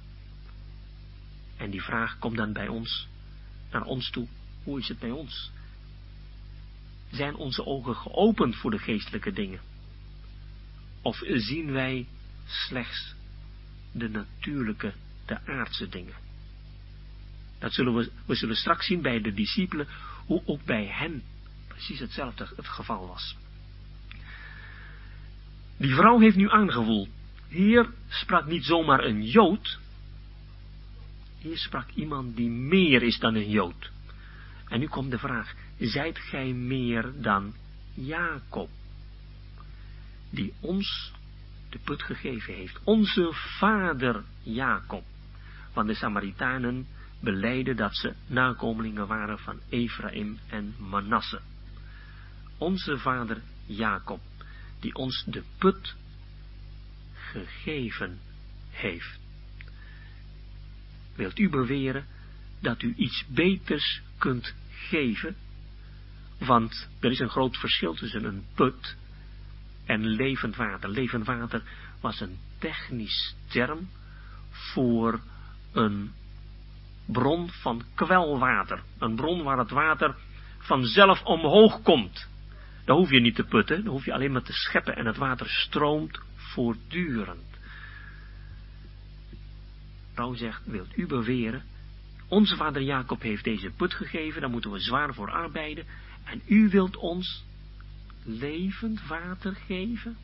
En 1.57 1.69
die 1.69 1.83
vraag 1.83 2.19
komt 2.19 2.37
dan 2.37 2.53
bij 2.53 2.67
ons, 2.67 3.07
naar 3.71 3.83
ons 3.83 4.09
toe. 4.09 4.27
Hoe 4.63 4.79
is 4.79 4.87
het 4.87 4.99
bij 4.99 5.11
ons? 5.11 5.51
Zijn 7.11 7.35
onze 7.35 7.65
ogen 7.65 7.95
geopend 7.95 8.55
voor 8.55 8.71
de 8.71 8.79
geestelijke 8.79 9.31
dingen? 9.31 9.59
Of 11.01 11.19
zien 11.23 11.71
wij 11.71 12.07
slechts 12.45 13.15
de 13.91 14.09
natuurlijke, 14.09 14.93
de 15.25 15.45
aardse 15.45 15.89
dingen? 15.89 16.15
Dat 17.59 17.73
zullen 17.73 17.95
we, 17.95 18.11
we 18.25 18.35
zullen 18.35 18.55
straks 18.55 18.85
zien 18.85 19.01
bij 19.01 19.21
de 19.21 19.33
discipelen, 19.33 19.87
hoe 20.25 20.41
ook 20.45 20.63
bij 20.63 20.85
hen 20.85 21.23
precies 21.67 21.99
hetzelfde 21.99 22.47
het 22.55 22.67
geval 22.67 23.07
was. 23.07 23.35
Die 25.77 25.95
vrouw 25.95 26.19
heeft 26.19 26.35
nu 26.35 26.49
aangevoeld. 26.49 27.09
Hier 27.47 27.89
sprak 28.07 28.45
niet 28.45 28.65
zomaar 28.65 29.03
een 29.03 29.25
Jood. 29.25 29.79
Hier 31.39 31.57
sprak 31.57 31.89
iemand 31.93 32.35
die 32.35 32.49
meer 32.49 33.03
is 33.03 33.19
dan 33.19 33.35
een 33.35 33.49
Jood. 33.49 33.91
En 34.67 34.79
nu 34.79 34.87
komt 34.87 35.11
de 35.11 35.17
vraag, 35.17 35.53
zijt 35.77 36.19
gij 36.19 36.53
meer 36.53 37.13
dan 37.21 37.53
Jacob? 37.93 38.69
Die 40.29 40.53
ons 40.59 41.13
de 41.69 41.79
put 41.83 42.03
gegeven 42.03 42.53
heeft. 42.53 42.79
Onze 42.83 43.29
vader 43.33 44.23
Jacob. 44.41 45.03
Want 45.73 45.87
de 45.87 45.95
Samaritanen 45.95 46.87
beleiden 47.19 47.75
dat 47.75 47.95
ze 47.95 48.13
nakomelingen 48.27 49.07
waren 49.07 49.39
van 49.39 49.59
Ephraim 49.69 50.39
en 50.49 50.75
Manasse. 50.77 51.41
Onze 52.57 52.97
vader 52.97 53.41
Jacob 53.65 54.21
die 54.79 54.95
ons 54.95 55.23
de 55.25 55.43
put 55.57 55.95
gegeven 57.13 58.19
heeft. 58.69 59.19
Wilt 61.15 61.39
u 61.39 61.49
beweren 61.49 62.05
dat 62.59 62.81
u 62.81 62.93
iets 62.95 63.25
beters 63.27 64.01
kunt 64.17 64.53
geven? 64.69 65.35
Want 66.39 66.89
er 66.99 67.11
is 67.11 67.19
een 67.19 67.29
groot 67.29 67.57
verschil 67.57 67.93
tussen 67.93 68.23
een 68.23 68.43
put 68.55 68.95
en 69.85 70.05
levend 70.05 70.55
water. 70.55 70.89
Levend 70.89 71.25
water 71.25 71.61
was 72.01 72.19
een 72.19 72.37
technisch 72.57 73.35
term 73.47 73.89
voor 74.51 75.19
een 75.71 76.11
bron 77.05 77.49
van 77.49 77.83
kwelwater. 77.95 78.83
Een 78.97 79.15
bron 79.15 79.43
waar 79.43 79.57
het 79.57 79.71
water 79.71 80.15
vanzelf 80.57 81.23
omhoog 81.23 81.81
komt. 81.81 82.27
Daar 82.85 82.95
hoef 82.95 83.09
je 83.09 83.19
niet 83.19 83.35
te 83.35 83.43
putten, 83.43 83.83
dan 83.83 83.93
hoef 83.93 84.05
je 84.05 84.13
alleen 84.13 84.31
maar 84.31 84.43
te 84.43 84.53
scheppen 84.53 84.95
en 84.95 85.05
het 85.05 85.17
water 85.17 85.49
stroomt 85.49 86.19
voortdurend. 86.35 87.45
Vrouw 90.13 90.33
zegt, 90.33 90.61
wilt 90.65 90.97
u 90.97 91.07
beweren, 91.07 91.63
onze 92.27 92.55
vader 92.55 92.81
Jacob 92.81 93.21
heeft 93.21 93.43
deze 93.43 93.69
put 93.69 93.93
gegeven, 93.93 94.41
daar 94.41 94.49
moeten 94.49 94.71
we 94.71 94.79
zwaar 94.79 95.13
voor 95.13 95.31
arbeiden, 95.31 95.85
en 96.23 96.41
u 96.45 96.69
wilt 96.69 96.97
ons 96.97 97.43
levend 98.23 99.07
water 99.07 99.55
geven? 99.55 100.17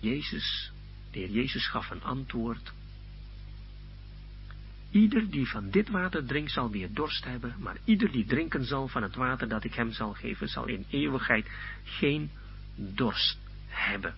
Jezus, 0.00 0.72
de 1.10 1.18
heer 1.18 1.30
Jezus 1.30 1.68
gaf 1.68 1.90
een 1.90 2.02
antwoord. 2.02 2.72
Ieder 4.90 5.30
die 5.30 5.48
van 5.48 5.70
dit 5.70 5.88
water 5.88 6.24
drinkt 6.26 6.52
zal 6.52 6.70
weer 6.70 6.92
dorst 6.92 7.24
hebben, 7.24 7.54
maar 7.58 7.76
ieder 7.84 8.12
die 8.12 8.26
drinken 8.26 8.64
zal 8.64 8.88
van 8.88 9.02
het 9.02 9.14
water 9.14 9.48
dat 9.48 9.64
ik 9.64 9.74
hem 9.74 9.92
zal 9.92 10.12
geven, 10.12 10.48
zal 10.48 10.66
in 10.66 10.84
eeuwigheid 10.90 11.50
geen 11.84 12.30
dorst 12.74 13.38
hebben. 13.66 14.14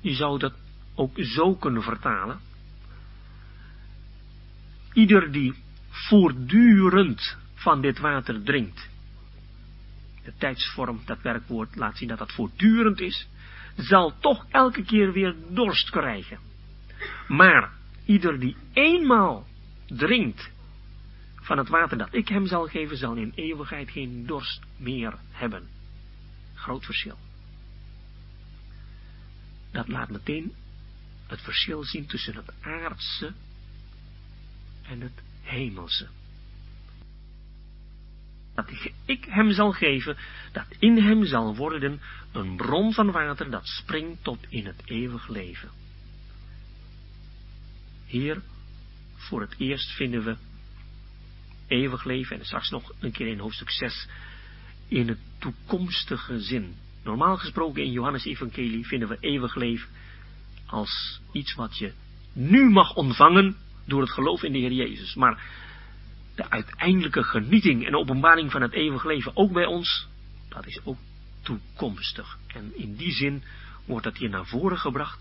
Je 0.00 0.14
zou 0.14 0.38
dat 0.38 0.54
ook 0.98 1.16
zo 1.16 1.54
kunnen 1.54 1.82
vertalen. 1.82 2.40
Ieder 4.92 5.32
die 5.32 5.54
voortdurend 5.88 7.36
van 7.54 7.80
dit 7.80 7.98
water 7.98 8.42
drinkt. 8.42 8.88
De 10.24 10.32
tijdsvorm, 10.38 11.00
dat 11.04 11.22
werkwoord 11.22 11.76
laat 11.76 11.96
zien 11.96 12.08
dat 12.08 12.18
dat 12.18 12.32
voortdurend 12.32 13.00
is, 13.00 13.28
zal 13.76 14.18
toch 14.20 14.46
elke 14.50 14.84
keer 14.84 15.12
weer 15.12 15.34
dorst 15.48 15.90
krijgen. 15.90 16.38
Maar 17.28 17.72
ieder 18.04 18.40
die 18.40 18.56
eenmaal 18.72 19.46
drinkt 19.86 20.50
van 21.34 21.58
het 21.58 21.68
water 21.68 21.98
dat 21.98 22.14
ik 22.14 22.28
hem 22.28 22.46
zal 22.46 22.66
geven, 22.66 22.96
zal 22.96 23.14
in 23.14 23.32
eeuwigheid 23.34 23.90
geen 23.90 24.26
dorst 24.26 24.62
meer 24.76 25.14
hebben. 25.30 25.68
Groot 26.54 26.84
verschil. 26.84 27.18
Dat 29.70 29.88
laat 29.88 30.10
meteen 30.10 30.52
het 31.28 31.40
verschil 31.40 31.84
zien 31.84 32.06
tussen 32.06 32.36
het 32.36 32.52
aardse 32.60 33.32
en 34.82 35.00
het 35.00 35.22
hemelse. 35.42 36.08
Dat 38.54 38.70
ik 39.04 39.24
hem 39.24 39.52
zal 39.52 39.72
geven, 39.72 40.16
dat 40.52 40.66
in 40.78 40.98
hem 40.98 41.24
zal 41.24 41.56
worden 41.56 42.00
een 42.32 42.56
bron 42.56 42.92
van 42.92 43.10
water 43.10 43.50
dat 43.50 43.66
springt 43.66 44.24
tot 44.24 44.46
in 44.48 44.66
het 44.66 44.82
eeuwig 44.84 45.28
leven. 45.28 45.70
Hier, 48.06 48.42
voor 49.16 49.40
het 49.40 49.54
eerst 49.58 49.90
vinden 49.90 50.24
we 50.24 50.36
eeuwig 51.66 52.04
leven, 52.04 52.38
en 52.38 52.44
straks 52.44 52.70
nog 52.70 52.92
een 52.98 53.12
keer 53.12 53.26
in 53.26 53.38
hoofdstuk 53.38 53.70
6, 53.70 54.08
in 54.88 55.08
het 55.08 55.18
toekomstige 55.38 56.40
zin. 56.40 56.74
Normaal 57.02 57.36
gesproken 57.36 57.82
in 57.82 57.92
Johannes 57.92 58.24
Evangelie 58.24 58.86
vinden 58.86 59.08
we 59.08 59.16
eeuwig 59.20 59.54
leven 59.54 59.88
als 60.68 61.20
iets 61.32 61.54
wat 61.54 61.78
je 61.78 61.92
nu 62.32 62.70
mag 62.70 62.94
ontvangen 62.94 63.56
door 63.86 64.00
het 64.00 64.10
geloof 64.10 64.42
in 64.42 64.52
de 64.52 64.58
Heer 64.58 64.72
Jezus. 64.72 65.14
Maar 65.14 65.42
de 66.34 66.50
uiteindelijke 66.50 67.22
genieting 67.22 67.86
en 67.86 67.96
openbaring 67.96 68.50
van 68.50 68.62
het 68.62 68.72
eeuwig 68.72 69.04
leven 69.04 69.36
ook 69.36 69.52
bij 69.52 69.66
ons, 69.66 70.08
dat 70.48 70.66
is 70.66 70.80
ook 70.84 70.98
toekomstig. 71.42 72.38
En 72.46 72.72
in 72.76 72.96
die 72.96 73.12
zin 73.12 73.42
wordt 73.84 74.04
dat 74.04 74.16
hier 74.16 74.28
naar 74.28 74.46
voren 74.46 74.78
gebracht. 74.78 75.20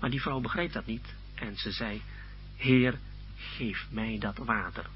Maar 0.00 0.10
die 0.10 0.22
vrouw 0.22 0.40
begrijpt 0.40 0.72
dat 0.72 0.86
niet. 0.86 1.14
En 1.34 1.56
ze 1.56 1.70
zei, 1.70 2.02
Heer, 2.56 2.98
geef 3.36 3.86
mij 3.90 4.18
dat 4.18 4.36
water. 4.36 4.86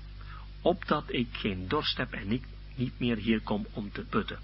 Opdat 0.61 1.05
ik 1.07 1.29
geen 1.33 1.69
dorst 1.69 1.97
heb 1.97 2.13
en 2.13 2.33
ik 2.33 2.43
niet 2.75 2.99
meer 2.99 3.17
hier 3.17 3.41
kom 3.41 3.67
om 3.73 3.93
te 3.93 4.05
putten. 4.05 4.39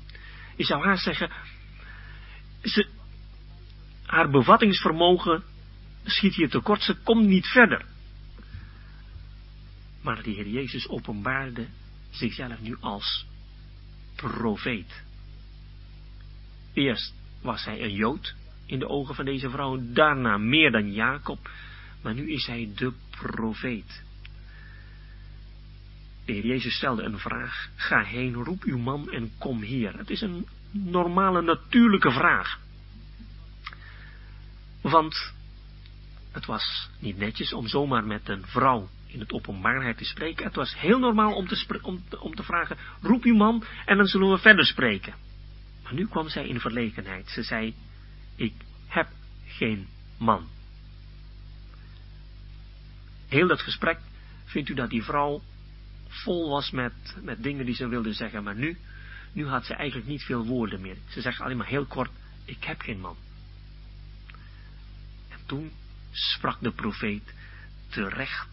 Ik 0.56 0.66
zou 0.66 0.84
haar 0.84 0.98
zeggen, 0.98 1.30
ze, 2.62 2.88
haar 4.12 4.30
bevattingsvermogen 4.30 5.42
schiet 6.04 6.34
hier 6.34 6.48
tekort, 6.48 6.82
ze 6.82 6.94
komt 7.02 7.26
niet 7.26 7.46
verder. 7.46 7.84
Maar 10.02 10.22
de 10.22 10.30
Heer 10.30 10.48
Jezus 10.48 10.88
openbaarde 10.88 11.66
zichzelf 12.10 12.60
nu 12.60 12.76
als 12.80 13.26
profeet. 14.16 15.02
Eerst 16.72 17.14
was 17.42 17.64
hij 17.64 17.82
een 17.82 17.94
Jood 17.94 18.34
in 18.66 18.78
de 18.78 18.88
ogen 18.88 19.14
van 19.14 19.24
deze 19.24 19.50
vrouw, 19.50 19.78
daarna 19.80 20.38
meer 20.38 20.70
dan 20.70 20.92
Jacob, 20.92 21.50
maar 22.02 22.14
nu 22.14 22.32
is 22.32 22.46
hij 22.46 22.70
de 22.74 22.92
profeet. 23.10 24.02
De 26.24 26.32
Heer 26.32 26.46
Jezus 26.46 26.74
stelde 26.74 27.02
een 27.02 27.18
vraag, 27.18 27.68
ga 27.74 28.02
heen, 28.02 28.34
roep 28.34 28.62
uw 28.62 28.78
man 28.78 29.10
en 29.10 29.32
kom 29.38 29.62
hier. 29.62 29.98
Het 29.98 30.10
is 30.10 30.20
een 30.20 30.46
normale, 30.70 31.42
natuurlijke 31.42 32.10
vraag. 32.10 32.60
Want 34.82 35.32
het 36.32 36.46
was 36.46 36.90
niet 36.98 37.18
netjes 37.18 37.52
om 37.52 37.68
zomaar 37.68 38.04
met 38.04 38.28
een 38.28 38.46
vrouw 38.46 38.88
in 39.06 39.20
het 39.20 39.32
openbaarheid 39.32 39.98
te 39.98 40.04
spreken. 40.04 40.44
Het 40.44 40.54
was 40.54 40.78
heel 40.78 40.98
normaal 40.98 41.34
om 41.34 41.46
te, 41.46 41.78
om, 42.20 42.34
te 42.34 42.42
vragen, 42.42 42.76
roep 43.02 43.24
uw 43.24 43.36
man 43.36 43.64
en 43.84 43.96
dan 43.96 44.06
zullen 44.06 44.30
we 44.30 44.38
verder 44.38 44.66
spreken. 44.66 45.14
Maar 45.82 45.94
nu 45.94 46.06
kwam 46.06 46.28
zij 46.28 46.46
in 46.46 46.60
verlegenheid. 46.60 47.28
Ze 47.28 47.42
zei, 47.42 47.74
ik 48.36 48.52
heb 48.86 49.08
geen 49.46 49.86
man. 50.18 50.48
Heel 53.28 53.46
dat 53.46 53.60
gesprek 53.60 53.98
vindt 54.44 54.68
u 54.68 54.74
dat 54.74 54.90
die 54.90 55.02
vrouw 55.02 55.42
vol 56.08 56.50
was 56.50 56.70
met, 56.70 56.92
met 57.22 57.42
dingen 57.42 57.66
die 57.66 57.74
ze 57.74 57.88
wilde 57.88 58.12
zeggen. 58.12 58.42
Maar 58.42 58.56
nu, 58.56 58.78
nu 59.32 59.46
had 59.46 59.66
ze 59.66 59.74
eigenlijk 59.74 60.08
niet 60.08 60.22
veel 60.22 60.44
woorden 60.44 60.80
meer. 60.80 60.96
Ze 61.08 61.20
zegt 61.20 61.40
alleen 61.40 61.56
maar 61.56 61.66
heel 61.66 61.86
kort, 61.86 62.10
ik 62.44 62.64
heb 62.64 62.80
geen 62.80 63.00
man. 63.00 63.16
En 65.52 65.58
toen 65.58 65.72
sprak 66.10 66.60
de 66.60 66.72
profeet, 66.72 67.34
terecht 67.88 68.48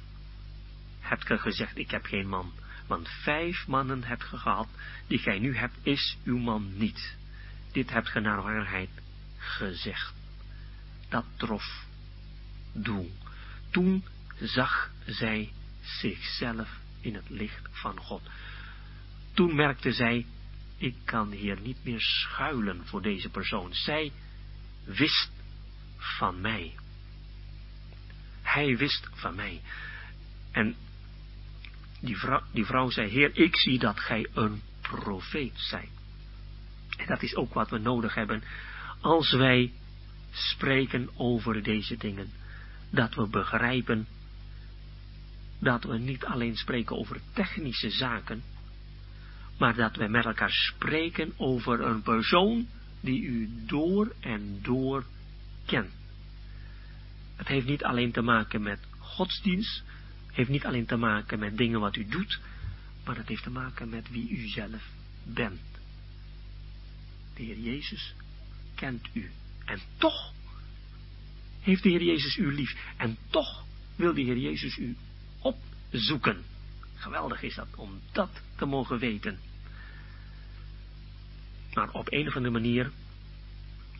hebt 1.00 1.26
ge 1.26 1.38
gezegd, 1.38 1.78
ik 1.78 1.92
heb 1.92 2.06
geen 2.06 2.28
man. 2.28 2.54
Want 2.88 3.10
vijf 3.10 3.68
mannen 3.68 4.04
hebt 4.04 4.24
ge 4.24 4.38
gehad, 4.38 4.68
die 5.08 5.18
gij 5.18 5.40
nu 5.40 5.58
hebt, 5.58 5.78
is 5.82 6.18
uw 6.24 6.38
man 6.38 6.78
niet. 6.78 7.16
Dit 7.72 7.90
hebt 7.90 8.10
ge 8.10 8.20
naar 8.20 8.42
waarheid 8.42 8.90
gezegd. 9.38 10.14
Dat 11.10 11.26
trof 11.36 11.86
doel. 12.74 13.12
Toen 13.70 14.04
zag 14.40 14.92
zij 15.06 15.54
zichzelf 15.82 16.70
in 17.02 17.16
het 17.16 17.30
licht 17.30 17.68
van 17.72 18.00
God. 18.00 18.22
Toen 19.34 19.56
merkte 19.56 19.92
zij, 19.92 20.26
ik 20.78 20.96
kan 21.06 21.32
hier 21.32 21.62
niet 21.62 21.84
meer 21.84 22.02
schuilen 22.02 22.86
voor 22.86 23.02
deze 23.02 23.30
persoon. 23.30 23.74
Zij 23.74 24.12
wist 24.84 25.32
van 25.98 26.42
mij. 26.42 26.76
Hij 28.54 28.78
wist 28.78 29.10
van 29.12 29.36
mij. 29.36 29.62
En 30.52 30.76
die 32.00 32.18
vrouw, 32.18 32.42
die 32.52 32.66
vrouw 32.66 32.90
zei, 32.90 33.10
Heer, 33.10 33.38
ik 33.38 33.56
zie 33.58 33.80
dat 33.80 34.00
gij 34.00 34.28
een 34.34 34.62
profeet 34.82 35.54
zijt. 35.56 35.90
En 36.98 37.08
dat 37.08 37.24
is 37.24 37.36
ook 37.36 37.54
wat 37.54 37.70
we 37.70 37.78
nodig 37.78 38.16
hebben 38.16 38.44
als 39.00 39.32
wij 39.32 39.72
spreken 40.32 41.10
over 41.16 41.64
deze 41.64 41.98
dingen. 41.98 42.32
Dat 42.90 43.16
we 43.16 43.28
begrijpen 43.28 44.08
dat 45.60 45.84
we 45.84 45.98
niet 45.98 46.26
alleen 46.26 46.56
spreken 46.56 46.98
over 46.98 47.20
technische 47.34 47.90
zaken, 47.90 48.44
maar 49.58 49.76
dat 49.76 49.96
we 49.96 50.08
met 50.08 50.26
elkaar 50.26 50.52
spreken 50.52 51.34
over 51.38 51.82
een 51.82 52.02
persoon 52.02 52.68
die 53.02 53.22
u 53.22 53.50
door 53.66 54.16
en 54.20 54.60
door 54.62 55.06
kent. 55.66 55.99
Het 57.40 57.48
heeft 57.48 57.66
niet 57.66 57.84
alleen 57.84 58.12
te 58.12 58.22
maken 58.22 58.62
met 58.62 58.80
godsdienst, 58.98 59.84
heeft 60.32 60.50
niet 60.50 60.66
alleen 60.66 60.86
te 60.86 60.96
maken 60.96 61.40
met 61.40 61.58
dingen 61.58 61.80
wat 61.80 61.96
u 61.96 62.08
doet, 62.08 62.40
maar 63.06 63.18
het 63.18 63.28
heeft 63.28 63.44
te 63.44 63.50
maken 63.50 63.90
met 63.90 64.10
wie 64.10 64.30
u 64.30 64.48
zelf 64.48 64.90
bent. 65.24 65.62
De 67.34 67.44
Heer 67.44 67.60
Jezus 67.60 68.14
kent 68.76 69.08
u. 69.14 69.32
En 69.66 69.80
toch 69.98 70.34
heeft 71.60 71.84
de 71.84 71.90
Heer 71.90 72.04
Jezus 72.04 72.38
u 72.38 72.54
lief. 72.54 72.76
En 72.98 73.18
toch 73.30 73.66
wil 73.96 74.14
de 74.14 74.22
Heer 74.22 74.38
Jezus 74.38 74.78
u 74.78 74.96
opzoeken. 75.40 76.44
Geweldig 76.96 77.42
is 77.42 77.56
dat 77.56 77.68
om 77.76 78.00
dat 78.12 78.42
te 78.56 78.66
mogen 78.66 79.00
weten. 79.00 79.40
Maar 81.74 81.92
op 81.92 82.12
een 82.12 82.28
of 82.28 82.36
andere 82.36 82.54
manier, 82.54 82.92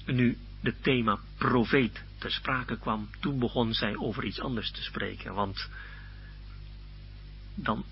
nu 0.06 0.38
het 0.62 0.84
thema 0.84 1.20
profeet 1.38 2.04
ter 2.18 2.32
sprake 2.32 2.78
kwam, 2.78 3.10
toen 3.20 3.40
begon 3.40 3.74
zij 3.74 3.98
over 3.98 4.24
iets 4.24 4.40
anders 4.40 4.72
te 4.72 4.84
spreken. 4.84 5.34
Want 5.34 5.70
dan 7.56 7.86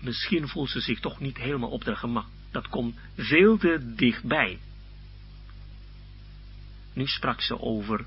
misschien 0.00 0.48
voelt 0.48 0.70
ze 0.70 0.80
zich 0.80 1.00
toch 1.00 1.20
niet 1.20 1.36
helemaal 1.36 1.70
op 1.70 1.84
de 1.84 1.96
gemak. 1.96 2.26
Dat 2.50 2.68
komt 2.68 2.96
veel 3.16 3.58
te 3.58 3.92
dichtbij. 3.96 4.58
Nu 6.92 7.06
sprak 7.06 7.40
ze 7.40 7.60
over 7.60 8.06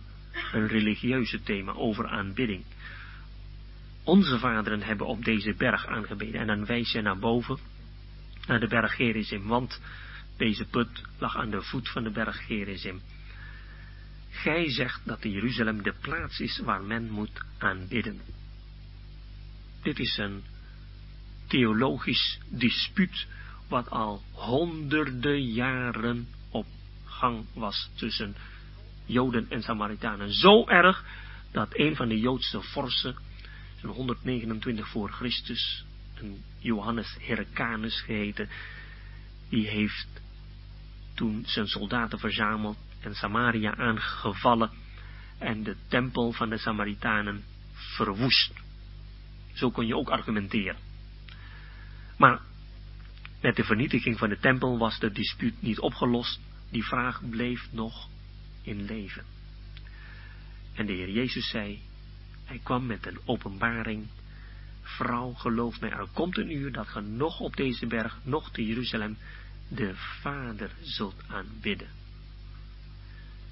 een 0.51 0.67
religieuze 0.67 1.41
thema, 1.41 1.73
over 1.73 2.07
aanbidding. 2.07 2.63
Onze 4.03 4.39
vaderen 4.39 4.81
hebben 4.81 5.07
op 5.07 5.25
deze 5.25 5.53
berg 5.53 5.85
aangebeden. 5.85 6.41
En 6.41 6.47
dan 6.47 6.65
wijs 6.65 6.91
je 6.91 7.01
naar 7.01 7.19
boven, 7.19 7.57
naar 8.47 8.59
de 8.59 8.67
berg 8.67 8.95
Gerizim. 8.95 9.47
Want 9.47 9.81
deze 10.37 10.65
put 10.65 11.01
lag 11.17 11.35
aan 11.35 11.49
de 11.49 11.61
voet 11.61 11.89
van 11.89 12.03
de 12.03 12.11
berg 12.11 12.45
Gerizim. 12.45 13.01
Gij 14.31 14.69
zegt 14.69 15.01
dat 15.05 15.23
Jeruzalem 15.23 15.83
de 15.83 15.93
plaats 16.01 16.39
is 16.39 16.59
waar 16.59 16.83
men 16.83 17.09
moet 17.09 17.41
aanbidden. 17.57 18.21
Dit 19.81 19.99
is 19.99 20.17
een 20.17 20.43
theologisch 21.47 22.39
dispuut 22.49 23.27
wat 23.67 23.89
al 23.89 24.21
honderden 24.31 25.43
jaren 25.43 26.27
op 26.49 26.65
gang 27.05 27.45
was 27.53 27.89
tussen 27.95 28.35
Joden 29.05 29.45
en 29.49 29.61
Samaritanen. 29.61 30.33
Zo 30.33 30.67
erg 30.67 31.05
dat 31.51 31.67
een 31.71 31.95
van 31.95 32.07
de 32.07 32.19
Joodse 32.19 32.61
vorsten, 32.61 33.15
in 33.81 33.89
129 33.89 34.87
voor 34.89 35.11
Christus, 35.11 35.85
een 36.15 36.43
Johannes 36.59 37.17
Hyrcanus 37.19 38.01
geheten, 38.01 38.49
die 39.49 39.67
heeft 39.67 40.07
toen 41.13 41.43
zijn 41.45 41.67
soldaten 41.67 42.19
verzameld 42.19 42.77
en 43.01 43.15
Samaria 43.15 43.75
aangevallen 43.75 44.71
en 45.37 45.63
de 45.63 45.75
tempel 45.87 46.31
van 46.31 46.49
de 46.49 46.57
Samaritanen 46.57 47.43
verwoest. 47.73 48.53
Zo 49.53 49.71
kon 49.71 49.87
je 49.87 49.95
ook 49.95 50.09
argumenteren. 50.09 50.77
Maar 52.17 52.39
met 53.41 53.55
de 53.55 53.63
vernietiging 53.63 54.17
van 54.17 54.29
de 54.29 54.39
tempel 54.39 54.77
was 54.77 54.99
de 54.99 55.11
dispuut 55.11 55.61
niet 55.61 55.79
opgelost. 55.79 56.39
Die 56.69 56.83
vraag 56.83 57.21
bleef 57.29 57.67
nog 57.71 58.09
in 58.61 58.85
leven. 58.85 59.25
En 60.73 60.85
de 60.85 60.93
Heer 60.93 61.09
Jezus 61.09 61.49
zei, 61.49 61.81
hij 62.45 62.59
kwam 62.63 62.85
met 62.85 63.05
een 63.05 63.19
openbaring. 63.25 64.07
Vrouw, 64.81 65.33
geloof 65.33 65.79
mij, 65.79 65.89
er 65.89 66.07
komt 66.13 66.37
een 66.37 66.51
uur 66.51 66.71
dat 66.71 66.87
ge 66.87 67.01
nog 67.01 67.39
op 67.39 67.55
deze 67.55 67.87
berg, 67.87 68.19
nog 68.23 68.51
te 68.51 68.65
Jeruzalem, 68.65 69.17
de 69.67 69.91
Vader 69.95 70.71
zult 70.81 71.23
aanbidden. 71.27 72.00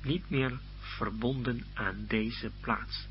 Niet 0.04 0.30
meer 0.30 0.60
verbonden 0.80 1.66
aan 1.74 2.06
deze 2.08 2.52
plaats. 2.62 3.08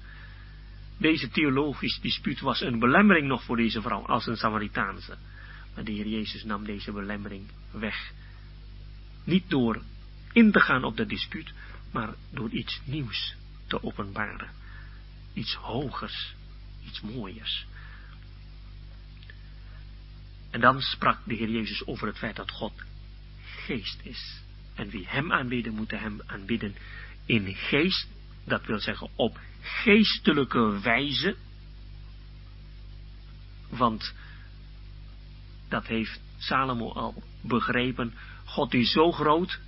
Deze 0.97 1.28
theologisch 1.28 1.99
dispuut 2.01 2.41
was 2.41 2.61
een 2.61 2.78
belemmering 2.78 3.26
nog 3.26 3.43
voor 3.43 3.57
deze 3.57 3.82
vrouw 3.82 4.07
als 4.07 4.26
een 4.26 4.36
Samaritaanse. 4.36 5.16
Maar 5.74 5.84
de 5.84 5.93
Heer 5.93 6.07
Jezus 6.07 6.45
nam 6.45 6.64
deze 6.64 6.93
belemmering 6.93 7.49
weg. 7.70 8.12
Niet 9.24 9.51
door 9.51 9.82
in 10.32 10.53
te 10.53 10.61
gaan 10.61 10.84
op 10.84 10.97
de 10.97 11.07
dispuut, 11.07 11.53
maar 11.93 12.14
door 12.30 12.51
iets 12.51 12.80
nieuws 12.84 13.34
te 13.66 13.82
openbaren. 13.82 14.51
Iets 15.32 15.55
hogers, 15.55 16.34
iets 16.86 17.01
mooiers. 17.01 17.66
En 20.51 20.61
dan 20.61 20.80
sprak 20.80 21.18
de 21.24 21.34
Heer 21.34 21.51
Jezus 21.51 21.86
over 21.86 22.07
het 22.07 22.18
feit 22.18 22.36
dat 22.36 22.51
God 22.51 22.72
geest 23.43 24.01
is. 24.03 24.41
En 24.79 24.91
wie 24.91 25.07
hem 25.09 25.33
aanbidden, 25.33 25.74
moeten 25.74 26.01
hem 26.01 26.20
aanbidden 26.26 26.74
in 27.26 27.55
geest. 27.55 28.09
Dat 28.45 28.66
wil 28.66 28.79
zeggen 28.79 29.09
op 29.14 29.41
geestelijke 29.61 30.81
wijze. 30.81 31.37
Want 33.68 34.14
dat 35.68 35.87
heeft 35.87 36.20
Salomo 36.39 36.93
al 36.93 37.22
begrepen. 37.41 38.14
God 38.45 38.74
is 38.74 38.93
zo 38.93 39.12
groot 39.12 39.59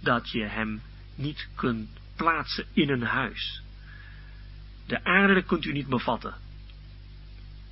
dat 0.00 0.30
je 0.30 0.44
hem 0.44 0.82
niet 1.14 1.48
kunt 1.54 1.88
plaatsen 2.16 2.66
in 2.72 2.88
een 2.88 3.02
huis. 3.02 3.62
De 4.86 5.04
aarde 5.04 5.42
kunt 5.42 5.64
u 5.64 5.72
niet 5.72 5.88
bevatten. 5.88 6.34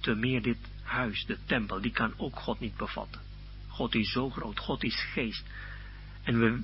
Te 0.01 0.15
meer 0.15 0.43
dit 0.43 0.59
huis, 0.83 1.25
de 1.27 1.39
tempel, 1.47 1.81
die 1.81 1.93
kan 1.93 2.15
ook 2.17 2.39
God 2.39 2.61
niet 2.61 2.77
bevatten. 2.77 3.21
God 3.69 3.95
is 3.95 4.13
zo 4.13 4.31
groot, 4.31 4.59
God 4.59 4.85
is 4.85 5.05
geest. 5.13 5.45
En 6.23 6.41
we, 6.41 6.61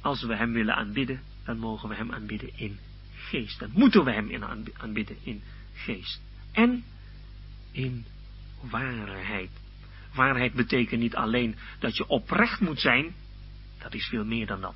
als 0.00 0.22
we 0.22 0.36
hem 0.36 0.52
willen 0.52 0.74
aanbidden, 0.74 1.20
dan 1.44 1.58
mogen 1.58 1.88
we 1.88 1.94
hem 1.94 2.12
aanbidden 2.12 2.50
in 2.56 2.78
geest. 3.14 3.58
Dan 3.58 3.70
moeten 3.72 4.04
we 4.04 4.12
hem 4.12 4.28
in 4.28 4.44
aanbidden 4.78 5.16
in 5.22 5.42
geest. 5.74 6.20
En 6.52 6.84
in 7.70 8.04
waarheid. 8.60 9.50
Waarheid 10.14 10.52
betekent 10.52 11.00
niet 11.00 11.14
alleen 11.14 11.56
dat 11.78 11.96
je 11.96 12.06
oprecht 12.06 12.60
moet 12.60 12.80
zijn, 12.80 13.14
dat 13.78 13.94
is 13.94 14.06
veel 14.06 14.24
meer 14.24 14.46
dan 14.46 14.60
dat. 14.60 14.74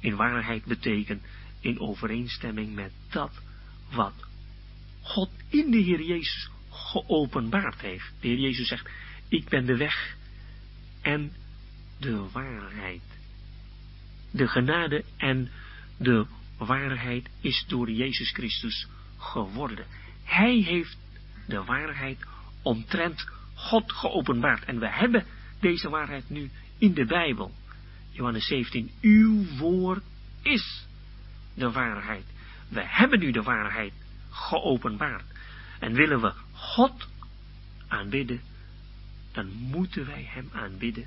In 0.00 0.16
waarheid 0.16 0.64
betekent 0.64 1.22
in 1.60 1.80
overeenstemming 1.80 2.74
met 2.74 2.92
dat 3.10 3.32
wat 3.90 4.14
God 5.00 5.30
in 5.48 5.70
de 5.70 5.78
Heer 5.78 6.02
Jezus 6.02 6.50
geopenbaard 6.70 7.80
heeft. 7.80 8.12
De 8.20 8.28
Heer 8.28 8.38
Jezus 8.38 8.68
zegt, 8.68 8.88
ik 9.28 9.48
ben 9.48 9.66
de 9.66 9.76
weg 9.76 10.16
en 11.02 11.32
de 12.04 12.30
waarheid. 12.32 13.02
De 14.30 14.48
genade 14.48 15.04
en 15.16 15.50
de 15.96 16.26
waarheid 16.58 17.28
is 17.40 17.64
door 17.68 17.90
Jezus 17.90 18.30
Christus 18.30 18.88
geworden. 19.18 19.86
Hij 20.24 20.54
heeft 20.54 20.96
de 21.46 21.64
waarheid 21.64 22.18
omtrent 22.62 23.28
God 23.54 23.92
geopenbaard. 23.92 24.64
En 24.64 24.78
we 24.78 24.88
hebben 24.88 25.24
deze 25.60 25.88
waarheid 25.88 26.30
nu 26.30 26.50
in 26.78 26.94
de 26.94 27.04
Bijbel. 27.04 27.52
Johannes 28.10 28.46
17, 28.46 28.90
uw 29.00 29.44
woord 29.58 30.02
is 30.42 30.86
de 31.54 31.70
waarheid. 31.70 32.24
We 32.68 32.82
hebben 32.84 33.18
nu 33.18 33.30
de 33.30 33.42
waarheid 33.42 33.92
geopenbaard. 34.30 35.24
En 35.78 35.92
willen 35.92 36.20
we 36.20 36.32
God 36.52 37.08
aanbidden, 37.88 38.40
dan 39.32 39.52
moeten 39.52 40.06
wij 40.06 40.28
Hem 40.28 40.48
aanbidden, 40.52 41.06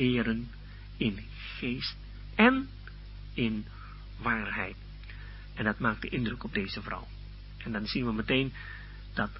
eren 0.00 0.50
in 0.96 1.18
geest 1.58 1.96
en 2.34 2.68
in 3.34 3.66
waarheid. 4.18 4.76
En 5.54 5.64
dat 5.64 5.78
maakt 5.78 6.02
de 6.02 6.08
indruk 6.08 6.44
op 6.44 6.54
deze 6.54 6.82
vrouw. 6.82 7.06
En 7.58 7.72
dan 7.72 7.86
zien 7.86 8.04
we 8.04 8.12
meteen 8.12 8.52
dat 9.14 9.30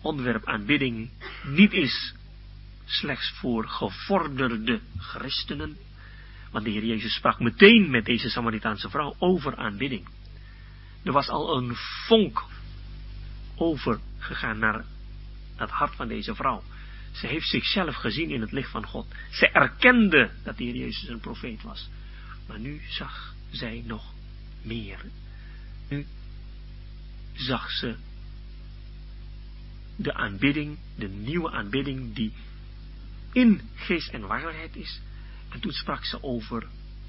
onderwerp 0.00 0.46
aanbidding 0.46 1.10
niet 1.44 1.72
is 1.72 2.14
slechts 2.84 3.30
voor 3.30 3.68
gevorderde 3.68 4.80
christenen. 4.98 5.76
Want 6.50 6.64
de 6.64 6.70
Heer 6.70 6.84
Jezus 6.84 7.14
sprak 7.14 7.40
meteen 7.40 7.90
met 7.90 8.04
deze 8.04 8.28
Samaritaanse 8.28 8.90
vrouw 8.90 9.14
over 9.18 9.56
aanbidding. 9.56 10.08
Er 11.02 11.12
was 11.12 11.28
al 11.28 11.56
een 11.56 11.72
vonk 12.06 12.42
overgegaan 13.56 14.58
naar 14.58 14.84
het 15.56 15.70
hart 15.70 15.94
van 15.94 16.08
deze 16.08 16.34
vrouw. 16.34 16.62
Ze 17.14 17.26
heeft 17.26 17.48
zichzelf 17.48 17.94
gezien 17.94 18.30
in 18.30 18.40
het 18.40 18.52
licht 18.52 18.70
van 18.70 18.86
God. 18.86 19.06
Ze 19.30 19.48
erkende 19.48 20.30
dat 20.42 20.56
de 20.56 20.64
Heer 20.64 20.76
Jezus 20.76 21.08
een 21.08 21.20
profeet 21.20 21.62
was. 21.62 21.88
Maar 22.46 22.58
nu 22.58 22.80
zag 22.88 23.34
zij 23.50 23.82
nog 23.86 24.12
meer. 24.62 25.04
Nu 25.88 26.06
zag 27.32 27.70
ze 27.70 27.96
de 29.96 30.14
aanbidding, 30.14 30.78
de 30.96 31.08
nieuwe 31.08 31.50
aanbidding 31.50 32.14
die 32.14 32.32
in 33.32 33.60
geest 33.74 34.08
en 34.08 34.26
waarheid 34.26 34.76
is. 34.76 35.00
En 35.48 35.60
toen 35.60 35.72
sprak 35.72 36.04
ze 36.04 36.22
over 36.22 36.66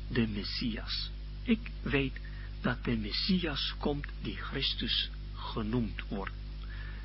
de 0.08 0.28
Messias. 0.28 1.12
Ik 1.44 1.60
weet 1.82 2.20
dat 2.62 2.84
de 2.84 2.98
Messias 2.98 3.76
komt 3.80 4.08
die 4.22 4.36
Christus 4.36 5.10
genoemd 5.34 6.02
wordt. 6.08 6.34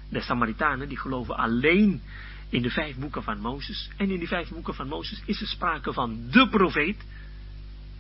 De 0.09 0.21
Samaritanen 0.21 0.89
die 0.89 0.99
geloven 0.99 1.37
alleen 1.37 2.03
in 2.51 2.63
de 2.63 2.71
vijf 2.71 2.97
boeken 2.97 3.23
van 3.23 3.41
Mozes. 3.41 3.91
En 3.97 4.11
in 4.11 4.19
die 4.19 4.29
vijf 4.29 4.49
boeken 4.49 4.75
van 4.75 4.89
Mozes 4.89 5.23
is 5.25 5.41
er 5.41 5.47
sprake 5.47 5.93
van 5.93 6.31
de 6.31 6.49
profeet. 6.49 6.97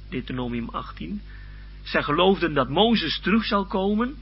Deuteronomium 0.09 0.68
18. 0.68 1.22
Zij 1.82 2.03
geloofden 2.03 2.55
dat 2.55 2.68
Mozes 2.68 3.20
terug 3.20 3.44
zal 3.44 3.66
komen 3.66 4.16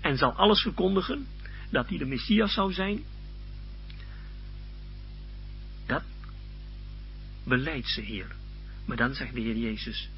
en 0.00 0.16
zal 0.16 0.32
alles 0.32 0.62
verkondigen 0.62 1.26
dat 1.70 1.88
hij 1.88 1.98
de 1.98 2.06
Messias 2.06 2.52
zou 2.52 2.72
zijn, 2.72 3.04
dat 5.86 6.02
beleidt 7.44 7.88
ze 7.88 8.00
hier. 8.00 8.36
Maar 8.86 8.96
dan 8.96 9.14
zegt 9.14 9.34
de 9.34 9.40
Heer 9.40 9.56
Jezus, 9.56 10.08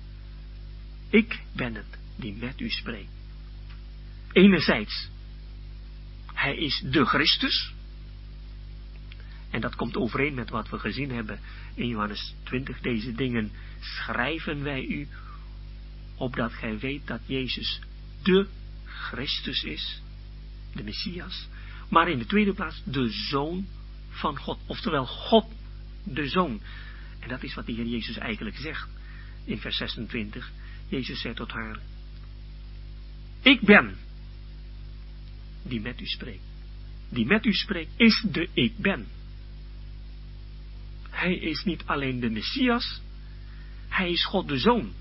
ik 1.08 1.42
ben 1.52 1.74
het 1.74 1.98
die 2.16 2.36
met 2.36 2.60
u 2.60 2.70
spreekt. 2.70 3.10
Enerzijds, 4.32 5.08
hij 6.32 6.56
is 6.56 6.82
de 6.84 7.04
Christus. 7.04 7.72
En 9.50 9.60
dat 9.60 9.74
komt 9.74 9.96
overeen 9.96 10.34
met 10.34 10.50
wat 10.50 10.68
we 10.68 10.78
gezien 10.78 11.10
hebben 11.10 11.40
in 11.74 11.88
Johannes 11.88 12.34
20. 12.42 12.80
Deze 12.80 13.12
dingen 13.12 13.50
schrijven 13.80 14.62
wij 14.62 14.84
u 14.84 15.08
opdat 16.16 16.52
gij 16.52 16.78
weet 16.78 17.06
dat 17.06 17.20
Jezus 17.26 17.80
de 18.22 18.46
Christus 18.84 19.62
is, 19.62 20.02
de 20.74 20.82
Messias, 20.82 21.48
maar 21.88 22.08
in 22.08 22.18
de 22.18 22.26
tweede 22.26 22.52
plaats 22.52 22.82
de 22.84 23.08
Zoon 23.08 23.66
van 24.08 24.38
God, 24.38 24.58
oftewel 24.66 25.06
God 25.06 25.46
de 26.04 26.28
Zoon. 26.28 26.60
En 27.18 27.28
dat 27.28 27.42
is 27.42 27.54
wat 27.54 27.66
de 27.66 27.72
Heer 27.72 27.86
Jezus 27.86 28.16
eigenlijk 28.16 28.56
zegt 28.56 28.88
in 29.44 29.58
vers 29.58 29.76
26. 29.76 30.50
Jezus 30.88 31.20
zei 31.20 31.34
tot 31.34 31.50
haar, 31.50 31.78
ik 33.42 33.60
ben 33.60 33.96
die 35.62 35.80
met 35.80 36.00
u 36.00 36.06
spreekt. 36.06 36.44
Die 37.08 37.26
met 37.26 37.44
u 37.44 37.52
spreekt 37.52 37.90
is 37.96 38.24
de 38.30 38.48
ik 38.52 38.76
ben. 38.76 39.06
Hij 41.20 41.34
is 41.34 41.64
niet 41.64 41.82
alleen 41.86 42.20
de 42.20 42.30
Messias, 42.30 43.00
hij 43.88 44.10
is 44.10 44.24
God 44.24 44.48
de 44.48 44.58
Zoon. 44.58 44.92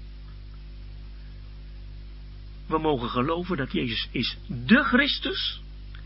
We 2.68 2.78
mogen 2.78 3.10
geloven 3.10 3.58
dat 3.58 3.72
Jezus 3.72 4.08
is 4.12 4.38
de 4.48 4.84
Christus 4.84 5.62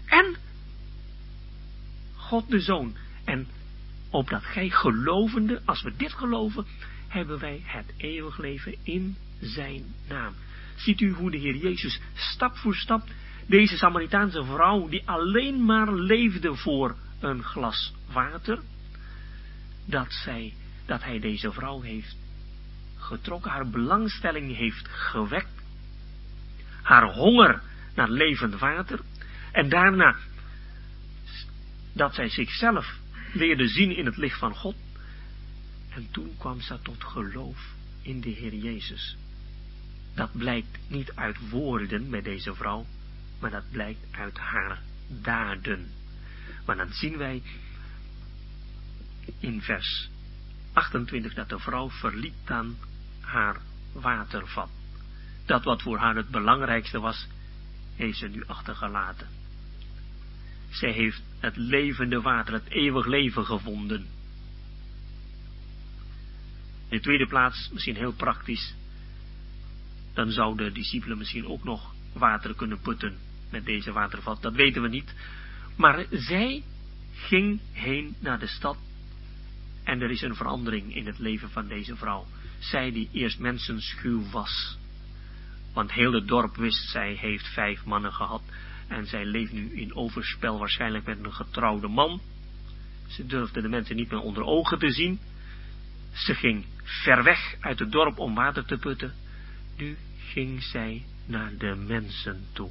en 0.05 0.35
God 2.15 2.49
de 2.49 2.59
Zoon. 2.59 2.95
En 3.23 3.47
opdat 4.09 4.43
gij 4.43 4.69
gelovende, 4.69 5.61
als 5.65 5.81
we 5.81 5.93
dit 5.97 6.13
geloven, 6.13 6.65
hebben 7.07 7.39
wij 7.39 7.61
het 7.63 7.93
eeuwig 7.97 8.37
leven 8.37 8.75
in 8.83 9.15
zijn 9.39 9.83
naam. 10.07 10.33
Ziet 10.75 11.01
u 11.01 11.11
hoe 11.11 11.31
de 11.31 11.37
Heer 11.37 11.55
Jezus 11.55 11.99
stap 12.13 12.57
voor 12.57 12.75
stap 12.75 13.07
deze 13.47 13.77
Samaritaanse 13.77 14.43
vrouw, 14.43 14.87
die 14.89 15.01
alleen 15.05 15.65
maar 15.65 15.93
leefde 15.93 16.55
voor 16.55 16.95
een 17.19 17.43
glas 17.43 17.93
water, 18.11 18.59
dat, 19.85 20.13
zij, 20.13 20.53
dat 20.85 21.03
hij 21.03 21.19
deze 21.19 21.51
vrouw 21.51 21.81
heeft 21.81 22.15
getrokken, 22.97 23.51
haar 23.51 23.69
belangstelling 23.69 24.55
heeft 24.55 24.87
gewekt, 24.87 25.61
haar 26.81 27.13
honger 27.13 27.61
naar 27.95 28.09
levend 28.09 28.59
water, 28.59 28.99
en 29.51 29.69
daarna 29.69 30.15
dat 31.93 32.15
zij 32.15 32.29
zichzelf 32.29 32.97
leerde 33.33 33.67
zien 33.67 33.95
in 33.95 34.05
het 34.05 34.17
licht 34.17 34.39
van 34.39 34.55
God, 34.55 34.75
en 35.89 36.07
toen 36.11 36.35
kwam 36.37 36.61
ze 36.61 36.79
tot 36.81 37.03
geloof 37.03 37.73
in 38.01 38.21
de 38.21 38.29
Heer 38.29 38.53
Jezus. 38.53 39.17
Dat 40.15 40.29
blijkt 40.31 40.79
niet 40.87 41.11
uit 41.15 41.49
woorden 41.49 42.09
met 42.09 42.23
deze 42.23 42.55
vrouw, 42.55 42.85
maar 43.39 43.51
dat 43.51 43.71
blijkt 43.71 44.05
uit 44.11 44.37
haar 44.37 44.81
daden. 45.07 45.91
Maar 46.65 46.75
dan 46.75 46.93
zien 46.93 47.17
wij 47.17 47.41
in 49.39 49.61
vers 49.61 50.09
28 50.73 51.33
dat 51.33 51.49
de 51.49 51.59
vrouw 51.59 51.89
verliet 51.89 52.33
dan 52.45 52.75
haar 53.21 53.61
watervat. 53.93 54.69
Dat 55.45 55.63
wat 55.63 55.81
voor 55.81 55.97
haar 55.97 56.15
het 56.15 56.29
belangrijkste 56.29 56.99
was, 56.99 57.27
heeft 57.95 58.17
ze 58.17 58.27
nu 58.27 58.43
achtergelaten. 58.45 59.27
Zij 60.69 60.91
heeft 60.91 61.21
het 61.39 61.55
levende 61.55 62.21
water, 62.21 62.53
het 62.53 62.69
eeuwig 62.69 63.05
leven 63.05 63.45
gevonden. 63.45 64.05
In 66.87 66.97
de 66.97 66.99
tweede 66.99 67.27
plaats, 67.27 67.69
misschien 67.73 67.95
heel 67.95 68.13
praktisch, 68.13 68.73
dan 70.13 70.31
zouden 70.31 70.65
de 70.65 70.71
discipelen 70.71 71.17
misschien 71.17 71.47
ook 71.47 71.63
nog 71.63 71.93
water 72.13 72.55
kunnen 72.55 72.79
putten 72.79 73.17
met 73.49 73.65
deze 73.65 73.91
watervat. 73.91 74.41
Dat 74.41 74.53
weten 74.53 74.81
we 74.81 74.87
niet. 74.87 75.13
Maar 75.75 76.05
zij 76.11 76.63
ging 77.13 77.59
heen 77.71 78.15
naar 78.19 78.39
de 78.39 78.47
stad 78.47 78.77
en 79.83 80.01
er 80.01 80.11
is 80.11 80.21
een 80.21 80.35
verandering 80.35 80.95
in 80.95 81.05
het 81.05 81.19
leven 81.19 81.49
van 81.49 81.67
deze 81.67 81.95
vrouw. 81.95 82.25
Zij 82.59 82.91
die 82.91 83.09
eerst 83.11 83.39
mensenschuw 83.39 84.29
was. 84.29 84.77
Want 85.73 85.91
heel 85.91 86.13
het 86.13 86.27
dorp 86.27 86.55
wist, 86.55 86.89
zij 86.89 87.13
heeft 87.13 87.47
vijf 87.47 87.85
mannen 87.85 88.13
gehad. 88.13 88.41
En 88.87 89.05
zij 89.05 89.25
leeft 89.25 89.51
nu 89.51 89.71
in 89.75 89.95
overspel 89.95 90.59
waarschijnlijk 90.59 91.05
met 91.05 91.23
een 91.23 91.33
getrouwde 91.33 91.87
man. 91.87 92.21
Ze 93.07 93.25
durfde 93.25 93.61
de 93.61 93.69
mensen 93.69 93.95
niet 93.95 94.11
meer 94.11 94.19
onder 94.19 94.43
ogen 94.43 94.79
te 94.79 94.91
zien. 94.91 95.19
Ze 96.13 96.35
ging 96.35 96.65
ver 96.83 97.23
weg 97.23 97.55
uit 97.59 97.79
het 97.79 97.91
dorp 97.91 98.19
om 98.19 98.35
water 98.35 98.65
te 98.65 98.77
putten. 98.77 99.13
Nu 99.77 99.97
ging 100.17 100.63
zij 100.63 101.05
naar 101.25 101.57
de 101.57 101.75
mensen 101.75 102.45
toe. 102.51 102.69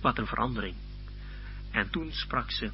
Wat 0.00 0.18
een 0.18 0.26
verandering. 0.26 0.74
En 1.70 1.90
toen 1.90 2.12
sprak 2.12 2.50
ze, 2.50 2.70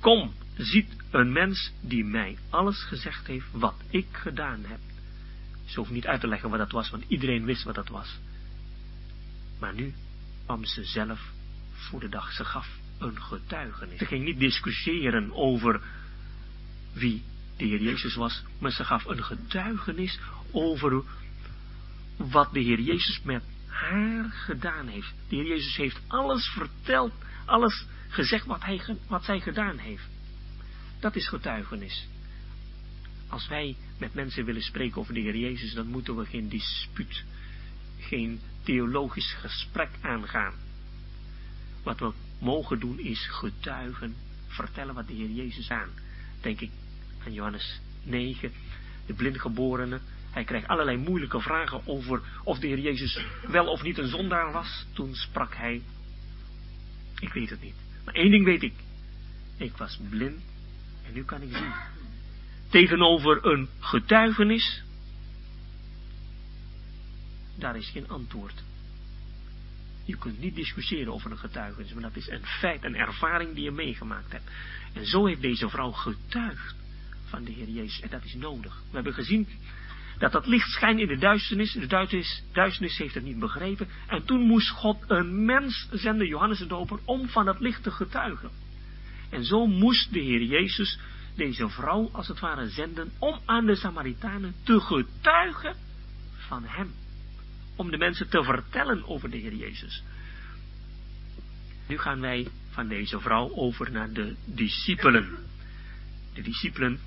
Kom, 0.00 0.32
ziet 0.56 0.96
een 1.10 1.32
mens 1.32 1.72
die 1.80 2.04
mij 2.04 2.38
alles 2.50 2.82
gezegd 2.82 3.26
heeft 3.26 3.46
wat 3.52 3.74
ik 3.90 4.06
gedaan 4.12 4.64
heb. 4.64 4.80
Ze 5.64 5.78
hoeft 5.78 5.90
niet 5.90 6.06
uit 6.06 6.20
te 6.20 6.28
leggen 6.28 6.50
wat 6.50 6.58
dat 6.58 6.70
was, 6.70 6.90
want 6.90 7.04
iedereen 7.08 7.44
wist 7.44 7.62
wat 7.62 7.74
dat 7.74 7.88
was. 7.88 8.18
Maar 9.58 9.74
nu 9.74 9.94
kwam 10.44 10.64
ze 10.64 10.84
zelf 10.84 11.20
voor 11.72 12.00
de 12.00 12.08
dag. 12.08 12.32
Ze 12.32 12.44
gaf 12.44 12.68
een 12.98 13.22
getuigenis. 13.22 13.98
Ze 13.98 14.06
ging 14.06 14.24
niet 14.24 14.38
discussiëren 14.38 15.32
over 15.32 15.80
wie 16.92 17.22
de 17.56 17.64
Heer 17.64 17.82
Jezus 17.82 18.14
was, 18.14 18.42
maar 18.58 18.70
ze 18.70 18.84
gaf 18.84 19.04
een 19.04 19.24
getuigenis 19.24 20.18
over 20.50 21.02
wat 22.16 22.52
de 22.52 22.60
Heer 22.60 22.80
Jezus 22.80 23.20
met 23.22 23.42
haar 23.66 24.30
gedaan 24.30 24.86
heeft. 24.86 25.12
De 25.28 25.36
Heer 25.36 25.46
Jezus 25.46 25.76
heeft 25.76 26.00
alles 26.06 26.48
verteld, 26.48 27.12
alles 27.44 27.86
gezegd 28.10 28.46
wat, 28.46 28.64
hij, 28.64 28.80
wat 29.06 29.24
zij 29.24 29.40
gedaan 29.40 29.78
heeft. 29.78 30.08
Dat 30.98 31.16
is 31.16 31.28
getuigenis. 31.28 32.08
Als 33.28 33.48
wij 33.48 33.76
met 33.98 34.14
mensen 34.14 34.44
willen 34.44 34.62
spreken 34.62 35.00
over 35.00 35.14
de 35.14 35.20
Heer 35.20 35.36
Jezus, 35.36 35.72
dan 35.72 35.86
moeten 35.86 36.16
we 36.16 36.26
geen 36.26 36.48
dispuut, 36.48 37.24
geen 37.98 38.40
theologisch 38.62 39.32
gesprek 39.32 39.90
aangaan. 40.00 40.54
Wat 41.82 41.98
we 41.98 42.12
mogen 42.38 42.80
doen 42.80 42.98
is 42.98 43.26
getuigen, 43.30 44.14
vertellen 44.46 44.94
wat 44.94 45.06
de 45.06 45.14
Heer 45.14 45.30
Jezus 45.30 45.70
aan. 45.70 45.90
Denk 46.40 46.60
ik 46.60 46.70
aan 47.24 47.32
Johannes 47.32 47.80
9, 48.02 48.52
de 49.06 49.14
blindgeborene. 49.14 50.00
Hij 50.30 50.44
kreeg 50.44 50.66
allerlei 50.66 50.96
moeilijke 50.96 51.40
vragen 51.40 51.86
over 51.86 52.22
of 52.44 52.58
de 52.58 52.66
Heer 52.66 52.78
Jezus 52.78 53.24
wel 53.48 53.66
of 53.66 53.82
niet 53.82 53.98
een 53.98 54.08
zondaar 54.08 54.52
was. 54.52 54.86
Toen 54.92 55.14
sprak 55.14 55.54
hij, 55.54 55.82
ik 57.20 57.32
weet 57.32 57.50
het 57.50 57.62
niet. 57.62 57.74
Één 58.12 58.30
ding 58.30 58.44
weet 58.44 58.62
ik. 58.62 58.74
Ik 59.56 59.76
was 59.76 59.98
blind 60.08 60.40
en 61.06 61.12
nu 61.12 61.24
kan 61.24 61.42
ik 61.42 61.56
zien. 61.56 61.72
Tegenover 62.68 63.46
een 63.46 63.68
getuigenis, 63.78 64.82
daar 67.58 67.76
is 67.76 67.90
geen 67.90 68.08
antwoord. 68.08 68.62
Je 70.04 70.16
kunt 70.16 70.40
niet 70.40 70.54
discussiëren 70.54 71.12
over 71.12 71.30
een 71.30 71.38
getuigenis, 71.38 71.92
maar 71.92 72.02
dat 72.02 72.16
is 72.16 72.28
een 72.28 72.46
feit, 72.46 72.84
een 72.84 72.96
ervaring 72.96 73.54
die 73.54 73.64
je 73.64 73.70
meegemaakt 73.70 74.32
hebt. 74.32 74.50
En 74.92 75.06
zo 75.06 75.26
heeft 75.26 75.40
deze 75.40 75.68
vrouw 75.68 75.90
getuigd 75.90 76.74
van 77.24 77.44
de 77.44 77.52
Heer 77.52 77.68
Jezus. 77.68 78.00
En 78.00 78.08
dat 78.10 78.24
is 78.24 78.34
nodig. 78.34 78.82
We 78.88 78.94
hebben 78.94 79.14
gezien 79.14 79.48
dat 80.20 80.32
dat 80.32 80.46
licht 80.46 80.70
schijnt 80.70 81.00
in 81.00 81.06
de 81.06 81.18
duisternis. 81.18 81.72
De 81.72 81.86
duisternis, 81.86 82.42
duisternis 82.52 82.98
heeft 82.98 83.14
het 83.14 83.24
niet 83.24 83.38
begrepen. 83.38 83.88
En 84.06 84.24
toen 84.24 84.40
moest 84.40 84.70
God 84.70 85.04
een 85.06 85.44
mens 85.44 85.88
zenden, 85.90 86.26
Johannes 86.26 86.58
de 86.58 86.66
Doper, 86.66 86.98
om 87.04 87.28
van 87.28 87.44
dat 87.44 87.60
licht 87.60 87.82
te 87.82 87.90
getuigen. 87.90 88.50
En 89.30 89.44
zo 89.44 89.66
moest 89.66 90.12
de 90.12 90.20
Heer 90.20 90.42
Jezus 90.42 90.98
deze 91.36 91.68
vrouw 91.68 92.08
als 92.12 92.28
het 92.28 92.40
ware 92.40 92.68
zenden 92.68 93.12
om 93.18 93.40
aan 93.44 93.66
de 93.66 93.74
Samaritanen 93.74 94.54
te 94.62 94.80
getuigen 94.80 95.76
van 96.36 96.64
hem. 96.64 96.92
Om 97.76 97.90
de 97.90 97.98
mensen 97.98 98.28
te 98.28 98.42
vertellen 98.42 99.08
over 99.08 99.30
de 99.30 99.36
Heer 99.36 99.54
Jezus. 99.54 100.02
Nu 101.88 101.98
gaan 101.98 102.20
wij 102.20 102.48
van 102.70 102.88
deze 102.88 103.20
vrouw 103.20 103.54
over 103.54 103.90
naar 103.90 104.12
de 104.12 104.34
discipelen. 104.44 105.38
De 106.34 106.42
discipelen 106.42 107.00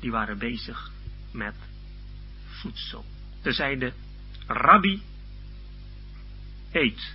die 0.00 0.10
waren 0.10 0.38
bezig 0.38 0.90
met 1.32 1.54
voedsel. 2.64 3.04
Ze 3.42 3.52
zeiden, 3.52 3.92
Rabbi, 4.46 5.02
eet. 6.72 7.14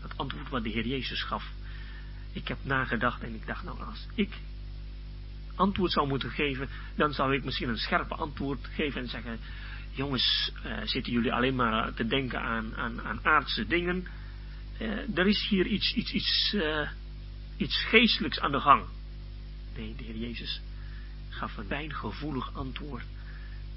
Het 0.00 0.16
antwoord 0.16 0.48
wat 0.48 0.62
de 0.62 0.70
Heer 0.70 0.86
Jezus 0.86 1.22
gaf. 1.22 1.50
Ik 2.32 2.48
heb 2.48 2.58
nagedacht 2.62 3.22
en 3.22 3.34
ik 3.34 3.46
dacht, 3.46 3.64
nou 3.64 3.84
als 3.84 4.06
ik 4.14 4.38
antwoord 5.54 5.92
zou 5.92 6.08
moeten 6.08 6.30
geven, 6.30 6.68
dan 6.96 7.12
zou 7.12 7.34
ik 7.34 7.44
misschien 7.44 7.68
een 7.68 7.76
scherpe 7.76 8.14
antwoord 8.14 8.66
geven 8.74 9.00
en 9.00 9.08
zeggen, 9.08 9.38
jongens, 9.90 10.52
uh, 10.66 10.80
zitten 10.84 11.12
jullie 11.12 11.32
alleen 11.32 11.54
maar 11.54 11.94
te 11.94 12.06
denken 12.06 12.40
aan, 12.40 12.76
aan, 12.76 13.02
aan 13.02 13.24
aardse 13.24 13.66
dingen? 13.66 14.06
Uh, 14.80 15.18
er 15.18 15.26
is 15.26 15.48
hier 15.48 15.66
iets, 15.66 15.94
iets, 15.94 16.12
iets, 16.12 16.52
uh, 16.54 16.90
iets 17.56 17.84
geestelijks 17.84 18.40
aan 18.40 18.52
de 18.52 18.60
gang. 18.60 18.84
Nee, 19.76 19.94
de 19.96 20.04
Heer 20.04 20.16
Jezus 20.16 20.60
gaf 21.30 21.56
een 21.56 21.68
wijngevoelig 21.68 22.54
antwoord. 22.54 23.04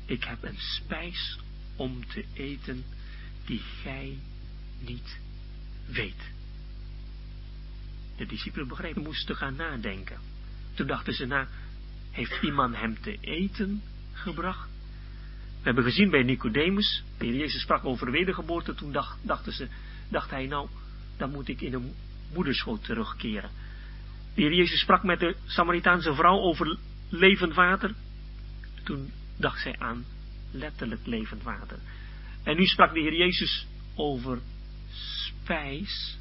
Ik 0.06 0.24
heb 0.24 0.44
een 0.44 0.58
spijs 0.58 1.40
om 1.76 2.08
te 2.08 2.26
eten 2.34 2.84
die 3.46 3.62
gij 3.82 4.18
niet 4.80 5.20
weet. 5.86 6.32
De 8.18 8.26
discipelen 8.26 8.68
begrepen, 8.68 9.02
moesten 9.02 9.36
gaan 9.36 9.56
nadenken. 9.56 10.18
Toen 10.74 10.88
dachten 10.88 11.14
ze 11.14 11.26
na, 11.26 11.48
heeft 12.12 12.42
iemand 12.42 12.76
hem 12.76 13.02
te 13.02 13.18
eten 13.20 13.82
gebracht. 14.14 14.70
We 15.60 15.70
hebben 15.70 15.84
gezien 15.84 16.10
bij 16.10 16.24
Nicodemus, 16.24 17.04
de 17.18 17.26
Heer 17.26 17.36
Jezus 17.36 17.62
sprak 17.62 17.86
over 17.86 18.12
wedergeboorte, 18.12 18.76
toen 18.76 18.92
dacht, 18.92 19.18
dachten 19.22 19.54
ze, 19.54 19.68
dacht 20.10 20.30
hij 20.30 20.46
nou, 20.46 20.68
dan 21.18 21.32
moet 21.32 21.48
ik 21.48 21.62
in 21.62 21.74
een 21.74 21.94
moederschoot 22.34 22.84
terugkeren. 22.84 23.50
De 24.34 24.42
Heer 24.42 24.54
Jezus 24.54 24.80
sprak 24.80 25.04
met 25.04 25.20
de 25.20 25.36
Samaritaanse 25.46 26.14
vrouw 26.14 26.40
over 26.40 26.78
levend 27.14 27.54
water. 27.54 27.94
Toen 28.84 29.12
dacht 29.38 29.62
zij 29.62 29.76
aan 29.80 30.06
letterlijk 30.52 31.06
levend 31.06 31.44
water. 31.44 31.80
En 32.44 32.56
nu 32.56 32.66
sprak 32.66 32.94
de 32.94 33.00
Heer 33.00 33.16
Jezus 33.16 33.68
over 33.96 34.40
spijs. 34.92 36.18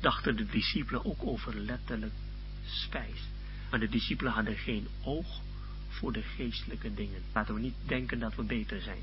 Dachten 0.00 0.36
de 0.36 0.46
discipelen 0.46 1.04
ook 1.04 1.26
over 1.26 1.54
letterlijk 1.54 2.12
spijs. 2.64 3.20
Maar 3.70 3.80
de 3.80 3.88
discipelen 3.88 4.32
hadden 4.32 4.56
geen 4.56 4.86
oog 5.04 5.40
voor 5.88 6.12
de 6.12 6.22
geestelijke 6.22 6.94
dingen. 6.94 7.22
Laten 7.32 7.54
we 7.54 7.60
niet 7.60 7.76
denken 7.86 8.18
dat 8.18 8.34
we 8.34 8.42
beter 8.42 8.80
zijn. 8.80 9.02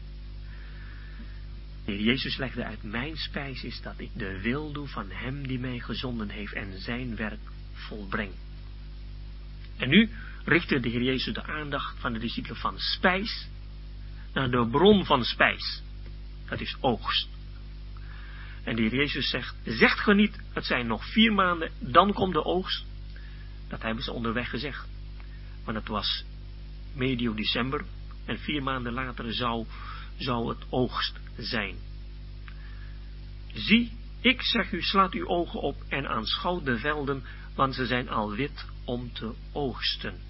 De 1.86 1.92
Heer 1.92 2.02
Jezus 2.02 2.38
legde 2.38 2.64
uit, 2.64 2.84
mijn 2.84 3.18
spijs 3.18 3.64
is 3.64 3.82
dat 3.82 4.00
ik 4.00 4.10
de 4.14 4.42
wil 4.42 4.72
doe 4.72 4.88
van 4.88 5.12
Hem 5.12 5.48
die 5.48 5.60
mij 5.60 5.80
gezonden 5.80 6.30
heeft 6.30 6.54
en 6.54 6.82
zijn 6.82 7.16
werk 7.16 7.40
volbreng. 7.74 8.32
En 9.78 9.90
nu 9.90 10.10
richtte 10.48 10.80
de 10.80 10.90
Heer 10.90 11.04
Jezus 11.04 11.34
de 11.34 11.44
aandacht 11.44 12.00
van 12.00 12.14
de 12.14 12.20
discipelen 12.20 12.58
van 12.58 12.80
spijs 12.80 13.48
naar 14.34 14.52
de 14.52 14.68
bron 14.72 15.06
van 15.06 15.24
spijs. 15.24 15.82
Dat 16.50 16.60
is 16.60 16.78
oogst. 16.80 17.30
En 18.64 18.76
de 18.76 18.82
Heer 18.82 18.96
Jezus 18.96 19.30
zegt, 19.30 19.56
zegt 19.64 20.00
ge 20.00 20.14
niet, 20.14 20.40
het 20.54 20.66
zijn 20.66 20.88
nog 20.88 21.06
vier 21.12 21.34
maanden, 21.34 21.72
dan 21.80 22.14
komt 22.14 22.34
de 22.34 22.44
oogst. 22.44 22.86
Dat 23.68 23.82
hebben 23.82 24.04
ze 24.04 24.12
onderweg 24.12 24.50
gezegd. 24.50 24.88
Want 25.64 25.78
het 25.78 25.88
was 25.88 26.24
medio 26.94 27.34
december 27.34 27.86
en 28.26 28.40
vier 28.40 28.64
maanden 28.64 28.94
later 28.94 29.34
zou, 29.34 29.66
zou 30.18 30.50
het 30.50 30.66
oogst 30.70 31.20
zijn. 31.38 31.76
Zie, 33.54 33.92
ik 34.22 34.42
zeg 34.42 34.72
u, 34.72 34.82
slaat 34.82 35.14
uw 35.14 35.28
ogen 35.28 35.62
op 35.62 35.84
en 35.88 36.08
aanschouw 36.08 36.62
de 36.62 36.78
velden, 36.78 37.24
want 37.56 37.76
ze 37.76 37.86
zijn 37.86 38.10
al 38.10 38.32
wit 38.32 38.66
om 38.86 39.14
te 39.14 39.34
oogsten. 39.52 40.27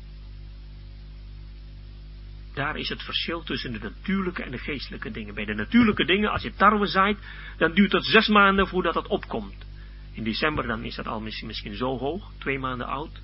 Daar 2.57 2.77
is 2.77 2.89
het 2.89 3.03
verschil 3.03 3.43
tussen 3.43 3.71
de 3.71 3.79
natuurlijke 3.79 4.43
en 4.43 4.51
de 4.51 4.57
geestelijke 4.57 5.11
dingen. 5.11 5.33
Bij 5.33 5.45
de 5.45 5.53
natuurlijke 5.53 6.05
dingen, 6.05 6.31
als 6.31 6.41
je 6.41 6.53
tarwe 6.53 6.87
zaait, 6.87 7.17
dan 7.57 7.73
duurt 7.73 7.91
het 7.91 8.05
zes 8.05 8.27
maanden 8.27 8.67
voordat 8.67 8.95
het 8.95 9.07
opkomt. 9.07 9.65
In 10.11 10.23
december 10.23 10.67
dan 10.67 10.83
is 10.83 10.95
dat 10.95 11.07
al 11.07 11.21
misschien, 11.21 11.75
zo 11.75 11.97
hoog, 11.97 12.31
twee 12.37 12.59
maanden 12.59 12.87
oud, 12.87 13.21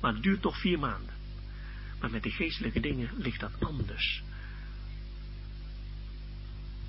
maar 0.00 0.12
het 0.12 0.22
duurt 0.22 0.42
toch 0.42 0.60
vier 0.60 0.78
maanden. 0.78 1.14
Maar 2.00 2.10
met 2.10 2.22
de 2.22 2.30
geestelijke 2.30 2.80
dingen 2.80 3.10
ligt 3.16 3.40
dat 3.40 3.52
anders. 3.60 4.22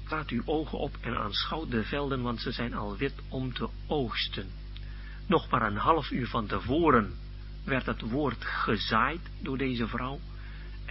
Laat 0.10 0.30
uw 0.30 0.44
ogen 0.46 0.78
op 0.78 0.98
en 1.02 1.18
aanschouw 1.18 1.66
de 1.68 1.84
velden, 1.84 2.22
want 2.22 2.42
ze 2.42 2.52
zijn 2.52 2.74
al 2.74 2.98
wit 2.98 3.16
om 3.30 3.54
te 3.54 3.70
oogsten. 3.88 4.50
Nog 5.28 5.50
maar 5.50 5.62
een 5.62 5.78
half 5.78 6.12
uur 6.12 6.28
van 6.28 6.48
tevoren 6.48 7.14
werd 7.66 7.86
het 7.86 8.02
woord 8.02 8.46
gezaaid 8.46 9.22
door 9.42 9.58
deze 9.58 9.88
vrouw. 9.88 10.20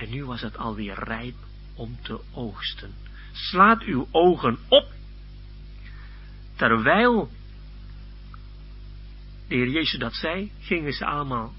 En 0.01 0.11
nu 0.11 0.25
was 0.25 0.41
het 0.41 0.59
alweer 0.59 1.05
rijp 1.05 1.35
om 1.75 1.99
te 2.03 2.21
oogsten. 2.33 2.95
Slaat 3.33 3.83
uw 3.83 4.09
ogen 4.11 4.59
op. 4.69 4.87
Terwijl 6.57 7.31
de 9.49 9.55
Heer 9.55 9.69
Jezus 9.69 9.99
dat 9.99 10.15
zei, 10.15 10.53
gingen 10.61 10.93
ze 10.93 11.07
allemaal 11.07 11.53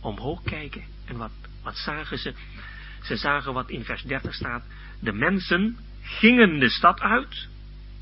omhoog 0.00 0.42
kijken. 0.42 0.84
En 1.04 1.16
wat, 1.16 1.30
wat 1.62 1.76
zagen 1.76 2.18
ze? 2.18 2.34
Ze 3.02 3.16
zagen 3.16 3.52
wat 3.52 3.70
in 3.70 3.84
vers 3.84 4.02
30 4.02 4.34
staat. 4.34 4.64
De 5.00 5.12
mensen 5.12 5.78
gingen 6.02 6.58
de 6.58 6.68
stad 6.68 7.00
uit 7.00 7.48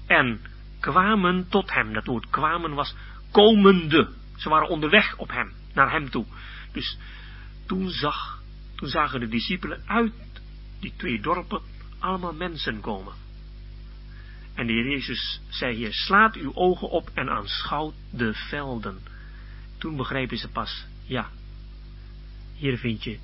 en 0.07 0.41
kwamen 0.81 1.49
tot 1.49 1.73
hem. 1.73 1.93
Dat 1.93 2.07
woord 2.07 2.31
kwamen 2.31 2.75
was 2.75 2.95
komende. 3.31 4.13
Ze 4.37 4.49
waren 4.49 4.69
onderweg 4.69 5.17
op 5.17 5.31
hem, 5.31 5.53
naar 5.73 5.91
hem 5.91 6.11
toe. 6.11 6.27
Dus 6.73 6.99
toen, 7.67 7.91
zag, 7.91 8.43
toen 8.75 8.89
zagen 8.89 9.21
de 9.21 9.29
discipelen 9.29 9.83
uit 9.87 10.13
die 10.81 10.93
twee 10.97 11.21
dorpen 11.21 11.61
allemaal 11.99 12.35
mensen 12.35 12.81
komen. 12.81 13.15
En 14.55 14.67
de 14.67 14.73
Jezus 14.73 15.41
zei 15.49 15.75
hier, 15.77 15.93
slaat 15.93 16.37
uw 16.37 16.55
ogen 16.55 16.91
op 16.91 17.11
en 17.15 17.31
aanschouwt 17.31 17.95
de 18.11 18.35
velden. 18.35 18.99
Toen 19.79 19.97
begrepen 19.97 20.39
ze 20.39 20.49
pas, 20.49 20.87
ja, 21.07 21.31
hier 22.55 22.79
vind 22.79 23.05
je 23.05 23.19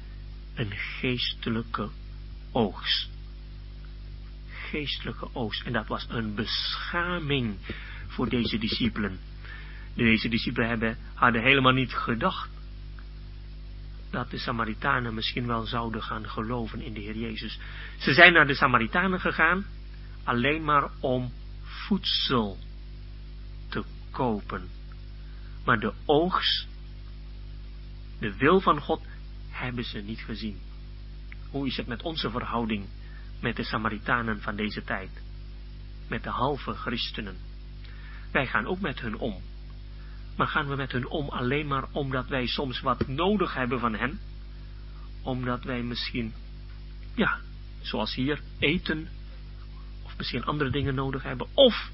een 0.54 0.72
geestelijke 0.72 1.88
oogst. 2.52 3.10
Geestelijke 4.48 5.28
oogst. 5.32 5.62
En 5.62 5.72
dat 5.72 5.86
was 5.86 6.06
een 6.08 6.34
beschaming 6.34 7.56
voor 8.06 8.28
deze 8.28 8.58
discipelen. 8.58 9.18
Deze 9.94 10.28
discipelen 10.28 10.68
hebben, 10.68 10.98
hadden 11.14 11.42
helemaal 11.42 11.72
niet 11.72 11.92
gedacht 11.92 12.50
dat 14.10 14.30
de 14.30 14.38
Samaritanen 14.38 15.14
misschien 15.14 15.46
wel 15.46 15.66
zouden 15.66 16.02
gaan 16.02 16.28
geloven 16.28 16.80
in 16.80 16.92
de 16.94 17.00
Heer 17.00 17.16
Jezus. 17.16 17.58
Ze 17.98 18.12
zijn 18.12 18.32
naar 18.32 18.46
de 18.46 18.54
Samaritanen 18.54 19.20
gegaan 19.20 19.64
alleen 20.24 20.64
maar 20.64 20.90
om 21.00 21.32
voedsel 21.62 22.58
te 23.68 23.84
kopen. 24.10 24.68
Maar 25.64 25.80
de 25.80 25.92
oogst, 26.04 26.68
de 28.18 28.36
wil 28.36 28.60
van 28.60 28.80
God, 28.80 29.02
hebben 29.50 29.84
ze 29.84 29.98
niet 29.98 30.20
gezien. 30.20 30.58
Hoe 31.50 31.66
is 31.66 31.76
het 31.76 31.86
met 31.86 32.02
onze 32.02 32.30
verhouding 32.30 32.86
met 33.40 33.56
de 33.56 33.64
Samaritanen 33.64 34.40
van 34.40 34.56
deze 34.56 34.84
tijd? 34.84 35.10
Met 36.08 36.22
de 36.22 36.30
halve 36.30 36.72
christenen. 36.72 37.36
Wij 38.32 38.46
gaan 38.46 38.66
ook 38.66 38.80
met 38.80 39.00
hun 39.00 39.18
om. 39.18 39.42
Maar 40.40 40.48
gaan 40.48 40.68
we 40.68 40.76
met 40.76 40.92
hun 40.92 41.06
om 41.06 41.28
alleen 41.28 41.66
maar 41.66 41.84
omdat 41.92 42.28
wij 42.28 42.46
soms 42.46 42.80
wat 42.80 43.08
nodig 43.08 43.54
hebben 43.54 43.80
van 43.80 43.94
hen? 43.94 44.20
Omdat 45.22 45.64
wij 45.64 45.82
misschien, 45.82 46.32
ja, 47.14 47.38
zoals 47.80 48.14
hier, 48.14 48.40
eten 48.58 49.08
of 50.02 50.16
misschien 50.16 50.44
andere 50.44 50.70
dingen 50.70 50.94
nodig 50.94 51.22
hebben? 51.22 51.46
Of 51.54 51.90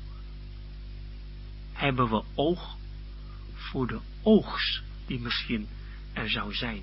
hebben 1.73 2.09
we 2.09 2.23
oog 2.35 2.77
voor 3.55 3.87
de 3.87 3.99
oogst 4.23 4.83
die 5.07 5.21
misschien 5.21 5.69
er 6.13 6.31
zou 6.31 6.55
zijn? 6.55 6.83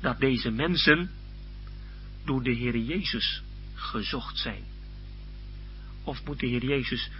dat 0.00 0.20
deze 0.20 0.50
mensen 0.50 1.10
door 2.24 2.42
de 2.42 2.52
Heer 2.52 2.76
Jezus 2.76 3.42
gezocht 3.74 4.38
zijn? 4.38 4.64
Of 6.04 6.24
moet 6.24 6.40
de 6.40 6.46
Heer 6.46 6.64
Jezus 6.64 7.10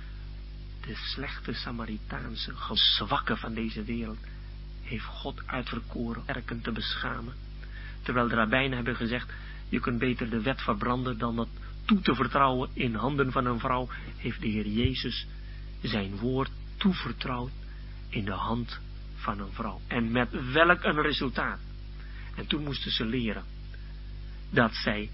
de 0.80 0.94
slechte 0.94 1.52
Samaritaanse 1.52 2.52
zwakken 2.72 3.38
van 3.38 3.54
deze 3.54 3.82
wereld 3.84 4.18
heeft 4.82 5.04
God 5.04 5.46
uitverkoren 5.46 6.22
erken 6.26 6.60
te 6.60 6.72
beschamen? 6.72 7.34
Terwijl 8.02 8.28
de 8.28 8.34
rabbijnen 8.34 8.76
hebben 8.76 8.96
gezegd, 8.96 9.32
je 9.68 9.80
kunt 9.80 9.98
beter 9.98 10.30
de 10.30 10.42
wet 10.42 10.62
verbranden 10.62 11.18
dan 11.18 11.36
dat 11.36 11.48
toe 11.84 12.00
te 12.00 12.14
vertrouwen 12.14 12.70
in 12.72 12.94
handen 12.94 13.32
van 13.32 13.46
een 13.46 13.60
vrouw, 13.60 13.88
heeft 14.16 14.40
de 14.40 14.48
Heer 14.48 14.66
Jezus 14.66 15.26
zijn 15.82 16.16
woord 16.16 16.50
toevertrouwd 16.76 17.50
in 18.08 18.24
de 18.24 18.32
hand 18.32 18.78
van 19.14 19.40
een 19.40 19.52
vrouw. 19.52 19.80
En 19.86 20.12
met 20.12 20.52
welk 20.52 20.82
een 20.82 21.02
resultaat? 21.02 21.58
En 22.34 22.46
toen 22.46 22.64
moesten 22.64 22.90
ze 22.90 23.04
leren 23.04 23.44
dat 24.50 24.74
zij 24.74 25.10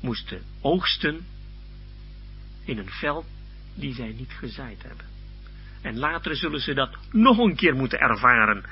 moesten 0.00 0.42
oogsten 0.60 1.26
in 2.64 2.78
een 2.78 2.90
veld 2.90 3.26
die 3.74 3.94
zij 3.94 4.12
niet 4.12 4.32
gezaaid 4.32 4.82
hebben. 4.82 5.06
En 5.82 5.98
later 5.98 6.36
zullen 6.36 6.60
ze 6.60 6.74
dat 6.74 6.96
nog 7.10 7.38
een 7.38 7.56
keer 7.56 7.74
moeten 7.74 8.00
ervaren. 8.00 8.64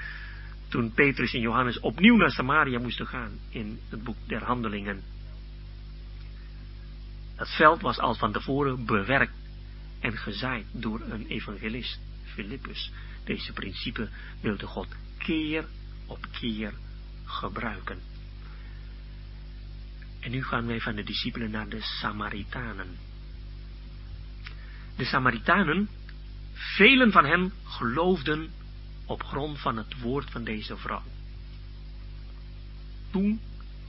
Toen 0.69 0.93
Petrus 0.93 1.35
en 1.35 1.41
Johannes 1.41 1.81
opnieuw 1.81 2.17
naar 2.17 2.31
Samaria 2.31 2.79
moesten 2.79 3.07
gaan 3.07 3.39
in 3.49 3.81
het 3.89 4.05
boek 4.05 4.17
der 4.27 4.45
Handelingen. 4.45 5.03
Dat 7.37 7.57
veld 7.57 7.81
was 7.81 7.99
al 7.99 8.15
van 8.15 8.33
tevoren 8.33 8.85
bewerkt 8.87 9.33
en 10.01 10.17
gezaaid 10.17 10.67
door 10.73 11.01
een 11.01 11.27
evangelist, 11.27 12.01
Filippus. 12.25 12.93
Deze 13.25 13.53
principe 13.53 14.09
wilde 14.41 14.67
God 14.67 14.89
keer 15.19 15.65
op 16.07 16.27
keer 16.31 16.73
gebruiken. 17.25 17.99
En 20.21 20.31
nu 20.31 20.43
gaan 20.45 20.67
wij 20.67 20.81
van 20.81 20.95
de 20.95 21.05
discipelen 21.05 21.51
naar 21.51 21.69
de 21.69 21.81
Samaritanen. 21.81 23.08
De 24.99 25.05
Samaritanen, 25.05 25.89
velen 26.53 27.13
van 27.13 27.25
hen 27.25 27.53
geloofden 27.65 28.51
op 29.07 29.23
grond 29.23 29.61
van 29.61 29.77
het 29.77 30.01
woord 30.01 30.31
van 30.31 30.45
deze 30.45 30.77
vrouw. 30.77 31.03
Toen 33.11 33.41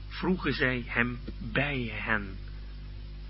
vroegen 0.08 0.52
zij 0.52 0.84
hem 0.86 1.18
bij 1.52 1.90
hen 1.92 2.36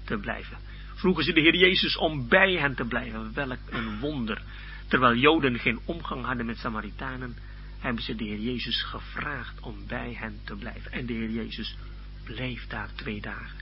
te 0.05 0.17
blijven. 0.17 0.59
Vroegen 0.95 1.25
ze 1.25 1.33
de 1.33 1.41
Heer 1.41 1.57
Jezus 1.57 1.97
om 1.97 2.29
bij 2.29 2.53
hen 2.53 2.75
te 2.75 2.85
blijven. 2.85 3.35
Welk 3.35 3.59
een 3.71 3.99
wonder. 3.99 4.43
Terwijl 4.89 5.15
Joden 5.15 5.59
geen 5.59 5.81
omgang 5.85 6.25
hadden 6.25 6.47
met 6.47 6.59
Samaritanen, 6.59 7.37
hebben 7.79 8.03
ze 8.03 8.15
de 8.15 8.25
Heer 8.25 8.41
Jezus 8.41 8.83
gevraagd 8.83 9.61
om 9.61 9.87
bij 9.87 10.15
hen 10.15 10.41
te 10.45 10.55
blijven. 10.55 10.93
En 10.93 11.07
de 11.07 11.13
Heer 11.13 11.31
Jezus 11.31 11.77
Bleef 12.25 12.67
daar 12.67 12.89
twee 12.95 13.21
dagen. 13.21 13.59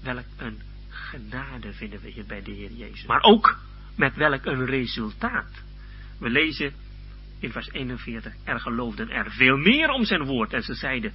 Welk 0.00 0.24
een 0.36 0.60
genade 0.92 1.72
vinden 1.72 2.00
we 2.00 2.10
hier 2.10 2.26
bij 2.26 2.42
de 2.42 2.50
Heer 2.50 2.72
Jezus. 2.72 3.06
Maar 3.06 3.22
ook 3.22 3.58
met 3.96 4.16
welk 4.16 4.44
een 4.44 4.64
resultaat. 4.64 5.62
We 6.18 6.28
lezen 6.30 6.72
in 7.38 7.50
vers 7.50 7.70
41, 7.70 8.34
er 8.44 8.60
geloofden 8.60 9.10
er 9.10 9.30
veel 9.30 9.56
meer 9.56 9.90
om 9.90 10.04
zijn 10.04 10.24
woord. 10.24 10.52
En 10.52 10.62
ze 10.62 10.74
zeiden, 10.74 11.12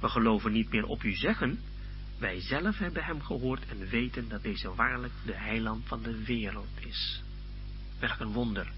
we 0.00 0.08
geloven 0.08 0.52
niet 0.52 0.70
meer 0.70 0.84
op 0.84 1.02
u 1.02 1.12
zeggen. 1.12 1.58
Wij 2.18 2.40
zelf 2.40 2.78
hebben 2.78 3.04
hem 3.04 3.22
gehoord 3.22 3.66
en 3.66 3.88
weten 3.88 4.28
dat 4.28 4.42
deze 4.42 4.74
waarlijk 4.74 5.12
de 5.24 5.34
heiland 5.34 5.86
van 5.86 6.02
de 6.02 6.24
wereld 6.24 6.68
is. 6.78 7.22
Welk 7.98 8.20
een 8.20 8.32
wonder. 8.32 8.72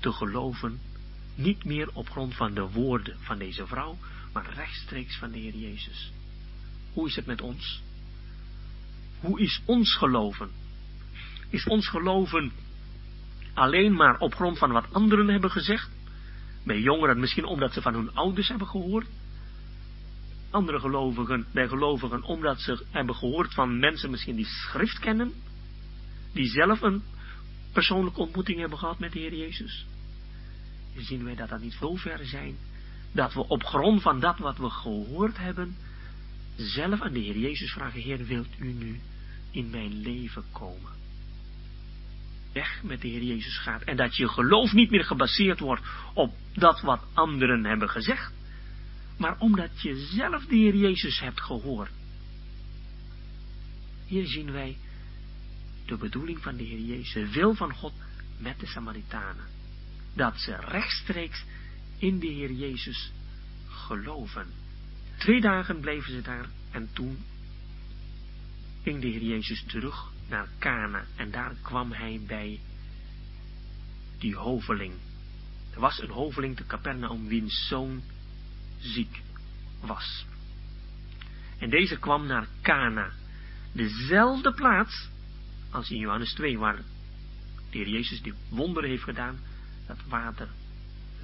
Te 0.00 0.12
geloven 0.12 0.80
niet 1.34 1.64
meer 1.64 1.88
op 1.92 2.10
grond 2.10 2.34
van 2.34 2.54
de 2.54 2.70
woorden 2.70 3.16
van 3.20 3.38
deze 3.38 3.66
vrouw, 3.66 3.98
maar 4.32 4.54
rechtstreeks 4.54 5.18
van 5.18 5.30
de 5.30 5.38
Heer 5.38 5.54
Jezus. 5.54 6.12
Hoe 6.92 7.06
is 7.06 7.16
het 7.16 7.26
met 7.26 7.40
ons? 7.40 7.82
Hoe 9.26 9.40
is 9.40 9.62
ons 9.64 9.96
geloven? 9.96 10.50
Is 11.50 11.66
ons 11.66 11.88
geloven 11.88 12.52
alleen 13.54 13.94
maar 13.94 14.18
op 14.18 14.34
grond 14.34 14.58
van 14.58 14.72
wat 14.72 14.92
anderen 14.92 15.28
hebben 15.28 15.50
gezegd? 15.50 15.90
Bij 16.64 16.80
jongeren 16.80 17.20
misschien 17.20 17.44
omdat 17.44 17.72
ze 17.72 17.82
van 17.82 17.94
hun 17.94 18.14
ouders 18.14 18.48
hebben 18.48 18.66
gehoord? 18.66 19.06
Andere 20.50 20.80
gelovigen, 20.80 21.46
bij 21.52 21.68
gelovigen 21.68 22.22
omdat 22.22 22.60
ze 22.60 22.84
hebben 22.90 23.14
gehoord 23.14 23.54
van 23.54 23.78
mensen 23.78 24.10
misschien 24.10 24.36
die 24.36 24.46
schrift 24.46 24.98
kennen? 24.98 25.32
Die 26.32 26.46
zelf 26.46 26.82
een 26.82 27.02
persoonlijke 27.72 28.20
ontmoeting 28.20 28.60
hebben 28.60 28.78
gehad 28.78 28.98
met 28.98 29.12
de 29.12 29.18
Heer 29.18 29.34
Jezus? 29.34 29.86
zien 30.96 31.24
wij 31.24 31.34
dat 31.34 31.48
dat 31.48 31.60
niet 31.60 31.76
zo 31.80 31.94
ver 31.94 32.26
zijn, 32.26 32.56
dat 33.12 33.34
we 33.34 33.48
op 33.48 33.64
grond 33.64 34.02
van 34.02 34.20
dat 34.20 34.38
wat 34.38 34.58
we 34.58 34.70
gehoord 34.70 35.38
hebben, 35.38 35.76
zelf 36.56 37.00
aan 37.00 37.12
de 37.12 37.18
Heer 37.18 37.38
Jezus 37.38 37.72
vragen, 37.72 38.00
Heer, 38.00 38.24
wilt 38.24 38.48
u 38.58 38.72
nu 38.72 39.00
in 39.56 39.70
mijn 39.70 40.00
leven 40.00 40.44
komen? 40.52 40.92
Weg 42.52 42.82
met 42.82 43.00
de 43.00 43.08
Heer 43.08 43.22
Jezus 43.22 43.58
gaat. 43.58 43.82
En 43.82 43.96
dat 43.96 44.16
je 44.16 44.28
geloof 44.28 44.72
niet 44.72 44.90
meer 44.90 45.04
gebaseerd 45.04 45.60
wordt 45.60 45.82
op 46.14 46.34
dat 46.54 46.80
wat 46.80 47.04
anderen 47.14 47.64
hebben 47.64 47.90
gezegd, 47.90 48.32
maar 49.18 49.38
omdat 49.38 49.82
je 49.82 49.96
zelf 49.96 50.46
de 50.46 50.56
Heer 50.56 50.76
Jezus 50.76 51.20
hebt 51.20 51.40
gehoord. 51.40 51.90
Hier 54.06 54.26
zien 54.26 54.52
wij 54.52 54.76
de 55.86 55.96
bedoeling 55.96 56.42
van 56.42 56.56
de 56.56 56.64
Heer 56.64 56.80
Jezus, 56.80 57.12
de 57.12 57.32
wil 57.32 57.54
van 57.54 57.74
God 57.74 57.92
met 58.38 58.60
de 58.60 58.66
Samaritanen. 58.66 59.44
Dat 60.14 60.40
ze 60.40 60.56
rechtstreeks 60.56 61.44
in 61.98 62.18
de 62.18 62.26
Heer 62.26 62.52
Jezus 62.52 63.12
geloven. 63.68 64.46
Twee 65.16 65.40
dagen 65.40 65.80
bleven 65.80 66.12
ze 66.12 66.22
daar 66.22 66.46
en 66.70 66.88
toen 66.92 67.18
ging 68.86 69.00
de 69.00 69.08
Heer 69.08 69.22
Jezus 69.22 69.64
terug 69.66 70.12
naar 70.28 70.48
Kana 70.58 71.04
en 71.16 71.30
daar 71.30 71.54
kwam 71.62 71.92
hij 71.92 72.20
bij 72.26 72.60
die 74.18 74.36
hoveling. 74.36 74.94
Er 75.74 75.80
was 75.80 76.02
een 76.02 76.10
hoveling 76.10 76.56
te 76.56 76.66
Capernaum 76.66 77.28
wiens 77.28 77.66
zoon 77.68 78.02
ziek 78.78 79.22
was. 79.80 80.26
En 81.58 81.70
deze 81.70 81.98
kwam 81.98 82.26
naar 82.26 82.46
Kana, 82.60 83.10
dezelfde 83.72 84.52
plaats 84.52 85.08
als 85.70 85.90
in 85.90 85.98
Johannes 85.98 86.32
2, 86.32 86.58
waar 86.58 86.76
de 87.70 87.78
Heer 87.78 87.88
Jezus 87.88 88.22
die 88.22 88.34
wonderen 88.48 88.90
heeft 88.90 89.02
gedaan, 89.02 89.38
dat 89.86 89.98
water 90.08 90.48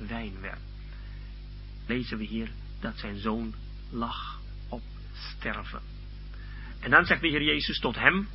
wijn 0.07 0.41
werd. 0.41 0.61
Lezen 1.87 2.19
we 2.19 2.25
hier 2.25 2.51
dat 2.81 2.99
zijn 2.99 3.19
zoon 3.19 3.55
lag 3.91 4.41
op 4.69 4.83
sterven. 5.13 6.02
En 6.83 6.91
dan 6.91 7.05
zegt 7.05 7.21
de 7.21 7.29
Heer 7.29 7.43
Jezus 7.43 7.79
tot 7.79 7.99
hem, 7.99 8.29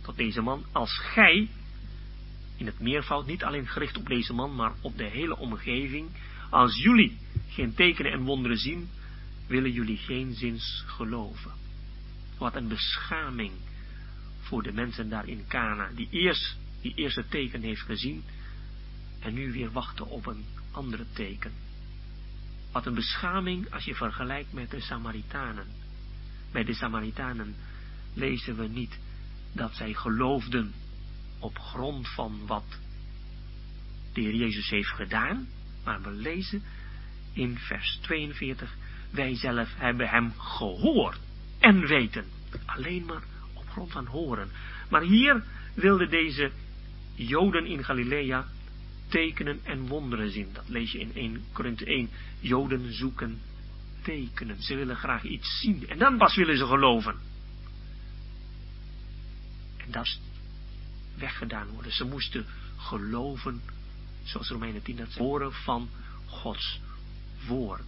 tot 0.00 0.16
deze 0.16 0.40
man, 0.40 0.64
als 0.72 0.98
gij, 0.98 1.48
in 2.56 2.66
het 2.66 2.80
meervoud, 2.80 3.26
niet 3.26 3.44
alleen 3.44 3.68
gericht 3.68 3.96
op 3.96 4.06
deze 4.06 4.32
man, 4.32 4.54
maar 4.54 4.72
op 4.80 4.96
de 4.96 5.08
hele 5.08 5.36
omgeving, 5.36 6.08
als 6.50 6.82
jullie 6.82 7.18
geen 7.48 7.74
tekenen 7.74 8.12
en 8.12 8.22
wonderen 8.22 8.58
zien, 8.58 8.88
willen 9.46 9.72
jullie 9.72 9.96
geen 9.96 10.34
zins 10.34 10.84
geloven. 10.86 11.52
Wat 12.38 12.56
een 12.56 12.68
beschaming 12.68 13.52
voor 14.40 14.62
de 14.62 14.72
mensen 14.72 15.08
daar 15.08 15.28
in 15.28 15.44
Cana, 15.48 15.90
die 15.94 16.08
eerst 16.10 16.56
die 16.80 16.94
eerste 16.94 17.28
teken 17.28 17.62
heeft 17.62 17.80
gezien 17.80 18.24
en 19.20 19.34
nu 19.34 19.52
weer 19.52 19.72
wachten 19.72 20.06
op 20.06 20.26
een 20.26 20.44
andere 20.70 21.04
teken. 21.12 21.52
Wat 22.72 22.86
een 22.86 22.94
beschaming 22.94 23.72
als 23.72 23.84
je 23.84 23.94
vergelijkt 23.94 24.52
met 24.52 24.70
de 24.70 24.80
Samaritanen. 24.80 25.81
Bij 26.52 26.64
de 26.64 26.74
Samaritanen 26.74 27.54
lezen 28.14 28.56
we 28.56 28.68
niet 28.68 28.98
dat 29.52 29.74
zij 29.74 29.94
geloofden 29.94 30.72
op 31.38 31.58
grond 31.58 32.08
van 32.08 32.40
wat 32.46 32.78
de 34.12 34.20
Heer 34.20 34.34
Jezus 34.34 34.70
heeft 34.70 34.88
gedaan, 34.88 35.48
maar 35.84 36.02
we 36.02 36.10
lezen 36.10 36.62
in 37.32 37.58
vers 37.58 37.98
42, 38.02 38.76
wij 39.10 39.36
zelf 39.36 39.68
hebben 39.76 40.08
hem 40.08 40.32
gehoord 40.38 41.18
en 41.58 41.86
weten. 41.86 42.24
Alleen 42.66 43.04
maar 43.04 43.22
op 43.52 43.68
grond 43.68 43.92
van 43.92 44.06
horen. 44.06 44.50
Maar 44.90 45.02
hier 45.02 45.44
wilden 45.74 46.10
deze 46.10 46.50
Joden 47.14 47.66
in 47.66 47.84
Galilea 47.84 48.46
tekenen 49.08 49.60
en 49.62 49.86
wonderen 49.86 50.30
zien. 50.30 50.48
Dat 50.52 50.68
lees 50.68 50.92
je 50.92 50.98
in 50.98 51.14
1 51.14 51.44
Korinthe 51.52 51.84
1. 51.84 52.10
Joden 52.40 52.92
zoeken 52.92 53.40
tekenen. 54.02 54.62
Ze 54.62 54.74
willen 54.74 54.96
graag 54.96 55.24
iets 55.24 55.60
zien. 55.60 55.88
En 55.88 55.98
dan 55.98 56.18
pas 56.18 56.36
willen 56.36 56.56
ze 56.56 56.66
geloven. 56.66 57.16
En 59.76 59.90
dat 59.90 60.04
is 60.04 60.20
weggedaan 61.16 61.68
worden. 61.68 61.92
Ze 61.92 62.04
moesten 62.04 62.46
geloven, 62.76 63.62
zoals 64.22 64.48
Romeinen 64.48 64.82
10 64.82 64.96
dat 64.96 65.06
zegt, 65.06 65.18
horen 65.18 65.52
van 65.52 65.88
Gods 66.26 66.80
woord. 67.46 67.82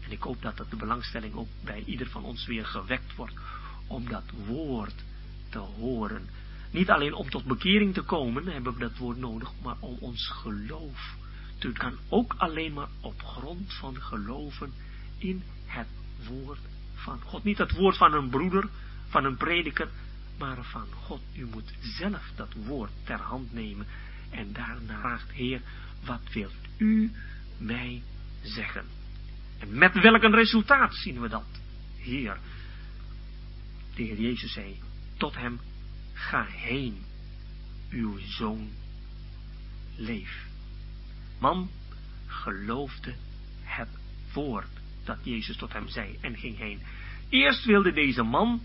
En 0.00 0.10
ik 0.10 0.22
hoop 0.22 0.42
dat 0.42 0.56
dat 0.56 0.70
de 0.70 0.76
belangstelling 0.76 1.34
ook 1.34 1.48
bij 1.64 1.82
ieder 1.86 2.06
van 2.06 2.24
ons 2.24 2.46
weer 2.46 2.66
gewekt 2.66 3.14
wordt 3.14 3.34
om 3.86 4.08
dat 4.08 4.30
woord 4.46 5.04
te 5.48 5.58
horen. 5.58 6.28
Niet 6.70 6.90
alleen 6.90 7.14
om 7.14 7.30
tot 7.30 7.44
bekering 7.44 7.94
te 7.94 8.02
komen, 8.02 8.46
hebben 8.46 8.74
we 8.74 8.78
dat 8.78 8.96
woord 8.96 9.16
nodig, 9.16 9.52
maar 9.62 9.76
om 9.80 9.96
ons 10.00 10.28
geloof 10.28 11.16
te 11.62 11.72
kan 11.72 11.98
ook 12.08 12.34
alleen 12.36 12.72
maar 12.72 12.88
op 13.00 13.22
grond 13.22 13.74
van 13.74 13.96
geloven 13.96 14.72
in 15.18 15.42
het 15.66 15.86
woord 16.28 16.58
van 16.94 17.20
God. 17.20 17.44
Niet 17.44 17.58
het 17.58 17.72
woord 17.72 17.96
van 17.96 18.12
een 18.12 18.28
broeder, 18.28 18.68
van 19.08 19.24
een 19.24 19.36
prediker, 19.36 19.88
maar 20.38 20.64
van 20.64 20.86
God. 20.92 21.20
U 21.36 21.44
moet 21.44 21.72
zelf 21.80 22.30
dat 22.34 22.52
woord 22.66 22.90
ter 23.04 23.20
hand 23.20 23.52
nemen 23.52 23.86
en 24.30 24.52
daarna 24.52 25.00
vraagt, 25.00 25.30
Heer, 25.30 25.60
wat 26.04 26.32
wilt 26.32 26.54
u 26.76 27.12
mij 27.58 28.02
zeggen? 28.42 28.84
En 29.58 29.78
met 29.78 30.00
welk 30.00 30.22
een 30.22 30.34
resultaat 30.34 30.94
zien 30.94 31.20
we 31.20 31.28
dat? 31.28 31.60
Heer, 31.96 32.38
de 33.94 34.02
Heer 34.02 34.20
Jezus 34.20 34.52
zei 34.52 34.80
tot 35.16 35.36
hem, 35.36 35.60
ga 36.12 36.44
heen, 36.44 37.04
uw 37.90 38.18
zoon 38.18 38.70
leef. 39.96 40.50
Man 41.42 41.70
geloofde 42.26 43.14
het 43.62 43.88
woord 44.32 44.68
dat 45.04 45.18
Jezus 45.22 45.56
tot 45.56 45.72
hem 45.72 45.88
zei 45.88 46.18
en 46.20 46.36
ging 46.36 46.58
heen. 46.58 46.80
Eerst 47.28 47.64
wilde 47.64 47.92
deze 47.92 48.22
man 48.22 48.62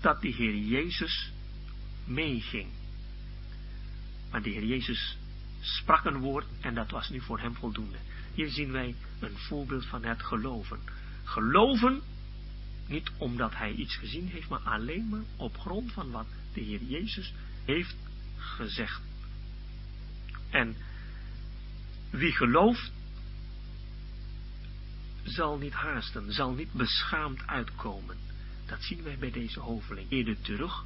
dat 0.00 0.20
de 0.20 0.28
Heer 0.28 0.56
Jezus 0.56 1.32
meeging. 2.04 2.68
Maar 4.30 4.42
de 4.42 4.50
Heer 4.50 4.64
Jezus 4.64 5.18
sprak 5.60 6.04
een 6.04 6.18
woord 6.18 6.46
en 6.60 6.74
dat 6.74 6.90
was 6.90 7.08
nu 7.08 7.20
voor 7.20 7.40
hem 7.40 7.54
voldoende. 7.54 7.98
Hier 8.34 8.48
zien 8.48 8.72
wij 8.72 8.94
een 9.20 9.36
voorbeeld 9.36 9.86
van 9.86 10.04
het 10.04 10.22
geloven. 10.22 10.80
Geloven, 11.24 12.02
niet 12.86 13.10
omdat 13.18 13.54
hij 13.54 13.72
iets 13.72 13.96
gezien 13.96 14.28
heeft, 14.28 14.48
maar 14.48 14.60
alleen 14.64 15.08
maar 15.08 15.24
op 15.36 15.58
grond 15.58 15.92
van 15.92 16.10
wat 16.10 16.26
de 16.52 16.60
Heer 16.60 16.82
Jezus 16.82 17.32
heeft 17.64 17.96
gezegd. 18.36 19.00
En 20.54 20.76
wie 22.10 22.32
gelooft, 22.32 22.92
zal 25.22 25.58
niet 25.58 25.72
haasten, 25.72 26.32
zal 26.32 26.52
niet 26.52 26.72
beschaamd 26.72 27.46
uitkomen. 27.46 28.16
Dat 28.66 28.82
zien 28.82 29.02
wij 29.02 29.18
bij 29.18 29.30
deze 29.30 29.60
hoveling. 29.60 30.10
Eerder 30.10 30.40
terug. 30.40 30.84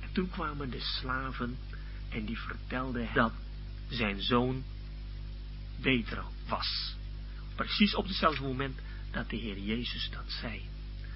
En 0.00 0.08
toen 0.12 0.30
kwamen 0.30 0.70
de 0.70 0.80
slaven 0.80 1.56
en 2.08 2.24
die 2.24 2.38
vertelden 2.38 3.08
dat 3.14 3.32
zijn 3.88 4.22
zoon 4.22 4.64
beter 5.80 6.24
was. 6.48 6.96
Precies 7.54 7.94
op 7.94 8.06
hetzelfde 8.06 8.42
moment 8.42 8.78
dat 9.10 9.30
de 9.30 9.36
Heer 9.36 9.58
Jezus 9.58 10.10
dat 10.10 10.30
zei. 10.40 10.68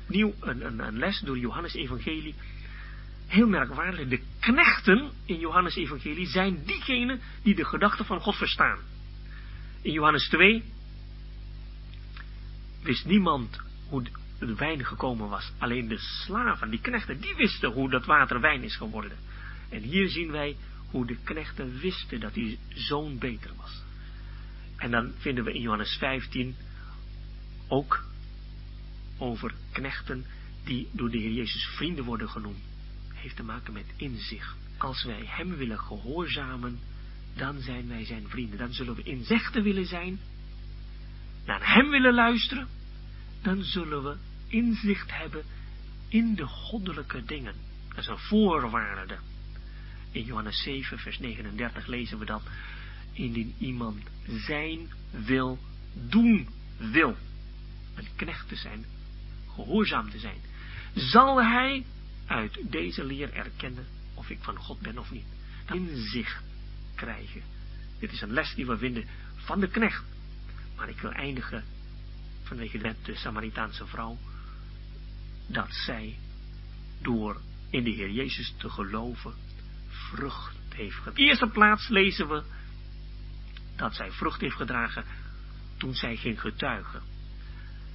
Nieuw 0.06 0.34
een, 0.40 0.66
een, 0.66 0.78
een 0.78 0.98
les 0.98 1.20
door 1.20 1.38
Johannes 1.38 1.74
Evangelie. 1.74 2.34
Heel 3.30 3.46
merkwaardig. 3.46 4.08
De 4.08 4.20
knechten 4.40 5.10
in 5.24 5.38
Johannes 5.38 5.76
Evangelie 5.76 6.26
zijn 6.26 6.62
diegenen 6.64 7.20
die 7.42 7.54
de 7.54 7.64
gedachten 7.64 8.04
van 8.04 8.20
God 8.20 8.36
verstaan. 8.36 8.78
In 9.82 9.92
Johannes 9.92 10.28
2 10.28 10.64
wist 12.82 13.04
niemand 13.04 13.60
hoe 13.88 14.02
de 14.38 14.54
wijn 14.54 14.84
gekomen 14.84 15.28
was. 15.28 15.52
Alleen 15.58 15.88
de 15.88 15.98
slaven, 15.98 16.70
die 16.70 16.80
knechten, 16.80 17.20
die 17.20 17.34
wisten 17.34 17.72
hoe 17.72 17.90
dat 17.90 18.06
water 18.06 18.40
wijn 18.40 18.62
is 18.62 18.76
geworden. 18.76 19.16
En 19.68 19.82
hier 19.82 20.08
zien 20.08 20.30
wij 20.30 20.56
hoe 20.90 21.06
de 21.06 21.16
knechten 21.24 21.78
wisten 21.78 22.20
dat 22.20 22.34
die 22.34 22.58
zoon 22.68 23.18
beter 23.18 23.50
was. 23.56 23.82
En 24.76 24.90
dan 24.90 25.12
vinden 25.18 25.44
we 25.44 25.52
in 25.52 25.60
Johannes 25.60 25.96
15 25.96 26.56
ook 27.68 28.04
over 29.18 29.54
knechten 29.72 30.24
die 30.64 30.88
door 30.92 31.10
de 31.10 31.18
Heer 31.18 31.32
Jezus 31.32 31.66
vrienden 31.76 32.04
worden 32.04 32.28
genoemd. 32.28 32.69
Heeft 33.20 33.36
te 33.36 33.42
maken 33.42 33.72
met 33.72 33.86
inzicht. 33.96 34.56
Als 34.78 35.04
wij 35.04 35.22
Hem 35.26 35.56
willen 35.56 35.78
gehoorzamen, 35.78 36.78
dan 37.34 37.60
zijn 37.60 37.88
wij 37.88 38.04
zijn 38.04 38.28
vrienden. 38.28 38.58
Dan 38.58 38.72
zullen 38.72 38.94
we 38.94 39.02
inzichten 39.02 39.62
willen 39.62 39.86
zijn, 39.86 40.18
naar 41.44 41.74
Hem 41.74 41.90
willen 41.90 42.14
luisteren, 42.14 42.68
dan 43.42 43.62
zullen 43.62 44.02
we 44.02 44.16
inzicht 44.46 45.16
hebben 45.18 45.44
in 46.08 46.34
de 46.34 46.46
goddelijke 46.46 47.24
dingen. 47.24 47.54
Dat 47.88 47.98
is 47.98 48.06
een 48.06 48.18
voorwaarde. 48.18 49.18
In 50.10 50.24
Johannes 50.24 50.62
7, 50.62 50.98
vers 50.98 51.18
39 51.18 51.86
lezen 51.86 52.18
we 52.18 52.24
dat. 52.24 52.42
Indien 53.12 53.54
iemand 53.58 54.02
zijn 54.26 54.92
wil 55.10 55.58
doen 55.92 56.48
wil. 56.76 57.16
Een 57.94 58.08
knecht 58.16 58.48
te 58.48 58.56
zijn, 58.56 58.84
gehoorzaam 59.54 60.10
te 60.10 60.18
zijn. 60.18 60.38
Zal 60.94 61.42
hij 61.42 61.84
uit 62.30 62.58
deze 62.70 63.04
leer 63.04 63.32
erkennen 63.32 63.86
of 64.14 64.30
ik 64.30 64.38
van 64.40 64.56
God 64.56 64.80
ben 64.80 64.98
of 64.98 65.10
niet. 65.10 65.26
Inzicht 65.72 66.42
krijgen. 66.94 67.42
Dit 67.98 68.12
is 68.12 68.20
een 68.20 68.32
les 68.32 68.54
die 68.54 68.66
we 68.66 68.78
vinden 68.78 69.04
van 69.34 69.60
de 69.60 69.68
knecht. 69.68 70.04
Maar 70.76 70.88
ik 70.88 71.00
wil 71.00 71.12
eindigen 71.12 71.64
vanwege 72.42 72.78
de, 72.78 72.94
de 73.02 73.14
Samaritaanse 73.14 73.86
vrouw. 73.86 74.18
Dat 75.46 75.68
zij 75.70 76.18
door 77.02 77.40
in 77.70 77.84
de 77.84 77.90
Heer 77.90 78.10
Jezus 78.10 78.54
te 78.56 78.70
geloven 78.70 79.34
vrucht 79.88 80.56
heeft 80.68 80.94
gedragen. 80.94 81.16
In 81.16 81.24
de 81.24 81.30
eerste 81.30 81.48
plaats 81.48 81.88
lezen 81.88 82.28
we 82.28 82.42
dat 83.76 83.94
zij 83.94 84.10
vrucht 84.10 84.40
heeft 84.40 84.56
gedragen 84.56 85.04
toen 85.76 85.94
zij 85.94 86.16
ging 86.16 86.40
getuigen. 86.40 87.02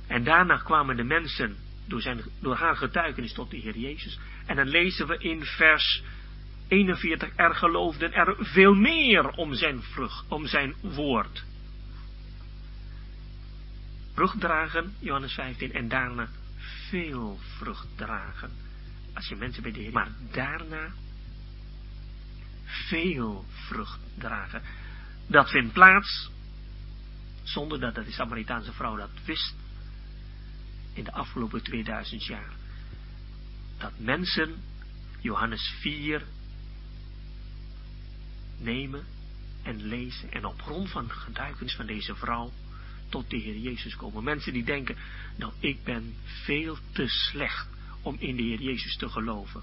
En 0.08 0.24
daarna 0.24 0.58
kwamen 0.58 0.96
de 0.96 1.04
mensen 1.04 1.56
door, 1.88 2.02
zijn, 2.02 2.22
door 2.42 2.56
haar 2.56 2.76
getuigenis 2.76 3.34
tot 3.34 3.52
de 3.52 3.58
Heer 3.58 3.78
Jezus. 3.78 4.20
En 4.46 4.56
dan 4.56 4.68
lezen 4.68 5.08
we 5.08 5.18
in 5.18 5.46
vers 5.46 6.04
41, 6.68 7.30
er 7.36 7.56
geloofden 7.56 8.14
er 8.14 8.36
veel 8.40 8.74
meer 8.74 9.30
om 9.30 9.54
zijn 9.54 9.82
vrucht, 9.82 10.26
om 10.28 10.48
zijn 10.48 10.76
woord. 10.82 11.44
Vrucht 14.14 14.40
dragen, 14.40 14.94
Johannes 15.00 15.34
15, 15.34 15.74
en 15.74 15.88
daarna 15.88 16.28
veel 16.90 17.40
vrucht 17.58 17.88
dragen. 17.96 18.52
Als 19.14 19.28
je 19.28 19.36
mensen 19.36 19.64
bij 19.64 19.72
de 19.72 19.80
Heer, 19.80 19.92
maar 19.92 20.12
daarna 20.32 20.94
veel 22.66 23.46
vrucht 23.50 24.00
dragen. 24.18 24.62
Dat 25.28 25.50
vindt 25.50 25.74
plaats, 25.74 26.32
zonder 27.44 27.80
dat 27.80 27.96
de 27.96 28.12
Samaritaanse 28.12 28.74
vrouw 28.74 28.96
dat 28.96 29.10
wist, 29.26 29.56
in 30.96 31.04
de 31.04 31.12
afgelopen 31.12 31.64
2000 31.64 32.26
jaar. 32.26 32.54
Dat 33.78 34.00
mensen 34.00 34.56
Johannes 35.20 35.74
4 35.80 36.24
nemen 38.58 39.06
en 39.64 39.88
lezen 39.88 40.32
en 40.32 40.46
op 40.46 40.62
grond 40.62 40.90
van 40.90 41.10
getuigenis 41.10 41.76
van 41.76 41.86
deze 41.86 42.16
vrouw 42.16 42.52
tot 43.10 43.30
de 43.30 43.38
Heer 43.38 43.58
Jezus 43.58 43.96
komen. 43.96 44.24
Mensen 44.24 44.54
die 44.54 44.64
denken, 44.64 44.96
nou 45.36 45.54
ik 45.60 45.84
ben 45.84 46.14
veel 46.26 46.78
te 46.92 47.08
slecht 47.08 47.68
om 48.02 48.16
in 48.20 48.36
de 48.36 48.44
Heer 48.44 48.62
Jezus 48.62 48.98
te 48.98 49.10
geloven. 49.10 49.62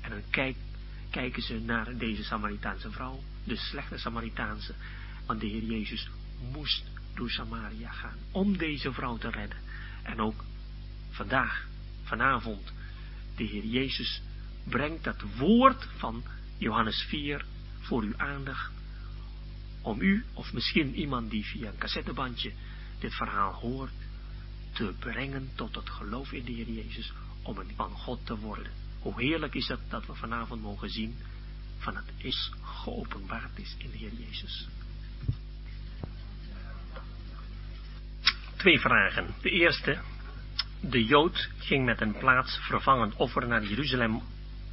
En 0.00 0.10
dan 0.10 0.22
kijk, 0.30 0.56
kijken 1.10 1.42
ze 1.42 1.60
naar 1.60 1.96
deze 1.96 2.24
Samaritaanse 2.24 2.90
vrouw, 2.90 3.22
de 3.44 3.56
slechte 3.56 3.98
Samaritaanse, 3.98 4.74
want 5.26 5.40
de 5.40 5.46
Heer 5.46 5.64
Jezus 5.64 6.08
moest 6.52 6.84
door 7.14 7.30
Samaria 7.30 7.90
gaan 7.90 8.18
om 8.30 8.56
deze 8.56 8.92
vrouw 8.92 9.16
te 9.16 9.30
redden. 9.30 9.58
En 10.06 10.20
ook 10.20 10.44
vandaag, 11.10 11.66
vanavond, 12.02 12.72
de 13.36 13.44
Heer 13.44 13.64
Jezus 13.64 14.22
brengt 14.64 15.04
dat 15.04 15.22
woord 15.36 15.88
van 15.96 16.24
Johannes 16.58 17.02
4 17.08 17.44
voor 17.80 18.02
uw 18.02 18.16
aandacht. 18.16 18.72
Om 19.82 20.00
u, 20.00 20.24
of 20.32 20.52
misschien 20.52 20.94
iemand 20.94 21.30
die 21.30 21.44
via 21.44 21.68
een 21.68 21.78
cassettebandje 21.78 22.52
dit 22.98 23.14
verhaal 23.14 23.52
hoort, 23.52 23.92
te 24.72 24.94
brengen 24.98 25.50
tot 25.54 25.74
het 25.74 25.90
geloof 25.90 26.32
in 26.32 26.44
de 26.44 26.52
Heer 26.52 26.70
Jezus, 26.70 27.12
om 27.42 27.58
een 27.58 27.72
van 27.76 27.90
God 27.90 28.26
te 28.26 28.38
worden. 28.38 28.72
Hoe 29.00 29.20
heerlijk 29.20 29.54
is 29.54 29.68
het 29.68 29.80
dat 29.88 30.06
we 30.06 30.14
vanavond 30.14 30.62
mogen 30.62 30.90
zien 30.90 31.16
van 31.78 31.96
het 31.96 32.12
is 32.16 32.52
geopenbaard 32.62 33.58
is 33.58 33.74
in 33.78 33.90
de 33.90 33.96
Heer 33.96 34.14
Jezus. 34.14 34.68
Twee 38.56 38.80
vragen. 38.80 39.34
De 39.42 39.50
eerste, 39.50 39.98
de 40.80 41.04
Jood 41.04 41.50
ging 41.58 41.84
met 41.84 42.00
een 42.00 42.18
plaatsvervangend 42.18 43.14
offer 43.14 43.46
naar 43.46 43.64
Jeruzalem 43.64 44.22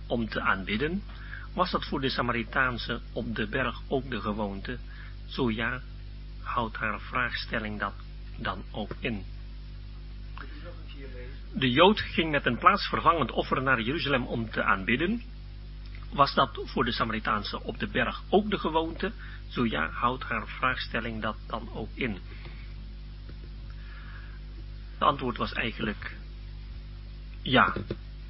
om 0.08 0.30
te 0.30 0.42
aanbidden. 0.42 1.04
Was 1.54 1.72
dat 1.72 1.86
voor 1.86 2.02
de 2.02 2.10
Samaritaanse 2.10 3.02
op 3.14 3.36
de 3.36 3.48
berg 3.48 3.82
ook 3.88 4.10
de 4.10 4.22
gewoonte? 4.22 4.78
Zo 5.26 5.52
ja, 5.52 5.82
houdt 6.42 6.78
haar 6.78 7.00
vraagstelling 7.00 7.80
dat 7.80 7.94
dan 8.38 8.64
ook 8.72 8.96
in. 9.00 9.24
De 11.54 11.72
Jood 11.72 12.00
ging 12.00 12.32
met 12.32 12.46
een 12.46 12.58
plaatsvervangend 12.58 13.32
offer 13.32 13.62
naar 13.62 13.82
Jeruzalem 13.82 14.28
om 14.28 14.50
te 14.50 14.64
aanbidden. 14.64 15.22
Was 16.14 16.34
dat 16.34 16.62
voor 16.64 16.86
de 16.86 16.92
Samaritaanse 16.92 17.64
op 17.64 17.80
de 17.80 17.88
berg 17.88 18.22
ook 18.30 18.50
de 18.50 18.58
gewoonte? 18.58 19.12
Zo 19.48 19.66
ja, 19.66 19.90
houdt 19.90 20.24
haar 20.24 20.48
vraagstelling 20.48 21.22
dat 21.22 21.36
dan 21.48 21.70
ook 21.74 21.90
in. 21.94 22.18
Antwoord 25.04 25.38
was 25.38 25.54
eigenlijk 25.54 26.16
ja, 27.44 27.74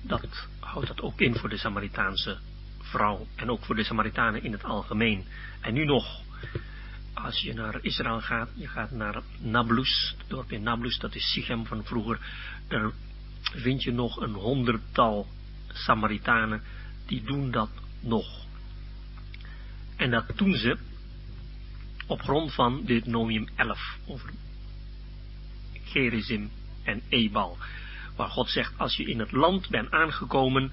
dat 0.01 0.47
houdt 0.59 0.87
dat 0.87 1.01
ook 1.01 1.21
in 1.21 1.35
voor 1.35 1.49
de 1.49 1.57
Samaritaanse 1.57 2.37
vrouw 2.79 3.27
en 3.35 3.49
ook 3.49 3.65
voor 3.65 3.75
de 3.75 3.83
Samaritanen 3.83 4.43
in 4.43 4.51
het 4.51 4.63
algemeen. 4.63 5.25
En 5.61 5.73
nu 5.73 5.85
nog, 5.85 6.21
als 7.13 7.41
je 7.41 7.53
naar 7.53 7.79
Israël 7.81 8.21
gaat, 8.21 8.49
je 8.55 8.67
gaat 8.67 8.91
naar 8.91 9.21
Nablus, 9.39 10.15
het 10.17 10.29
dorp 10.29 10.51
in 10.51 10.63
Nablus, 10.63 10.97
dat 10.97 11.15
is 11.15 11.31
Sichem 11.31 11.65
van 11.65 11.85
vroeger, 11.85 12.19
daar 12.67 12.91
vind 13.41 13.83
je 13.83 13.91
nog 13.91 14.21
een 14.21 14.33
honderdtal 14.33 15.27
Samaritanen, 15.67 16.61
die 17.05 17.23
doen 17.23 17.51
dat 17.51 17.69
nog. 17.99 18.45
En 19.95 20.11
dat 20.11 20.31
doen 20.35 20.53
ze 20.53 20.77
op 22.07 22.21
grond 22.21 22.53
van 22.53 22.85
Deuteronomium 22.85 23.47
11 23.55 23.97
over 24.07 24.29
Gerizim 25.83 26.49
en 26.84 27.01
Ebal. 27.10 27.57
Waar 28.15 28.30
God 28.30 28.49
zegt, 28.49 28.73
als 28.77 28.95
je 28.95 29.05
in 29.05 29.19
het 29.19 29.31
land 29.31 29.69
bent 29.69 29.91
aangekomen, 29.91 30.72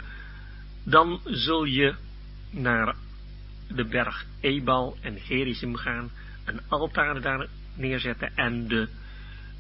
dan 0.85 1.21
zul 1.25 1.65
je 1.65 1.95
naar 2.51 2.95
de 3.69 3.85
berg 3.85 4.27
Ebal 4.41 4.97
en 5.01 5.21
Gerizim 5.21 5.77
gaan, 5.77 6.11
een 6.45 6.61
altaar 6.69 7.21
daar 7.21 7.47
neerzetten 7.75 8.37
en 8.37 8.69
de 8.69 8.89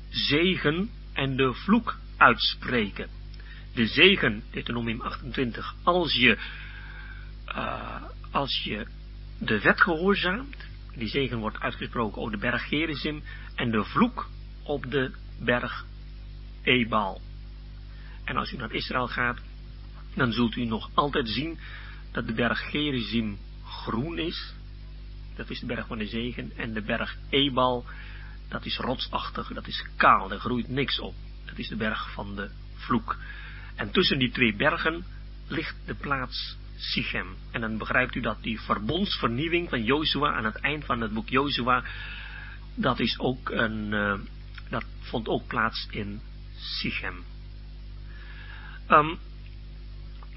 zegen 0.08 0.90
en 1.12 1.36
de 1.36 1.52
vloek 1.54 1.96
uitspreken. 2.16 3.08
De 3.74 3.86
zegen, 3.86 4.42
Deuteronomium 4.50 5.00
28, 5.00 5.74
als 5.82 6.14
je, 6.14 6.38
uh, 7.48 8.02
als 8.30 8.62
je 8.64 8.86
de 9.38 9.60
wet 9.60 9.80
gehoorzaamt, 9.80 10.56
die 10.94 11.08
zegen 11.08 11.38
wordt 11.38 11.60
uitgesproken 11.60 12.22
op 12.22 12.30
de 12.30 12.38
berg 12.38 12.68
Gerizim, 12.68 13.22
en 13.54 13.70
de 13.70 13.84
vloek 13.84 14.28
op 14.62 14.90
de 14.90 15.10
berg 15.38 15.84
Ebal. 16.62 17.20
En 18.24 18.36
als 18.36 18.52
u 18.52 18.56
naar 18.56 18.72
Israël 18.72 19.08
gaat, 19.08 19.38
dan 20.14 20.32
zult 20.32 20.56
u 20.56 20.64
nog 20.64 20.90
altijd 20.94 21.28
zien 21.28 21.58
dat 22.12 22.26
de 22.26 22.32
berg 22.32 22.70
Gerizim 22.70 23.38
groen 23.64 24.18
is. 24.18 24.54
Dat 25.36 25.50
is 25.50 25.60
de 25.60 25.66
berg 25.66 25.86
van 25.86 25.98
de 25.98 26.06
zegen. 26.06 26.52
En 26.56 26.72
de 26.72 26.82
berg 26.82 27.16
Ebal, 27.28 27.84
dat 28.48 28.64
is 28.64 28.76
rotsachtig, 28.76 29.48
dat 29.52 29.66
is 29.66 29.86
kaal, 29.96 30.32
er 30.32 30.38
groeit 30.38 30.68
niks 30.68 31.00
op. 31.00 31.14
Dat 31.44 31.58
is 31.58 31.68
de 31.68 31.76
berg 31.76 32.12
van 32.12 32.36
de 32.36 32.50
vloek. 32.74 33.16
En 33.74 33.90
tussen 33.90 34.18
die 34.18 34.30
twee 34.30 34.56
bergen 34.56 35.04
ligt 35.48 35.76
de 35.86 35.94
plaats 35.94 36.56
Sichem. 36.76 37.36
En 37.50 37.60
dan 37.60 37.78
begrijpt 37.78 38.14
u 38.14 38.20
dat 38.20 38.42
die 38.42 38.60
verbondsvernieuwing 38.60 39.68
van 39.68 39.84
Jozua 39.84 40.32
aan 40.32 40.44
het 40.44 40.56
eind 40.56 40.84
van 40.84 41.00
het 41.00 41.12
boek 41.12 41.28
Jozua, 41.28 41.84
dat 42.74 43.00
is 43.00 43.18
ook 43.18 43.50
een, 43.50 43.92
uh, 43.92 44.14
dat 44.68 44.84
vond 45.00 45.28
ook 45.28 45.46
plaats 45.46 45.86
in 45.90 46.20
Sichem. 46.60 47.24
Um, 48.88 49.18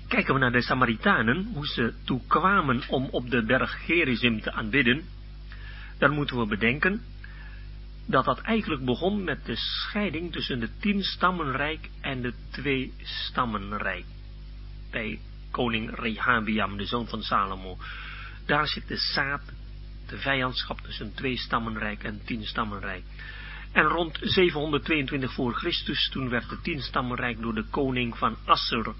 kijken 0.07 0.33
we 0.33 0.39
naar 0.39 0.51
de 0.51 0.61
Samaritanen, 0.61 1.45
hoe 1.53 1.67
ze 1.67 1.93
toe 2.05 2.21
kwamen 2.27 2.83
om 2.87 3.07
op 3.11 3.29
de 3.29 3.45
berg 3.45 3.85
Gerizim 3.85 4.41
te 4.41 4.51
aanbidden, 4.51 5.03
dan 5.97 6.11
moeten 6.11 6.37
we 6.37 6.45
bedenken 6.45 7.01
dat 8.05 8.25
dat 8.25 8.41
eigenlijk 8.41 8.85
begon 8.85 9.23
met 9.23 9.45
de 9.45 9.55
scheiding 9.55 10.31
tussen 10.31 10.59
de 10.59 10.69
tien 10.79 11.03
stammenrijk 11.03 11.89
en 12.01 12.21
de 12.21 12.33
twee 12.51 12.93
stammenrijk. 13.01 14.05
Bij 14.91 15.19
koning 15.51 15.99
Rehabiam, 15.99 16.77
de 16.77 16.85
zoon 16.85 17.07
van 17.07 17.21
Salomo. 17.21 17.77
Daar 18.45 18.67
zit 18.67 18.87
de 18.87 18.97
zaad, 18.97 19.41
de 20.07 20.17
vijandschap 20.17 20.79
tussen 20.79 21.13
twee 21.13 21.37
stammenrijk 21.37 22.03
en 22.03 22.21
tien 22.25 22.43
stammenrijk. 22.43 23.03
En 23.73 23.83
rond 23.83 24.19
722 24.21 25.33
voor 25.33 25.53
Christus, 25.53 26.09
toen 26.09 26.29
werd 26.29 26.49
de 26.49 26.61
tien 26.61 26.81
stammenrijk 26.81 27.41
door 27.41 27.53
de 27.53 27.65
koning 27.69 28.17
van 28.17 28.37
Assur 28.45 28.93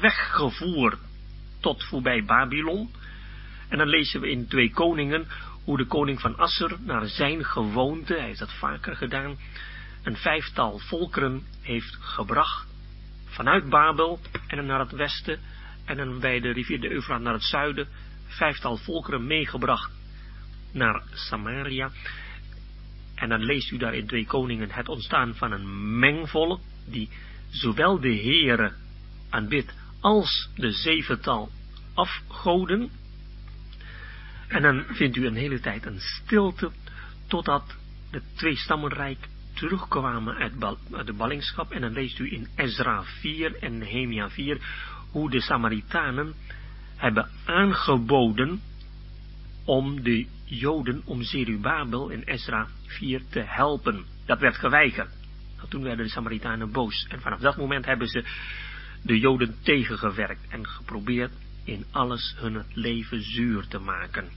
weggevoerd 0.00 0.98
tot 1.60 1.84
voorbij 1.84 2.24
Babylon. 2.24 2.90
En 3.68 3.78
dan 3.78 3.88
lezen 3.88 4.20
we 4.20 4.30
in 4.30 4.48
twee 4.48 4.70
koningen 4.70 5.26
hoe 5.64 5.76
de 5.76 5.86
koning 5.86 6.20
van 6.20 6.36
Asser 6.36 6.76
naar 6.80 7.06
zijn 7.06 7.44
gewoonte, 7.44 8.14
hij 8.14 8.24
heeft 8.26 8.38
dat 8.38 8.52
vaker 8.52 8.96
gedaan, 8.96 9.36
een 10.02 10.16
vijftal 10.16 10.78
volkeren 10.78 11.42
heeft 11.60 11.96
gebracht 12.00 12.66
vanuit 13.26 13.68
Babel 13.68 14.20
en 14.46 14.56
dan 14.56 14.66
naar 14.66 14.80
het 14.80 14.92
westen 14.92 15.40
en 15.84 15.96
dan 15.96 16.20
bij 16.20 16.40
de 16.40 16.52
rivier 16.52 16.80
de 16.80 16.90
Eufraat 16.90 17.20
naar 17.20 17.32
het 17.32 17.44
zuiden, 17.44 17.88
vijftal 18.26 18.76
volkeren 18.76 19.26
meegebracht 19.26 19.90
naar 20.72 21.02
Samaria. 21.12 21.90
En 23.16 23.28
dan 23.28 23.44
leest 23.44 23.70
u 23.70 23.76
daar 23.76 23.94
in 23.94 24.06
twee 24.06 24.26
koningen 24.26 24.70
het 24.70 24.88
ontstaan 24.88 25.34
van 25.34 25.52
een 25.52 25.98
mengvolk 25.98 26.60
die 26.88 27.08
zowel 27.50 28.00
de 28.00 28.14
Heere 28.14 28.72
aanbidt 29.30 29.74
als 30.00 30.50
de 30.54 30.70
zevental 30.70 31.50
afgoden. 31.94 32.90
En 34.48 34.62
dan 34.62 34.84
vindt 34.88 35.16
u 35.16 35.26
een 35.26 35.36
hele 35.36 35.60
tijd 35.60 35.86
een 35.86 36.00
stilte, 36.00 36.70
totdat 37.26 37.76
de 38.10 38.22
twee 38.34 38.56
stammenrijk 38.56 39.28
terugkwamen 39.54 40.34
uit, 40.34 40.52
de 41.06 41.12
ballingschap. 41.12 41.70
En 41.70 41.80
dan 41.80 41.92
leest 41.92 42.18
u 42.18 42.32
in 42.32 42.48
Ezra 42.56 43.02
4 43.02 43.56
en 43.62 43.78
Nehemia 43.78 44.30
4 44.30 44.58
hoe 45.10 45.30
de 45.30 45.40
Samaritanen 45.40 46.34
hebben 46.96 47.30
aangeboden 47.44 48.60
om 49.64 50.02
de 50.02 50.26
Joden, 50.46 51.02
om 51.04 51.22
Zerubabel 51.22 52.08
in 52.08 52.22
Ezra 52.22 52.68
4 52.86 53.22
te 53.30 53.40
helpen. 53.46 54.04
Dat 54.26 54.40
werd 54.40 54.56
geweigerd. 54.56 55.10
Toen 55.68 55.82
werden 55.82 56.04
de 56.04 56.10
Samaritanen 56.10 56.72
boos. 56.72 57.06
En 57.08 57.20
vanaf 57.20 57.40
dat 57.40 57.56
moment 57.56 57.86
hebben 57.86 58.06
ze 58.06 58.24
de 59.02 59.18
Joden 59.18 59.56
tegengewerkt 59.62 60.48
en 60.48 60.66
geprobeerd 60.66 61.32
in 61.64 61.84
alles 61.90 62.34
hun 62.38 62.64
leven 62.72 63.22
zuur 63.22 63.66
te 63.68 63.78
maken. 63.78 64.28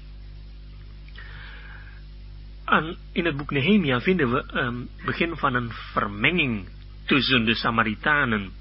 En 2.65 2.97
in 3.11 3.25
het 3.25 3.37
boek 3.37 3.51
Nehemia 3.51 4.01
vinden 4.01 4.31
we 4.31 4.43
een 4.47 4.89
begin 5.05 5.35
van 5.35 5.53
een 5.53 5.71
vermenging 5.71 6.69
tussen 7.05 7.45
de 7.45 7.55
Samaritanen 7.55 8.51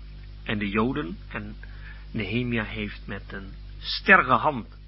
en 0.45 0.59
de 0.59 0.69
Joden. 0.69 1.17
En 1.29 1.57
Nehemia 2.11 2.65
heeft 2.65 3.03
met 3.07 3.33
een 3.33 3.53
sterke 3.79 4.33
hand 4.33 4.79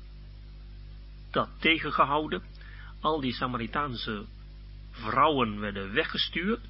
dat 1.31 1.49
tegengehouden. 1.59 2.43
Al 3.01 3.21
die 3.21 3.33
Samaritaanse 3.33 4.27
vrouwen 4.91 5.61
werden 5.61 5.93
weggestuurd. 5.93 6.61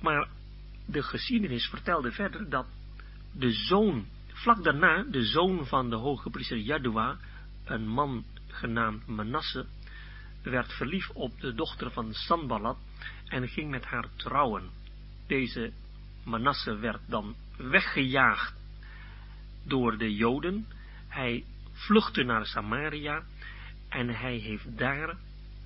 Maar 0.00 0.28
de 0.86 1.02
geschiedenis 1.02 1.66
vertelde 1.66 2.12
verder 2.12 2.48
dat 2.48 2.66
de 3.32 3.52
zoon, 3.52 4.06
vlak 4.26 4.64
daarna, 4.64 5.02
de 5.02 5.24
zoon 5.24 5.66
van 5.66 5.90
de 5.90 5.96
hoge 5.96 6.30
priester 6.30 6.58
Jadua, 6.58 7.16
een 7.64 7.88
man 7.88 8.24
genaamd 8.46 9.06
Manasse, 9.06 9.66
werd 10.42 10.72
verliefd 10.72 11.12
op 11.12 11.40
de 11.40 11.54
dochter 11.54 11.90
van 11.90 12.14
Sanballat 12.14 12.78
en 13.28 13.48
ging 13.48 13.70
met 13.70 13.84
haar 13.84 14.08
trouwen. 14.16 14.70
Deze 15.26 15.72
Manasse 16.24 16.76
werd 16.76 17.00
dan 17.06 17.34
weggejaagd 17.56 18.54
door 19.64 19.98
de 19.98 20.14
Joden. 20.14 20.66
Hij 21.08 21.44
vluchtte 21.72 22.22
naar 22.22 22.46
Samaria 22.46 23.22
en 23.96 24.08
hij 24.08 24.36
heeft 24.36 24.78
daar 24.78 25.16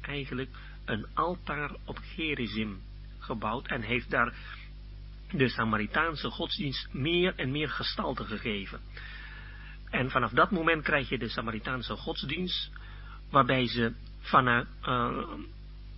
eigenlijk 0.01 0.51
een 0.85 1.07
altaar 1.15 1.71
op 1.85 1.99
Gerizim 2.03 2.81
gebouwd 3.19 3.67
en 3.67 3.83
heeft 3.83 4.11
daar 4.11 4.35
de 5.31 5.49
Samaritaanse 5.49 6.31
godsdienst 6.31 6.93
meer 6.93 7.35
en 7.37 7.51
meer 7.51 7.69
gestalte 7.69 8.25
gegeven. 8.25 8.81
En 9.91 10.11
vanaf 10.11 10.31
dat 10.31 10.51
moment 10.51 10.83
krijg 10.83 11.09
je 11.09 11.19
de 11.19 11.29
Samaritaanse 11.29 11.97
godsdienst, 11.97 12.71
waarbij 13.31 13.67
ze 13.67 13.93
vanuit, 14.21 14.67
uh, 14.83 15.23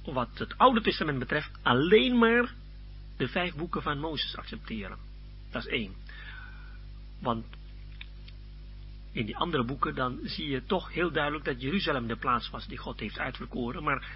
wat 0.04 0.28
het 0.34 0.58
Oude 0.58 0.80
Testament 0.80 1.18
betreft, 1.18 1.50
alleen 1.62 2.18
maar 2.18 2.54
de 3.16 3.28
vijf 3.28 3.54
boeken 3.54 3.82
van 3.82 3.98
Mozes 3.98 4.36
accepteren. 4.36 4.98
Dat 5.50 5.66
is 5.66 5.72
één. 5.72 5.94
Want 7.20 7.44
in 9.12 9.26
die 9.26 9.36
andere 9.36 9.64
boeken 9.64 9.94
dan 9.94 10.18
zie 10.22 10.48
je 10.48 10.64
toch 10.64 10.92
heel 10.92 11.10
duidelijk 11.12 11.44
dat 11.44 11.60
Jeruzalem 11.60 12.06
de 12.06 12.16
plaats 12.16 12.50
was 12.50 12.66
die 12.66 12.78
God 12.78 13.00
heeft 13.00 13.18
uitverkoren, 13.18 13.82
maar 13.82 14.06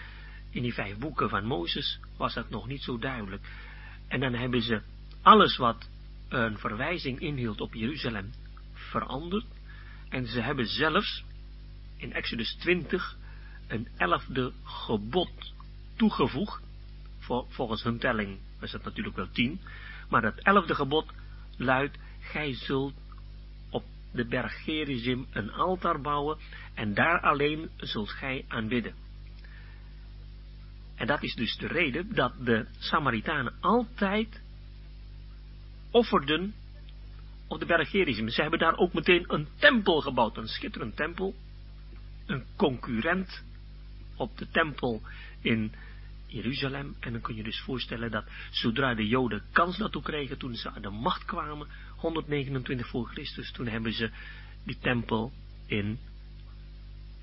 in 0.51 0.63
die 0.63 0.75
vijf 0.75 0.99
boeken 0.99 1.29
van 1.29 1.45
Mozes 1.45 2.01
was 2.17 2.35
dat 2.35 2.51
nog 2.51 2.67
niet 2.67 2.83
zo 2.83 2.99
duidelijk. 2.99 3.47
En 4.09 4.21
dan 4.21 4.35
hebben 4.35 4.63
ze 4.63 4.81
alles 5.23 5.57
wat 5.57 5.89
een 6.29 6.59
verwijzing 6.59 7.21
inhield 7.21 7.61
op 7.61 7.75
Jeruzalem 7.75 8.33
veranderd. 8.73 9.45
En 10.09 10.27
ze 10.27 10.41
hebben 10.41 10.67
zelfs 10.67 11.25
in 11.97 12.13
Exodus 12.13 12.55
20 12.55 13.17
een 13.67 13.89
elfde 13.97 14.53
gebod 14.63 15.53
toegevoegd. 15.97 16.63
volgens 17.49 17.83
hun 17.83 17.99
telling 17.99 18.39
was 18.61 18.73
het 18.73 18.85
natuurlijk 18.85 19.17
wel 19.17 19.31
tien. 19.31 19.61
Maar 20.09 20.23
dat 20.23 20.39
elfde 20.39 20.75
gebod 20.75 21.07
luidt, 21.57 21.99
gij 22.21 22.55
zult 22.55 22.95
de 24.17 24.27
berg 24.27 24.63
Gerizim 24.63 25.27
een 25.31 25.53
altaar 25.53 26.01
bouwen 26.01 26.39
en 26.75 26.95
daar 26.95 27.21
alleen 27.21 27.71
zult 27.77 28.11
gij 28.11 28.45
aanbidden. 28.49 28.95
En 30.97 31.07
dat 31.07 31.23
is 31.23 31.35
dus 31.35 31.57
de 31.57 31.67
reden 31.67 32.15
dat 32.15 32.33
de 32.45 32.67
Samaritanen 32.79 33.55
altijd 33.61 34.41
offerden 35.91 36.55
op 37.49 37.59
de 37.59 37.67
berg 37.67 37.91
Gerizim. 37.91 38.29
Ze 38.29 38.41
hebben 38.41 38.59
daar 38.59 38.77
ook 38.77 38.93
meteen 38.93 39.25
een 39.27 39.49
tempel 39.59 40.01
gebouwd, 40.01 40.37
een 40.37 40.49
schitterend 40.49 40.97
tempel. 40.97 41.35
Een 42.27 42.45
concurrent 42.57 43.45
op 44.17 44.39
de 44.39 44.49
tempel 44.49 45.03
in 45.41 45.73
Jeruzalem. 46.27 46.97
En 47.01 47.13
dan 47.13 47.21
kun 47.21 47.37
je 47.37 47.43
dus 47.43 47.61
voorstellen 47.61 48.11
dat 48.11 48.25
zodra 48.51 48.95
de 48.95 49.07
Joden 49.07 49.43
kans 49.53 49.77
daartoe 49.77 50.03
kregen, 50.03 50.39
toen 50.39 50.55
ze 50.55 50.71
aan 50.71 50.83
de 50.83 50.91
macht 50.91 51.25
kwamen, 51.25 51.69
129 51.97 52.89
voor 52.89 53.09
Christus, 53.09 53.53
toen 53.53 53.67
hebben 53.67 53.93
ze 53.93 54.11
die 54.65 54.79
tempel 54.79 55.33
in 55.67 55.99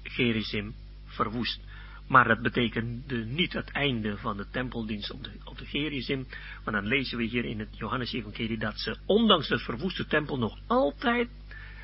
Gerizim 0.03 0.75
verwoest. 1.05 1.61
Maar 2.07 2.27
dat 2.27 2.41
betekende 2.41 3.25
niet 3.25 3.53
het 3.53 3.71
einde 3.71 4.17
van 4.17 4.38
de 4.38 4.49
tempeldienst 4.49 5.11
op 5.11 5.23
de, 5.23 5.31
op 5.43 5.57
de 5.57 5.65
Gerizim. 5.65 6.27
Maar 6.63 6.73
dan 6.73 6.85
lezen 6.85 7.17
we 7.17 7.23
hier 7.23 7.45
in 7.45 7.59
het 7.59 7.77
Johannes-evangelie 7.77 8.57
dat 8.57 8.80
ze, 8.80 8.97
ondanks 9.05 9.47
de 9.47 9.59
verwoeste 9.59 10.05
tempel, 10.05 10.38
nog 10.38 10.57
altijd 10.67 11.30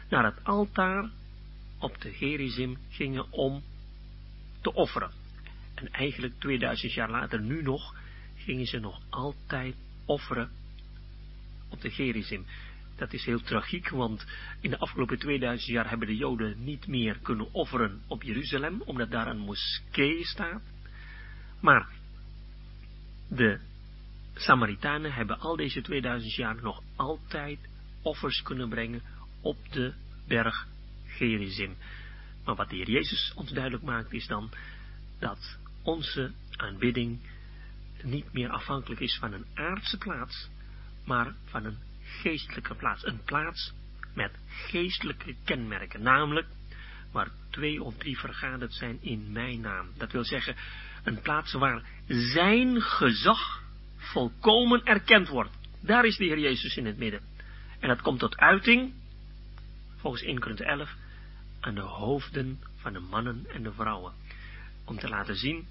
naar 0.09 0.25
het 0.25 0.43
altaar 0.43 1.09
op 1.79 2.01
de 2.01 2.11
Gerizim 2.11 2.77
gingen 2.89 3.31
om 3.31 3.63
te 4.61 4.73
offeren. 4.73 5.18
En 5.79 5.91
eigenlijk 5.91 6.39
2000 6.39 6.93
jaar 6.93 7.09
later, 7.09 7.41
nu 7.41 7.61
nog, 7.61 7.95
gingen 8.35 8.65
ze 8.65 8.79
nog 8.79 9.01
altijd 9.09 9.75
offeren 10.05 10.49
op 11.69 11.81
de 11.81 11.89
Gerizim. 11.89 12.45
Dat 12.95 13.13
is 13.13 13.25
heel 13.25 13.41
tragiek, 13.41 13.89
want 13.89 14.25
in 14.61 14.69
de 14.69 14.77
afgelopen 14.77 15.19
2000 15.19 15.71
jaar 15.71 15.89
hebben 15.89 16.07
de 16.07 16.15
Joden 16.15 16.63
niet 16.63 16.87
meer 16.87 17.19
kunnen 17.21 17.53
offeren 17.53 18.01
op 18.07 18.23
Jeruzalem, 18.23 18.81
omdat 18.81 19.11
daar 19.11 19.27
een 19.27 19.39
moskee 19.39 20.25
staat. 20.25 20.61
Maar 21.59 21.89
de 23.27 23.59
Samaritanen 24.33 25.13
hebben 25.13 25.39
al 25.39 25.55
deze 25.55 25.81
2000 25.81 26.35
jaar 26.35 26.61
nog 26.61 26.83
altijd 26.95 27.59
offers 28.01 28.41
kunnen 28.41 28.69
brengen 28.69 29.01
op 29.41 29.57
de 29.71 29.93
berg 30.27 30.67
Gerizim. 31.05 31.75
Maar 32.45 32.55
wat 32.55 32.69
de 32.69 32.75
Heer 32.75 32.89
Jezus 32.89 33.33
ons 33.35 33.51
duidelijk 33.51 33.83
maakt 33.83 34.13
is 34.13 34.27
dan 34.27 34.49
dat 35.19 35.57
onze 35.89 36.31
aanbidding 36.55 37.19
niet 38.03 38.33
meer 38.33 38.49
afhankelijk 38.49 39.01
is 39.01 39.17
van 39.19 39.33
een 39.33 39.45
aardse 39.53 39.97
plaats, 39.97 40.49
maar 41.05 41.33
van 41.45 41.65
een 41.65 41.77
geestelijke 42.03 42.75
plaats. 42.75 43.05
Een 43.05 43.23
plaats 43.23 43.73
met 44.13 44.31
geestelijke 44.47 45.35
kenmerken, 45.43 46.01
namelijk 46.01 46.47
waar 47.11 47.29
twee 47.49 47.83
of 47.83 47.97
drie 47.97 48.19
vergaderd 48.19 48.73
zijn 48.73 48.97
in 49.01 49.31
mijn 49.31 49.61
naam. 49.61 49.87
Dat 49.97 50.11
wil 50.11 50.23
zeggen, 50.23 50.55
een 51.03 51.21
plaats 51.21 51.53
waar 51.53 51.83
zijn 52.07 52.81
gezag 52.81 53.63
volkomen 53.97 54.85
erkend 54.85 55.27
wordt. 55.27 55.57
Daar 55.81 56.05
is 56.05 56.17
de 56.17 56.25
Heer 56.25 56.39
Jezus 56.39 56.77
in 56.77 56.85
het 56.85 56.97
midden. 56.97 57.21
En 57.79 57.87
dat 57.87 58.01
komt 58.01 58.19
tot 58.19 58.37
uiting, 58.37 58.93
volgens 59.95 60.23
1 60.23 60.39
Korinthe 60.39 60.63
11, 60.63 60.95
aan 61.59 61.75
de 61.75 61.81
hoofden 61.81 62.59
van 62.75 62.93
de 62.93 62.99
mannen 62.99 63.45
en 63.53 63.63
de 63.63 63.71
vrouwen. 63.71 64.13
Om 64.85 64.97
te 64.97 65.09
laten 65.09 65.35
zien 65.35 65.67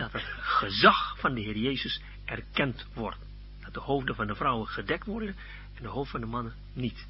dat 0.00 0.12
het 0.12 0.22
gezag 0.38 1.18
van 1.18 1.34
de 1.34 1.40
Heer 1.40 1.56
Jezus 1.56 2.00
erkend 2.24 2.86
wordt. 2.94 3.18
Dat 3.60 3.74
de 3.74 3.80
hoofden 3.80 4.14
van 4.14 4.26
de 4.26 4.34
vrouwen 4.34 4.68
gedekt 4.68 5.06
worden 5.06 5.36
en 5.74 5.82
de 5.82 5.88
hoofden 5.88 6.10
van 6.10 6.20
de 6.20 6.26
mannen 6.26 6.54
niet. 6.72 7.06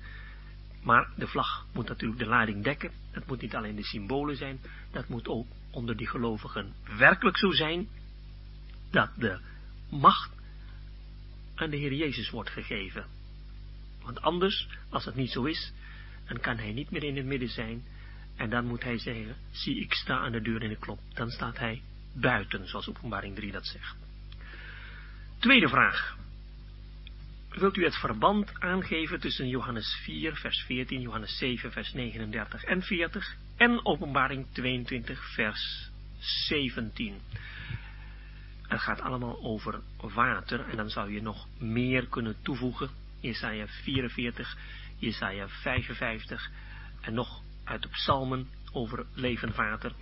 Maar 0.83 1.09
de 1.17 1.27
vlag 1.27 1.67
moet 1.73 1.89
natuurlijk 1.89 2.21
de 2.21 2.27
lading 2.27 2.65
dekken. 2.65 2.91
Dat 3.13 3.27
moet 3.27 3.41
niet 3.41 3.55
alleen 3.55 3.77
de 3.77 3.85
symbolen 3.85 4.37
zijn. 4.37 4.61
Dat 4.91 5.09
moet 5.09 5.29
ook 5.29 5.47
onder 5.71 5.97
die 5.97 6.07
gelovigen 6.07 6.73
werkelijk 6.97 7.39
zo 7.39 7.53
zijn. 7.53 7.89
Dat 8.91 9.11
de 9.17 9.39
macht 9.91 10.31
aan 11.55 11.71
de 11.71 11.77
Heer 11.77 11.95
Jezus 11.95 12.31
wordt 12.31 12.51
gegeven. 12.51 13.07
Want 14.03 14.21
anders, 14.21 14.69
als 14.89 15.05
het 15.05 15.15
niet 15.15 15.31
zo 15.31 15.45
is, 15.45 15.73
dan 16.29 16.41
kan 16.41 16.57
hij 16.57 16.73
niet 16.73 16.91
meer 16.91 17.05
in 17.05 17.17
het 17.17 17.27
midden 17.27 17.49
zijn. 17.49 17.85
En 18.37 18.51
dan 18.51 18.67
moet 18.67 18.83
hij 18.83 18.99
zeggen, 18.99 19.37
zie 19.51 19.81
ik 19.81 19.95
sta 19.95 20.19
aan 20.19 20.33
de 20.33 20.43
deur 20.43 20.63
en 20.63 20.71
ik 20.71 20.81
klop. 20.81 21.01
Dan 21.15 21.31
staat 21.31 21.59
hij 21.59 21.83
buiten, 22.13 22.69
zoals 22.69 22.89
openbaring 22.89 23.35
3 23.37 23.53
dat 23.53 23.67
zegt. 23.67 23.97
Tweede 25.39 25.69
vraag. 25.69 26.19
Wilt 27.51 27.77
u 27.77 27.85
het 27.85 27.97
verband 27.97 28.61
aangeven 28.61 29.21
tussen 29.21 29.49
Johannes 29.49 30.01
4, 30.03 30.37
vers 30.37 30.63
14, 30.67 31.01
Johannes 31.01 31.39
7, 31.39 31.73
vers 31.73 31.93
39 31.93 32.65
en 32.65 32.83
40 32.83 33.37
en 33.57 33.87
openbaring 33.87 34.47
22, 34.53 35.33
vers 35.35 35.91
17? 36.19 37.21
Het 38.63 38.81
gaat 38.81 39.01
allemaal 39.01 39.43
over 39.43 39.81
water 39.97 40.69
en 40.69 40.77
dan 40.77 40.91
zou 40.91 41.13
je 41.13 41.23
nog 41.23 41.47
meer 41.59 42.07
kunnen 42.07 42.37
toevoegen. 42.43 42.91
Jesaja 43.21 43.67
44, 43.67 44.57
Jesaja 44.99 45.49
55 45.49 46.51
en 47.01 47.15
nog 47.15 47.43
uit 47.65 47.83
de 47.83 47.89
psalmen 47.89 48.49
over 48.73 49.07
levend 49.15 49.57
water. 49.57 49.93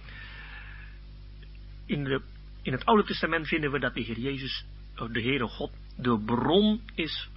In, 1.88 2.22
in 2.62 2.72
het 2.72 2.84
Oude 2.84 3.04
Testament 3.04 3.48
vinden 3.48 3.70
we 3.70 3.78
dat 3.78 3.94
de 3.94 4.00
Heer 4.00 4.18
Jezus, 4.18 4.64
de 4.94 5.22
Heere 5.22 5.46
God, 5.46 5.72
de 5.96 6.18
bron 6.24 6.82
is 6.94 7.28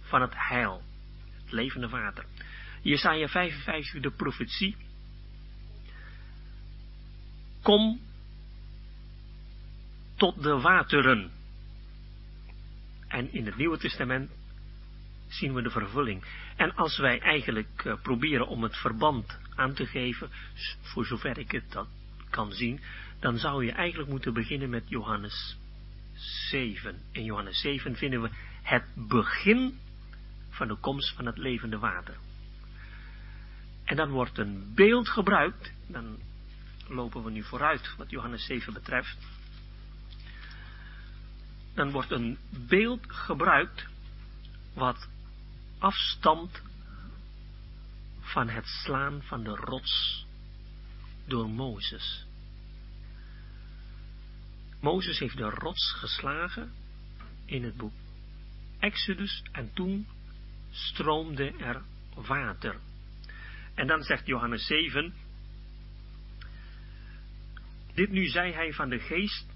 van 0.00 0.20
het 0.20 0.34
heil. 0.36 0.82
Het 1.42 1.52
levende 1.52 1.88
water. 1.88 2.24
Jesaja 2.82 3.28
55, 3.28 4.00
de 4.00 4.10
profetie. 4.10 4.76
Kom 7.62 8.00
tot 10.16 10.42
de 10.42 10.60
wateren. 10.60 11.30
En 13.08 13.32
in 13.32 13.46
het 13.46 13.56
Nieuwe 13.56 13.78
Testament 13.78 14.30
zien 15.28 15.54
we 15.54 15.62
de 15.62 15.70
vervulling. 15.70 16.24
En 16.56 16.74
als 16.74 16.98
wij 16.98 17.20
eigenlijk 17.20 17.84
uh, 17.84 17.94
proberen 18.02 18.46
om 18.46 18.62
het 18.62 18.76
verband 18.76 19.38
aan 19.54 19.74
te 19.74 19.86
geven, 19.86 20.30
voor 20.80 21.06
zover 21.06 21.38
ik 21.38 21.50
het 21.50 21.72
dat 21.72 21.88
kan 22.30 22.52
zien, 22.52 22.80
dan 23.20 23.38
zou 23.38 23.64
je 23.64 23.72
eigenlijk 23.72 24.10
moeten 24.10 24.32
beginnen 24.32 24.70
met 24.70 24.88
Johannes 24.88 25.56
7. 26.50 27.02
In 27.12 27.24
Johannes 27.24 27.60
7 27.60 27.96
vinden 27.96 28.22
we 28.22 28.30
het 28.62 28.84
begin 28.94 29.78
van 30.50 30.68
de 30.68 30.76
komst 30.76 31.14
van 31.14 31.26
het 31.26 31.38
levende 31.38 31.78
water. 31.78 32.16
En 33.84 33.96
dan 33.96 34.10
wordt 34.10 34.38
een 34.38 34.72
beeld 34.74 35.08
gebruikt, 35.08 35.72
dan 35.86 36.18
lopen 36.88 37.24
we 37.24 37.30
nu 37.30 37.42
vooruit 37.42 37.94
wat 37.96 38.10
Johannes 38.10 38.46
7 38.46 38.72
betreft. 38.72 39.18
Dan 41.74 41.90
wordt 41.90 42.10
een 42.10 42.38
beeld 42.68 43.00
gebruikt 43.06 43.86
wat 44.74 45.08
afstamt 45.78 46.62
van 48.20 48.48
het 48.48 48.66
slaan 48.66 49.22
van 49.22 49.42
de 49.42 49.54
rots 49.54 50.26
door 51.26 51.48
Mozes. 51.48 52.26
Mozes 54.84 55.18
heeft 55.18 55.36
de 55.36 55.50
rots 55.50 55.92
geslagen 55.92 56.72
in 57.44 57.64
het 57.64 57.76
boek 57.76 57.92
Exodus 58.78 59.42
en 59.52 59.70
toen 59.74 60.06
stroomde 60.70 61.52
er 61.58 61.82
water. 62.14 62.76
En 63.74 63.86
dan 63.86 64.02
zegt 64.02 64.26
Johannes 64.26 64.66
7, 64.66 65.14
dit 67.94 68.10
nu 68.10 68.26
zei 68.26 68.52
hij 68.52 68.72
van 68.72 68.88
de 68.88 68.98
geest, 68.98 69.46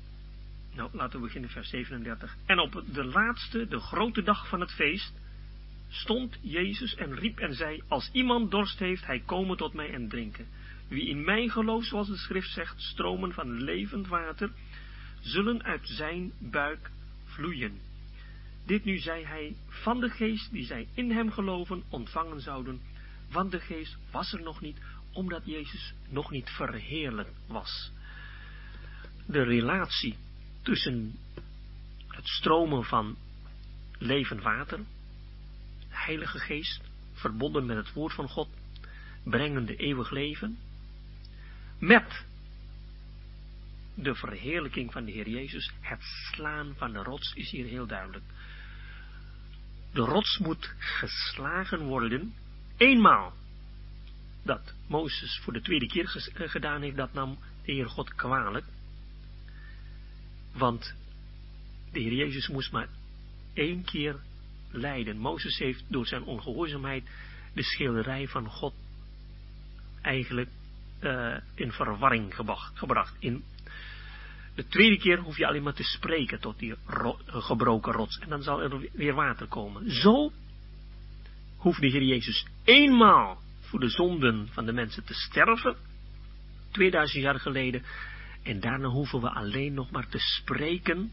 nou 0.75 0.91
laten 0.93 1.19
we 1.19 1.27
beginnen 1.27 1.51
vers 1.51 1.69
37, 1.69 2.37
en 2.47 2.59
op 2.59 2.85
de 2.93 3.05
laatste, 3.05 3.67
de 3.67 3.79
grote 3.79 4.23
dag 4.23 4.49
van 4.49 4.61
het 4.61 4.73
feest, 4.73 5.13
stond 5.89 6.39
Jezus 6.41 6.95
en 6.95 7.15
riep 7.15 7.39
en 7.39 7.55
zei, 7.55 7.83
als 7.89 8.11
iemand 8.13 8.51
dorst 8.51 8.79
heeft, 8.79 9.07
hij 9.07 9.21
komen 9.21 9.57
tot 9.57 9.75
mij 9.75 9.93
en 9.93 10.09
drinken. 10.09 10.47
Wie 10.89 11.09
in 11.09 11.25
mij 11.25 11.49
gelooft, 11.49 11.89
zoals 11.89 12.09
de 12.09 12.17
schrift 12.17 12.51
zegt, 12.51 12.81
stromen 12.81 13.33
van 13.33 13.63
levend 13.63 14.07
water, 14.07 14.51
zullen 15.21 15.63
uit 15.63 15.89
zijn 15.89 16.33
buik 16.39 16.91
vloeien. 17.25 17.81
Dit 18.67 18.85
nu 18.85 18.99
zei 18.99 19.25
hij 19.25 19.57
van 19.67 20.01
de 20.01 20.11
geest 20.11 20.53
die 20.53 20.65
zij 20.65 20.89
in 20.95 21.11
hem 21.11 21.31
geloven 21.31 21.83
ontvangen 21.89 22.41
zouden, 22.41 22.81
want 23.31 23.51
de 23.51 23.61
geest 23.61 23.97
was 24.11 24.33
er 24.33 24.43
nog 24.43 24.61
niet, 24.61 24.79
omdat 25.13 25.43
Jezus 25.45 25.95
nog 26.09 26.31
niet 26.31 26.51
verheerlijk 26.51 27.31
was. 27.47 27.93
De 29.27 29.43
relatie 29.43 30.17
tussen 30.63 31.19
het 32.09 32.27
stromen 32.27 32.85
van 32.85 33.17
levend 33.99 34.43
water, 34.43 34.81
Heilige 35.89 36.39
Geest, 36.39 36.81
verbonden 37.13 37.67
met 37.67 37.77
het 37.77 37.93
woord 37.93 38.15
van 38.15 38.29
God, 38.29 38.49
brengende 39.23 39.77
eeuwig 39.77 40.11
leven, 40.11 40.59
met 41.79 42.25
de 44.03 44.15
verheerlijking 44.15 44.93
van 44.93 45.05
de 45.05 45.13
Heer 45.13 45.29
Jezus, 45.29 45.73
het 45.81 46.03
slaan 46.03 46.75
van 46.77 46.93
de 46.93 47.03
rots 47.03 47.33
is 47.35 47.51
hier 47.51 47.67
heel 47.67 47.87
duidelijk. 47.87 48.25
De 49.93 50.01
rots 50.01 50.39
moet 50.39 50.75
geslagen 50.79 51.81
worden, 51.81 52.35
eenmaal. 52.77 53.33
Dat 54.43 54.75
Mozes 54.87 55.41
voor 55.43 55.53
de 55.53 55.61
tweede 55.61 55.87
keer 55.87 56.31
eh, 56.35 56.49
gedaan 56.49 56.83
heeft, 56.83 56.97
dat 56.97 57.13
nam 57.13 57.39
de 57.65 57.73
Heer 57.73 57.89
God 57.89 58.15
kwalijk. 58.15 58.65
Want 60.53 60.95
de 61.93 62.01
Heer 62.01 62.15
Jezus 62.15 62.49
moest 62.49 62.73
maar 62.73 62.89
één 63.53 63.85
keer 63.85 64.21
lijden. 64.71 65.19
Mozes 65.19 65.59
heeft 65.59 65.85
door 65.89 66.07
zijn 66.07 66.23
ongehoorzaamheid 66.23 67.11
de 67.55 67.63
schilderij 67.63 68.29
van 68.29 68.47
God 68.47 68.75
eigenlijk 70.03 70.51
uh, 71.01 71.37
in 71.55 71.73
verwarring 71.73 72.35
gebracht. 72.75 73.17
In 73.19 73.45
de 74.59 74.67
tweede 74.67 74.99
keer 74.99 75.19
hoef 75.19 75.37
je 75.37 75.47
alleen 75.47 75.63
maar 75.63 75.75
te 75.75 75.83
spreken 75.83 76.41
tot 76.41 76.59
die 76.59 76.75
gebroken 77.27 77.93
rots. 77.93 78.19
En 78.19 78.29
dan 78.29 78.43
zal 78.43 78.63
er 78.63 78.89
weer 78.93 79.15
water 79.15 79.47
komen. 79.47 79.91
Zo 79.91 80.33
hoeft 81.57 81.81
de 81.81 81.87
Heer 81.87 82.03
Jezus 82.03 82.47
eenmaal 82.65 83.39
voor 83.61 83.81
de 83.81 83.89
zonden 83.89 84.49
van 84.51 84.67
de 84.67 84.73
mensen 84.73 85.05
te 85.05 85.15
sterven. 85.15 85.77
2000 86.71 87.23
jaar 87.23 87.41
geleden. 87.41 87.83
En 88.43 88.61
daarna 88.61 88.89
hoeven 88.89 89.21
we 89.21 89.31
alleen 89.31 89.75
nog 89.75 89.91
maar 89.91 90.09
te 90.09 90.19
spreken 90.19 91.13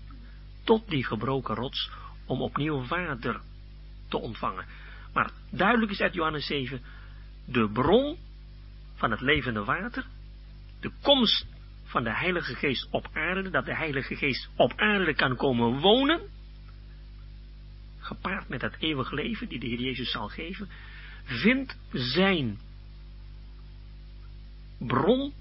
tot 0.63 0.89
die 0.89 1.03
gebroken 1.03 1.55
rots 1.55 1.89
om 2.25 2.41
opnieuw 2.41 2.87
water 2.87 3.41
te 4.07 4.17
ontvangen. 4.17 4.65
Maar 5.13 5.31
duidelijk 5.49 5.91
is 5.91 6.01
uit 6.01 6.13
Johannes 6.13 6.45
7, 6.45 6.81
de 7.45 7.69
bron 7.69 8.17
van 8.95 9.11
het 9.11 9.21
levende 9.21 9.63
water, 9.63 10.05
de 10.79 10.91
komst 11.01 11.45
van 11.95 12.03
de 12.03 12.15
Heilige 12.15 12.55
Geest 12.55 12.87
op 12.91 13.09
aarde, 13.13 13.49
dat 13.49 13.65
de 13.65 13.75
Heilige 13.75 14.15
Geest 14.15 14.49
op 14.55 14.73
aarde 14.75 15.13
kan 15.13 15.35
komen 15.35 15.79
wonen, 15.79 16.21
gepaard 17.99 18.49
met 18.49 18.61
het 18.61 18.75
eeuwig 18.79 19.11
leven 19.11 19.49
die 19.49 19.59
de 19.59 19.67
Heer 19.67 19.79
Jezus 19.79 20.11
zal 20.11 20.27
geven, 20.27 20.69
vindt 21.23 21.77
zijn 21.91 22.59
bron 24.77 25.33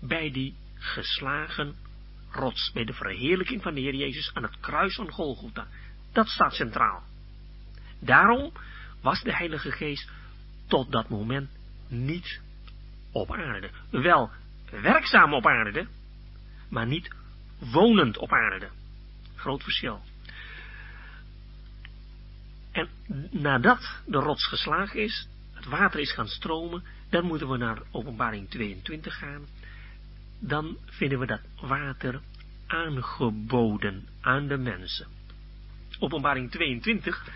bij 0.00 0.30
die 0.30 0.54
geslagen 0.74 1.74
rots, 2.30 2.70
bij 2.72 2.84
de 2.84 2.92
verheerlijking 2.92 3.62
van 3.62 3.74
de 3.74 3.80
Heer 3.80 3.94
Jezus 3.94 4.30
aan 4.34 4.42
het 4.42 4.60
kruis 4.60 4.94
van 4.94 5.10
Golgotha. 5.10 5.66
Dat 6.12 6.28
staat 6.28 6.54
centraal. 6.54 7.02
Daarom 7.98 8.52
was 9.02 9.22
de 9.22 9.36
Heilige 9.36 9.70
Geest 9.70 10.10
tot 10.66 10.92
dat 10.92 11.08
moment 11.08 11.50
niet 11.88 12.40
op 13.12 13.32
aarde. 13.32 13.70
Wel 13.90 14.30
werkzaam 14.80 15.34
op 15.34 15.46
aarde, 15.46 15.86
maar 16.68 16.86
niet 16.86 17.14
wonend 17.58 18.18
op 18.18 18.32
aarde. 18.32 18.68
Groot 19.34 19.62
verschil. 19.62 20.02
En 22.72 22.88
nadat 23.30 24.02
de 24.06 24.18
rots 24.18 24.46
geslagen 24.46 25.00
is, 25.00 25.28
het 25.52 25.64
water 25.64 26.00
is 26.00 26.12
gaan 26.12 26.28
stromen, 26.28 26.84
dan 27.10 27.24
moeten 27.24 27.48
we 27.48 27.56
naar 27.56 27.82
openbaring 27.90 28.50
22 28.50 29.18
gaan. 29.18 29.46
Dan 30.38 30.76
vinden 30.84 31.18
we 31.18 31.26
dat 31.26 31.40
water 31.60 32.20
aangeboden 32.66 34.08
aan 34.20 34.46
de 34.46 34.56
mensen. 34.56 35.06
Openbaring 35.98 36.50
22 36.50 37.28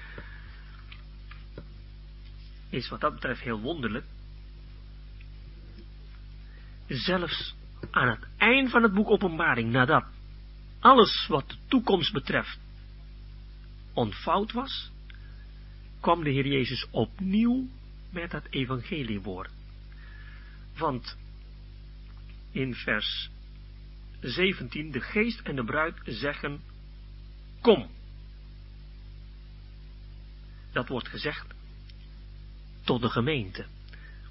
is 2.70 2.88
wat 2.88 3.00
dat 3.00 3.14
betreft 3.14 3.40
heel 3.40 3.60
wonderlijk 3.60 4.04
zelfs 6.88 7.54
aan 7.90 8.08
het 8.08 8.26
eind 8.36 8.70
van 8.70 8.82
het 8.82 8.94
boek 8.94 9.10
Openbaring, 9.10 9.70
nadat 9.70 10.04
alles 10.80 11.26
wat 11.26 11.48
de 11.48 11.56
toekomst 11.66 12.12
betreft 12.12 12.58
ontvouwd 13.92 14.52
was, 14.52 14.90
kwam 16.00 16.24
de 16.24 16.30
Heer 16.30 16.46
Jezus 16.46 16.86
opnieuw 16.90 17.68
met 18.10 18.32
het 18.32 18.46
evangeliewoord. 18.50 19.50
Want 20.76 21.16
in 22.50 22.74
vers 22.74 23.30
17, 24.20 24.90
de 24.90 25.00
geest 25.00 25.40
en 25.40 25.56
de 25.56 25.64
bruid 25.64 25.96
zeggen, 26.04 26.60
kom. 27.60 27.90
Dat 30.72 30.88
wordt 30.88 31.08
gezegd 31.08 31.46
tot 32.84 33.00
de 33.00 33.10
gemeente. 33.10 33.66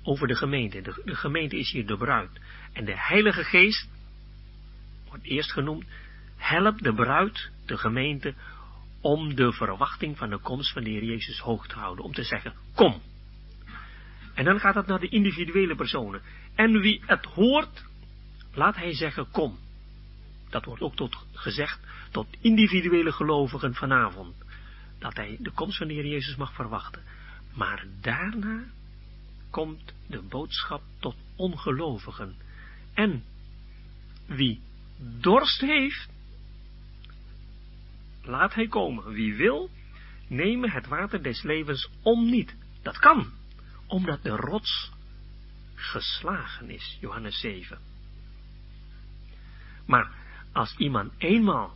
Over 0.07 0.27
de 0.27 0.35
gemeente. 0.35 0.81
De, 0.81 1.15
gemeente 1.15 1.57
is 1.57 1.71
hier 1.71 1.85
de 1.85 1.97
bruid. 1.97 2.29
En 2.73 2.85
de 2.85 2.93
Heilige 2.95 3.43
Geest 3.43 3.89
wordt 5.07 5.23
eerst 5.23 5.51
genoemd, 5.51 5.85
helpt 6.35 6.83
de 6.83 6.93
bruid, 6.93 7.49
de 7.65 7.77
gemeente, 7.77 8.33
om 9.01 9.35
de 9.35 9.53
verwachting 9.53 10.17
van 10.17 10.29
de 10.29 10.37
komst 10.37 10.73
van 10.73 10.83
de 10.83 10.89
Heer 10.89 11.03
Jezus 11.03 11.39
hoog 11.39 11.67
te 11.67 11.75
houden. 11.75 12.05
Om 12.05 12.13
te 12.13 12.23
zeggen, 12.23 12.53
kom. 12.75 13.01
En 14.33 14.45
dan 14.45 14.59
gaat 14.59 14.75
het 14.75 14.87
naar 14.87 14.99
de 14.99 15.09
individuele 15.09 15.75
personen. 15.75 16.21
En 16.55 16.79
wie 16.79 17.01
het 17.05 17.25
hoort, 17.25 17.85
laat 18.53 18.75
hij 18.75 18.93
zeggen, 18.93 19.31
kom. 19.31 19.57
Dat 20.49 20.65
wordt 20.65 20.81
ook 20.81 20.95
tot 20.95 21.25
gezegd 21.33 21.79
tot 22.11 22.27
individuele 22.41 23.11
gelovigen 23.11 23.73
vanavond. 23.73 24.35
Dat 24.99 25.15
hij 25.15 25.37
de 25.39 25.51
komst 25.51 25.77
van 25.77 25.87
de 25.87 25.93
Heer 25.93 26.07
Jezus 26.07 26.35
mag 26.35 26.53
verwachten. 26.53 27.03
Maar 27.53 27.85
daarna 28.01 28.63
komt 29.57 29.93
de 30.07 30.21
boodschap 30.21 30.81
tot 30.99 31.15
ongelovigen. 31.35 32.35
En 32.93 33.23
wie 34.25 34.61
dorst 34.97 35.61
heeft, 35.61 36.09
laat 38.21 38.53
hij 38.53 38.67
komen. 38.67 39.11
Wie 39.13 39.35
wil, 39.35 39.69
nemen 40.27 40.71
het 40.71 40.87
water 40.87 41.23
des 41.23 41.43
levens 41.43 41.89
om 42.01 42.29
niet. 42.29 42.55
Dat 42.81 42.97
kan, 42.99 43.31
omdat 43.87 44.23
de 44.23 44.35
rots 44.35 44.91
geslagen 45.75 46.69
is, 46.69 46.97
Johannes 47.01 47.39
7. 47.39 47.79
Maar 49.85 50.11
als 50.51 50.75
iemand 50.77 51.13
eenmaal 51.17 51.75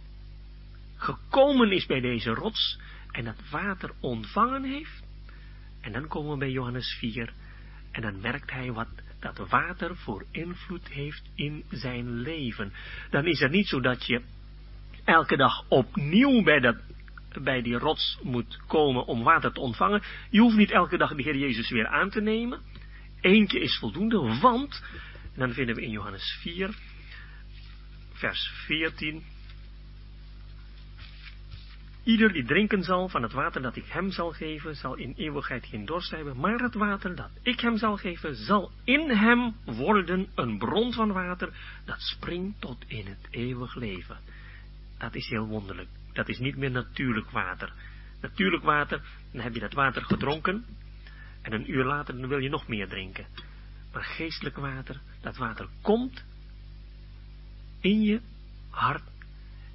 gekomen 0.96 1.72
is 1.72 1.86
bij 1.86 2.00
deze 2.00 2.30
rots 2.30 2.80
en 3.12 3.26
dat 3.26 3.50
water 3.50 3.94
ontvangen 4.00 4.64
heeft, 4.64 5.04
en 5.80 5.92
dan 5.92 6.08
komen 6.08 6.32
we 6.32 6.38
bij 6.38 6.52
Johannes 6.52 6.96
4, 7.00 7.34
en 7.92 8.02
dan 8.02 8.22
merkt 8.22 8.52
hij 8.52 8.72
wat 8.72 8.88
dat 9.20 9.50
water 9.50 9.96
voor 9.96 10.26
invloed 10.32 10.88
heeft 10.88 11.30
in 11.36 11.64
zijn 11.70 12.20
leven. 12.20 12.74
Dan 13.10 13.26
is 13.26 13.40
het 13.40 13.52
niet 13.52 13.68
zo 13.68 13.80
dat 13.80 14.06
je 14.06 14.22
elke 15.04 15.38
dag 15.38 15.66
opnieuw 15.68 16.44
bij, 16.44 16.60
dat, 16.60 16.78
bij 17.42 17.62
die 17.62 17.78
rots 17.78 18.20
moet 18.22 18.60
komen 18.68 19.06
om 19.06 19.24
water 19.24 19.54
te 19.54 19.60
ontvangen. 19.60 20.02
Je 20.30 20.40
hoeft 20.40 20.58
niet 20.58 20.72
elke 20.72 20.98
dag 20.98 21.16
de 21.16 21.24
Heer 21.24 21.38
Jezus 21.38 21.70
weer 21.70 21.88
aan 21.88 22.10
te 22.10 22.22
nemen. 22.22 22.62
Eentje 23.22 23.60
is 23.60 23.78
voldoende, 23.78 24.40
want, 24.40 24.84
en 25.34 25.40
dan 25.40 25.54
vinden 25.54 25.76
we 25.76 25.82
in 25.82 25.92
Johannes 25.92 26.38
4, 26.42 26.76
vers 28.14 28.52
14. 28.66 29.24
Ieder 32.04 32.34
die 32.34 32.46
drinken 32.46 32.84
zal 32.84 33.10
van 33.10 33.24
het 33.24 33.32
water 33.32 33.62
dat 33.62 33.76
ik 33.76 33.86
hem 33.86 34.12
zal 34.12 34.32
geven, 34.32 34.76
zal 34.76 34.96
in 34.96 35.14
eeuwigheid 35.18 35.66
geen 35.66 35.86
dorst 35.86 36.12
hebben, 36.12 36.40
maar 36.40 36.60
het 36.60 36.74
water 36.74 37.16
dat 37.16 37.30
ik 37.42 37.60
hem 37.60 37.78
zal 37.78 37.98
geven, 37.98 38.36
zal 38.36 38.72
in 38.84 39.10
hem 39.10 39.56
worden 39.66 40.28
een 40.36 40.58
bron 40.58 40.94
van 40.94 41.12
water 41.12 41.50
dat 41.86 42.02
springt 42.02 42.62
tot 42.62 42.84
in 42.88 43.06
het 43.06 43.28
eeuwig 43.30 43.76
leven. 43.76 44.18
Dat 44.98 45.16
is 45.16 45.30
heel 45.30 45.46
wonderlijk. 45.46 45.90
Dat 46.14 46.30
is 46.30 46.40
niet 46.40 46.58
meer 46.58 46.72
natuurlijk 46.72 47.30
water. 47.30 47.74
Natuurlijk 48.22 48.64
water, 48.64 49.02
dan 49.32 49.42
heb 49.42 49.54
je 49.54 49.60
dat 49.60 49.74
water 49.74 50.02
gedronken 50.02 50.66
en 51.42 51.54
een 51.54 51.72
uur 51.72 51.86
later 51.86 52.18
dan 52.18 52.30
wil 52.30 52.38
je 52.38 52.50
nog 52.50 52.68
meer 52.68 52.88
drinken. 52.88 53.26
Maar 53.94 54.04
geestelijk 54.04 54.58
water, 54.58 55.02
dat 55.22 55.38
water 55.38 55.68
komt 55.82 56.24
in 57.80 58.02
je 58.02 58.22
hart 58.70 59.11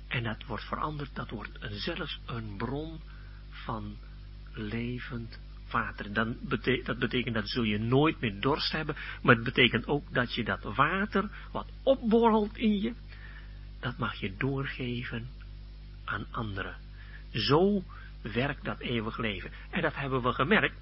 en 0.08 0.22
dat 0.22 0.44
wordt 0.46 0.64
veranderd, 0.64 1.14
dat 1.14 1.30
wordt 1.30 1.58
zelfs 1.70 2.20
een 2.26 2.56
bron 2.56 3.00
van 3.48 3.96
levend 4.52 5.40
water. 5.70 6.12
Dan 6.12 6.36
dat 6.84 6.98
betekent 6.98 7.34
dat 7.34 7.48
zul 7.48 7.62
je 7.62 7.78
nooit 7.78 8.20
meer 8.20 8.40
dorst 8.40 8.72
hebben, 8.72 8.96
maar 9.22 9.34
het 9.34 9.44
betekent 9.44 9.86
ook 9.86 10.14
dat 10.14 10.34
je 10.34 10.44
dat 10.44 10.62
water 10.62 11.30
wat 11.52 11.66
opborrelt 11.82 12.56
in 12.56 12.80
je, 12.80 12.94
dat 13.80 13.98
mag 13.98 14.14
je 14.14 14.36
doorgeven 14.36 15.28
aan 16.04 16.26
anderen. 16.30 16.76
Zo 17.30 17.82
werkt 18.22 18.64
dat 18.64 18.80
eeuwig 18.80 19.18
leven. 19.18 19.50
En 19.70 19.82
dat 19.82 19.94
hebben 19.94 20.22
we 20.22 20.32
gemerkt 20.32 20.76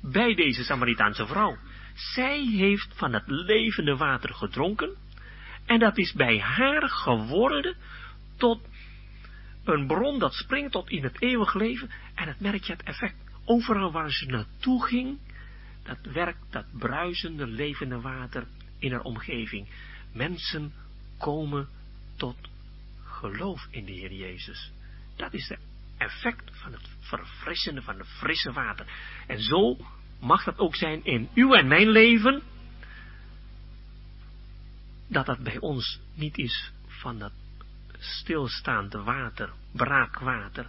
bij 0.00 0.34
deze 0.34 0.64
Samaritaanse 0.64 1.26
vrouw. 1.26 1.56
Zij 1.94 2.46
heeft 2.46 2.92
van 2.96 3.12
het 3.12 3.24
levende 3.26 3.96
water 3.96 4.34
gedronken 4.34 4.96
en 5.66 5.78
dat 5.78 5.98
is 5.98 6.12
bij 6.12 6.40
haar 6.40 6.88
geworden 6.88 7.76
tot 8.42 8.60
een 9.64 9.86
bron 9.86 10.18
dat 10.18 10.34
springt 10.34 10.72
tot 10.72 10.90
in 10.90 11.02
het 11.02 11.22
eeuwig 11.22 11.54
leven. 11.54 11.90
En 12.14 12.28
het 12.28 12.40
merk 12.40 12.64
je 12.64 12.72
het 12.72 12.82
effect. 12.82 13.14
Overal 13.44 13.92
waar 13.92 14.10
ze 14.10 14.26
naartoe 14.26 14.86
ging, 14.86 15.18
dat 15.82 15.98
werkt 16.12 16.52
dat 16.52 16.64
bruisende, 16.78 17.46
levende 17.46 18.00
water 18.00 18.46
in 18.78 18.92
haar 18.92 19.02
omgeving. 19.02 19.68
Mensen 20.12 20.72
komen 21.18 21.68
tot 22.16 22.36
geloof 23.04 23.66
in 23.70 23.84
de 23.84 23.92
Heer 23.92 24.12
Jezus. 24.12 24.70
Dat 25.16 25.32
is 25.32 25.48
het 25.48 25.60
effect 25.96 26.50
van 26.52 26.72
het 26.72 26.88
verfrissende, 27.00 27.82
van 27.82 27.98
het 27.98 28.08
frisse 28.08 28.52
water. 28.52 28.86
En 29.26 29.40
zo 29.40 29.76
mag 30.20 30.44
dat 30.44 30.58
ook 30.58 30.76
zijn 30.76 31.04
in 31.04 31.28
uw 31.34 31.54
en 31.54 31.68
mijn 31.68 31.88
leven, 31.88 32.42
dat 35.08 35.26
dat 35.26 35.38
bij 35.38 35.58
ons 35.58 36.00
niet 36.14 36.38
is 36.38 36.72
van 36.86 37.18
dat 37.18 37.32
stilstaande 38.02 39.02
water, 39.02 39.52
braakwater, 39.72 40.66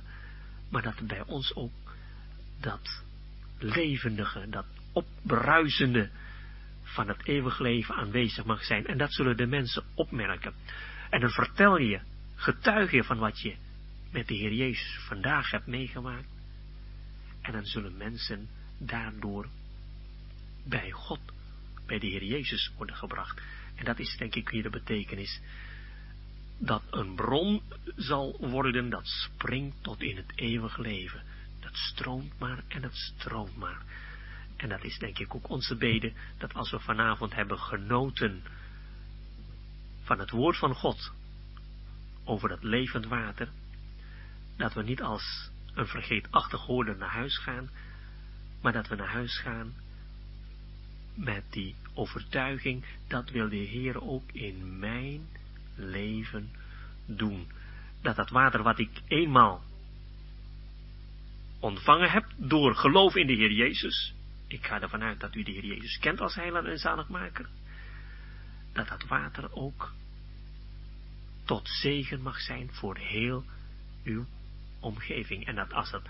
maar 0.69 0.81
dat 0.81 1.07
bij 1.07 1.23
ons 1.25 1.55
ook 1.55 1.71
dat 2.59 3.03
levendige, 3.57 4.49
dat 4.49 4.65
opbruisende 4.91 6.09
van 6.83 7.07
het 7.07 7.27
eeuwig 7.27 7.59
leven 7.59 7.95
aanwezig 7.95 8.45
mag 8.45 8.63
zijn. 8.63 8.85
En 8.85 8.97
dat 8.97 9.13
zullen 9.13 9.37
de 9.37 9.45
mensen 9.45 9.83
opmerken. 9.93 10.53
En 11.09 11.19
dan 11.19 11.29
vertel 11.29 11.77
je, 11.77 11.99
getuig 12.35 12.91
je 12.91 13.03
van 13.03 13.17
wat 13.17 13.39
je 13.39 13.55
met 14.11 14.27
de 14.27 14.33
Heer 14.33 14.53
Jezus 14.53 14.97
vandaag 15.07 15.51
hebt 15.51 15.67
meegemaakt. 15.67 16.27
En 17.41 17.51
dan 17.51 17.65
zullen 17.65 17.97
mensen 17.97 18.49
daardoor 18.77 19.47
bij 20.65 20.91
God, 20.91 21.19
bij 21.85 21.99
de 21.99 22.07
Heer 22.07 22.23
Jezus 22.23 22.71
worden 22.77 22.95
gebracht. 22.95 23.41
En 23.75 23.85
dat 23.85 23.99
is 23.99 24.15
denk 24.17 24.35
ik 24.35 24.49
hier 24.49 24.63
de 24.63 24.69
betekenis. 24.69 25.41
Dat 26.65 26.83
een 26.89 27.15
bron 27.15 27.61
zal 27.95 28.37
worden 28.39 28.89
dat 28.89 29.07
springt 29.07 29.83
tot 29.83 30.01
in 30.01 30.17
het 30.17 30.31
eeuwig 30.35 30.77
leven. 30.77 31.23
Dat 31.59 31.75
stroomt 31.75 32.39
maar 32.39 32.63
en 32.67 32.83
het 32.83 32.95
stroomt 32.95 33.57
maar. 33.57 33.81
En 34.55 34.69
dat 34.69 34.83
is 34.83 34.97
denk 34.97 35.19
ik 35.19 35.35
ook 35.35 35.49
onze 35.49 35.75
bede, 35.75 36.13
dat 36.37 36.53
als 36.53 36.71
we 36.71 36.79
vanavond 36.79 37.33
hebben 37.33 37.59
genoten 37.59 38.43
van 40.03 40.19
het 40.19 40.29
woord 40.29 40.57
van 40.57 40.75
God 40.75 41.11
over 42.23 42.49
dat 42.49 42.63
levend 42.63 43.05
water, 43.05 43.49
dat 44.57 44.73
we 44.73 44.83
niet 44.83 45.01
als 45.01 45.51
een 45.73 45.87
vergeetachtig 45.87 46.61
hoorder 46.61 46.97
naar 46.97 47.13
huis 47.13 47.37
gaan, 47.37 47.69
maar 48.61 48.73
dat 48.73 48.87
we 48.87 48.95
naar 48.95 49.11
huis 49.11 49.39
gaan 49.39 49.73
met 51.13 51.43
die 51.49 51.75
overtuiging, 51.93 52.85
dat 53.07 53.29
wil 53.29 53.49
de 53.49 53.55
Heer 53.55 54.01
ook 54.01 54.31
in 54.31 54.79
mijn 54.79 55.27
leven 55.75 56.51
doen. 57.05 57.47
Dat 58.01 58.15
dat 58.15 58.29
water 58.29 58.63
wat 58.63 58.79
ik 58.79 59.01
eenmaal 59.07 59.63
ontvangen 61.59 62.11
heb 62.11 62.25
door 62.37 62.75
geloof 62.75 63.15
in 63.15 63.27
de 63.27 63.33
Heer 63.33 63.51
Jezus, 63.51 64.13
ik 64.47 64.65
ga 64.65 64.81
ervan 64.81 65.03
uit 65.03 65.19
dat 65.19 65.35
u 65.35 65.43
de 65.43 65.51
Heer 65.51 65.65
Jezus 65.65 65.99
kent 65.99 66.21
als 66.21 66.35
heiland 66.35 66.67
en 66.67 66.77
zaligmaker, 66.77 67.49
dat 68.73 68.87
dat 68.87 69.03
water 69.03 69.55
ook 69.55 69.93
tot 71.45 71.69
zegen 71.69 72.21
mag 72.21 72.39
zijn 72.39 72.69
voor 72.71 72.97
heel 72.97 73.43
uw 74.03 74.25
omgeving. 74.79 75.45
En 75.45 75.55
dat 75.55 75.73
als 75.73 75.91
het, 75.91 76.03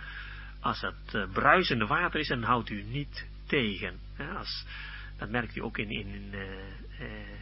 als 0.59 0.81
het 0.81 1.13
uh, 1.13 1.31
bruisende 1.31 1.85
water 1.85 2.19
is, 2.19 2.27
dan 2.27 2.43
houdt 2.43 2.69
u 2.69 2.83
niet 2.83 3.27
tegen. 3.45 3.99
als, 4.37 4.65
dat 5.17 5.29
merkt 5.29 5.55
u 5.55 5.61
ook 5.61 5.77
in, 5.77 5.91
in 5.91 6.29
uh, 6.31 6.41
uh, 6.99 7.39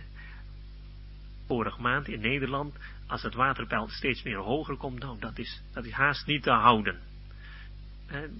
vorige 1.51 1.81
maand 1.81 2.07
in 2.07 2.19
Nederland. 2.19 2.75
Als 3.07 3.21
het 3.21 3.33
waterpeil 3.33 3.87
steeds 3.89 4.23
meer 4.23 4.37
hoger 4.37 4.77
komt, 4.77 4.99
nou, 4.99 5.19
dat 5.19 5.37
is, 5.37 5.61
dat 5.73 5.85
is 5.85 5.91
haast 5.91 6.25
niet 6.25 6.43
te 6.43 6.51
houden. 6.51 6.99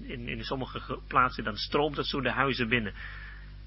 In, 0.02 0.28
in 0.28 0.44
sommige 0.44 0.98
plaatsen 1.06 1.44
dan 1.44 1.56
stroomt 1.56 1.96
het 1.96 2.06
zo 2.06 2.20
de 2.20 2.30
huizen 2.30 2.68
binnen. 2.68 2.94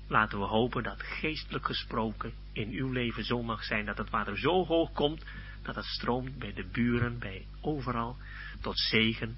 Laten 0.07 0.39
we 0.39 0.45
hopen 0.45 0.83
dat 0.83 1.01
geestelijk 1.01 1.65
gesproken 1.65 2.33
in 2.53 2.69
uw 2.69 2.91
leven 2.91 3.23
zo 3.23 3.43
mag 3.43 3.63
zijn 3.63 3.85
dat 3.85 3.97
het 3.97 4.09
water 4.09 4.37
zo 4.37 4.65
hoog 4.65 4.91
komt 4.91 5.25
dat 5.61 5.75
het 5.75 5.85
stroomt 5.85 6.37
bij 6.37 6.53
de 6.53 6.65
buren, 6.71 7.19
bij 7.19 7.45
overal, 7.61 8.17
tot 8.61 8.79
zegen 8.79 9.37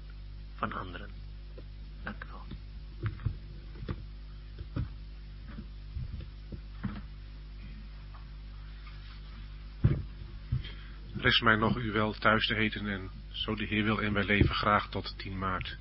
van 0.54 0.72
anderen. 0.72 1.10
Dank 2.02 2.24
u 2.24 2.26
wel. 2.30 2.38
Rest 11.20 11.42
mij 11.42 11.56
nog 11.56 11.76
u 11.76 11.92
wel 11.92 12.12
thuis 12.12 12.46
te 12.46 12.54
eten 12.54 12.86
en 12.86 13.10
zo 13.28 13.54
de 13.54 13.64
Heer 13.64 13.84
wil 13.84 14.02
en 14.02 14.12
wij 14.12 14.24
leven 14.24 14.54
graag 14.54 14.88
tot 14.90 15.18
10 15.18 15.38
maart. 15.38 15.78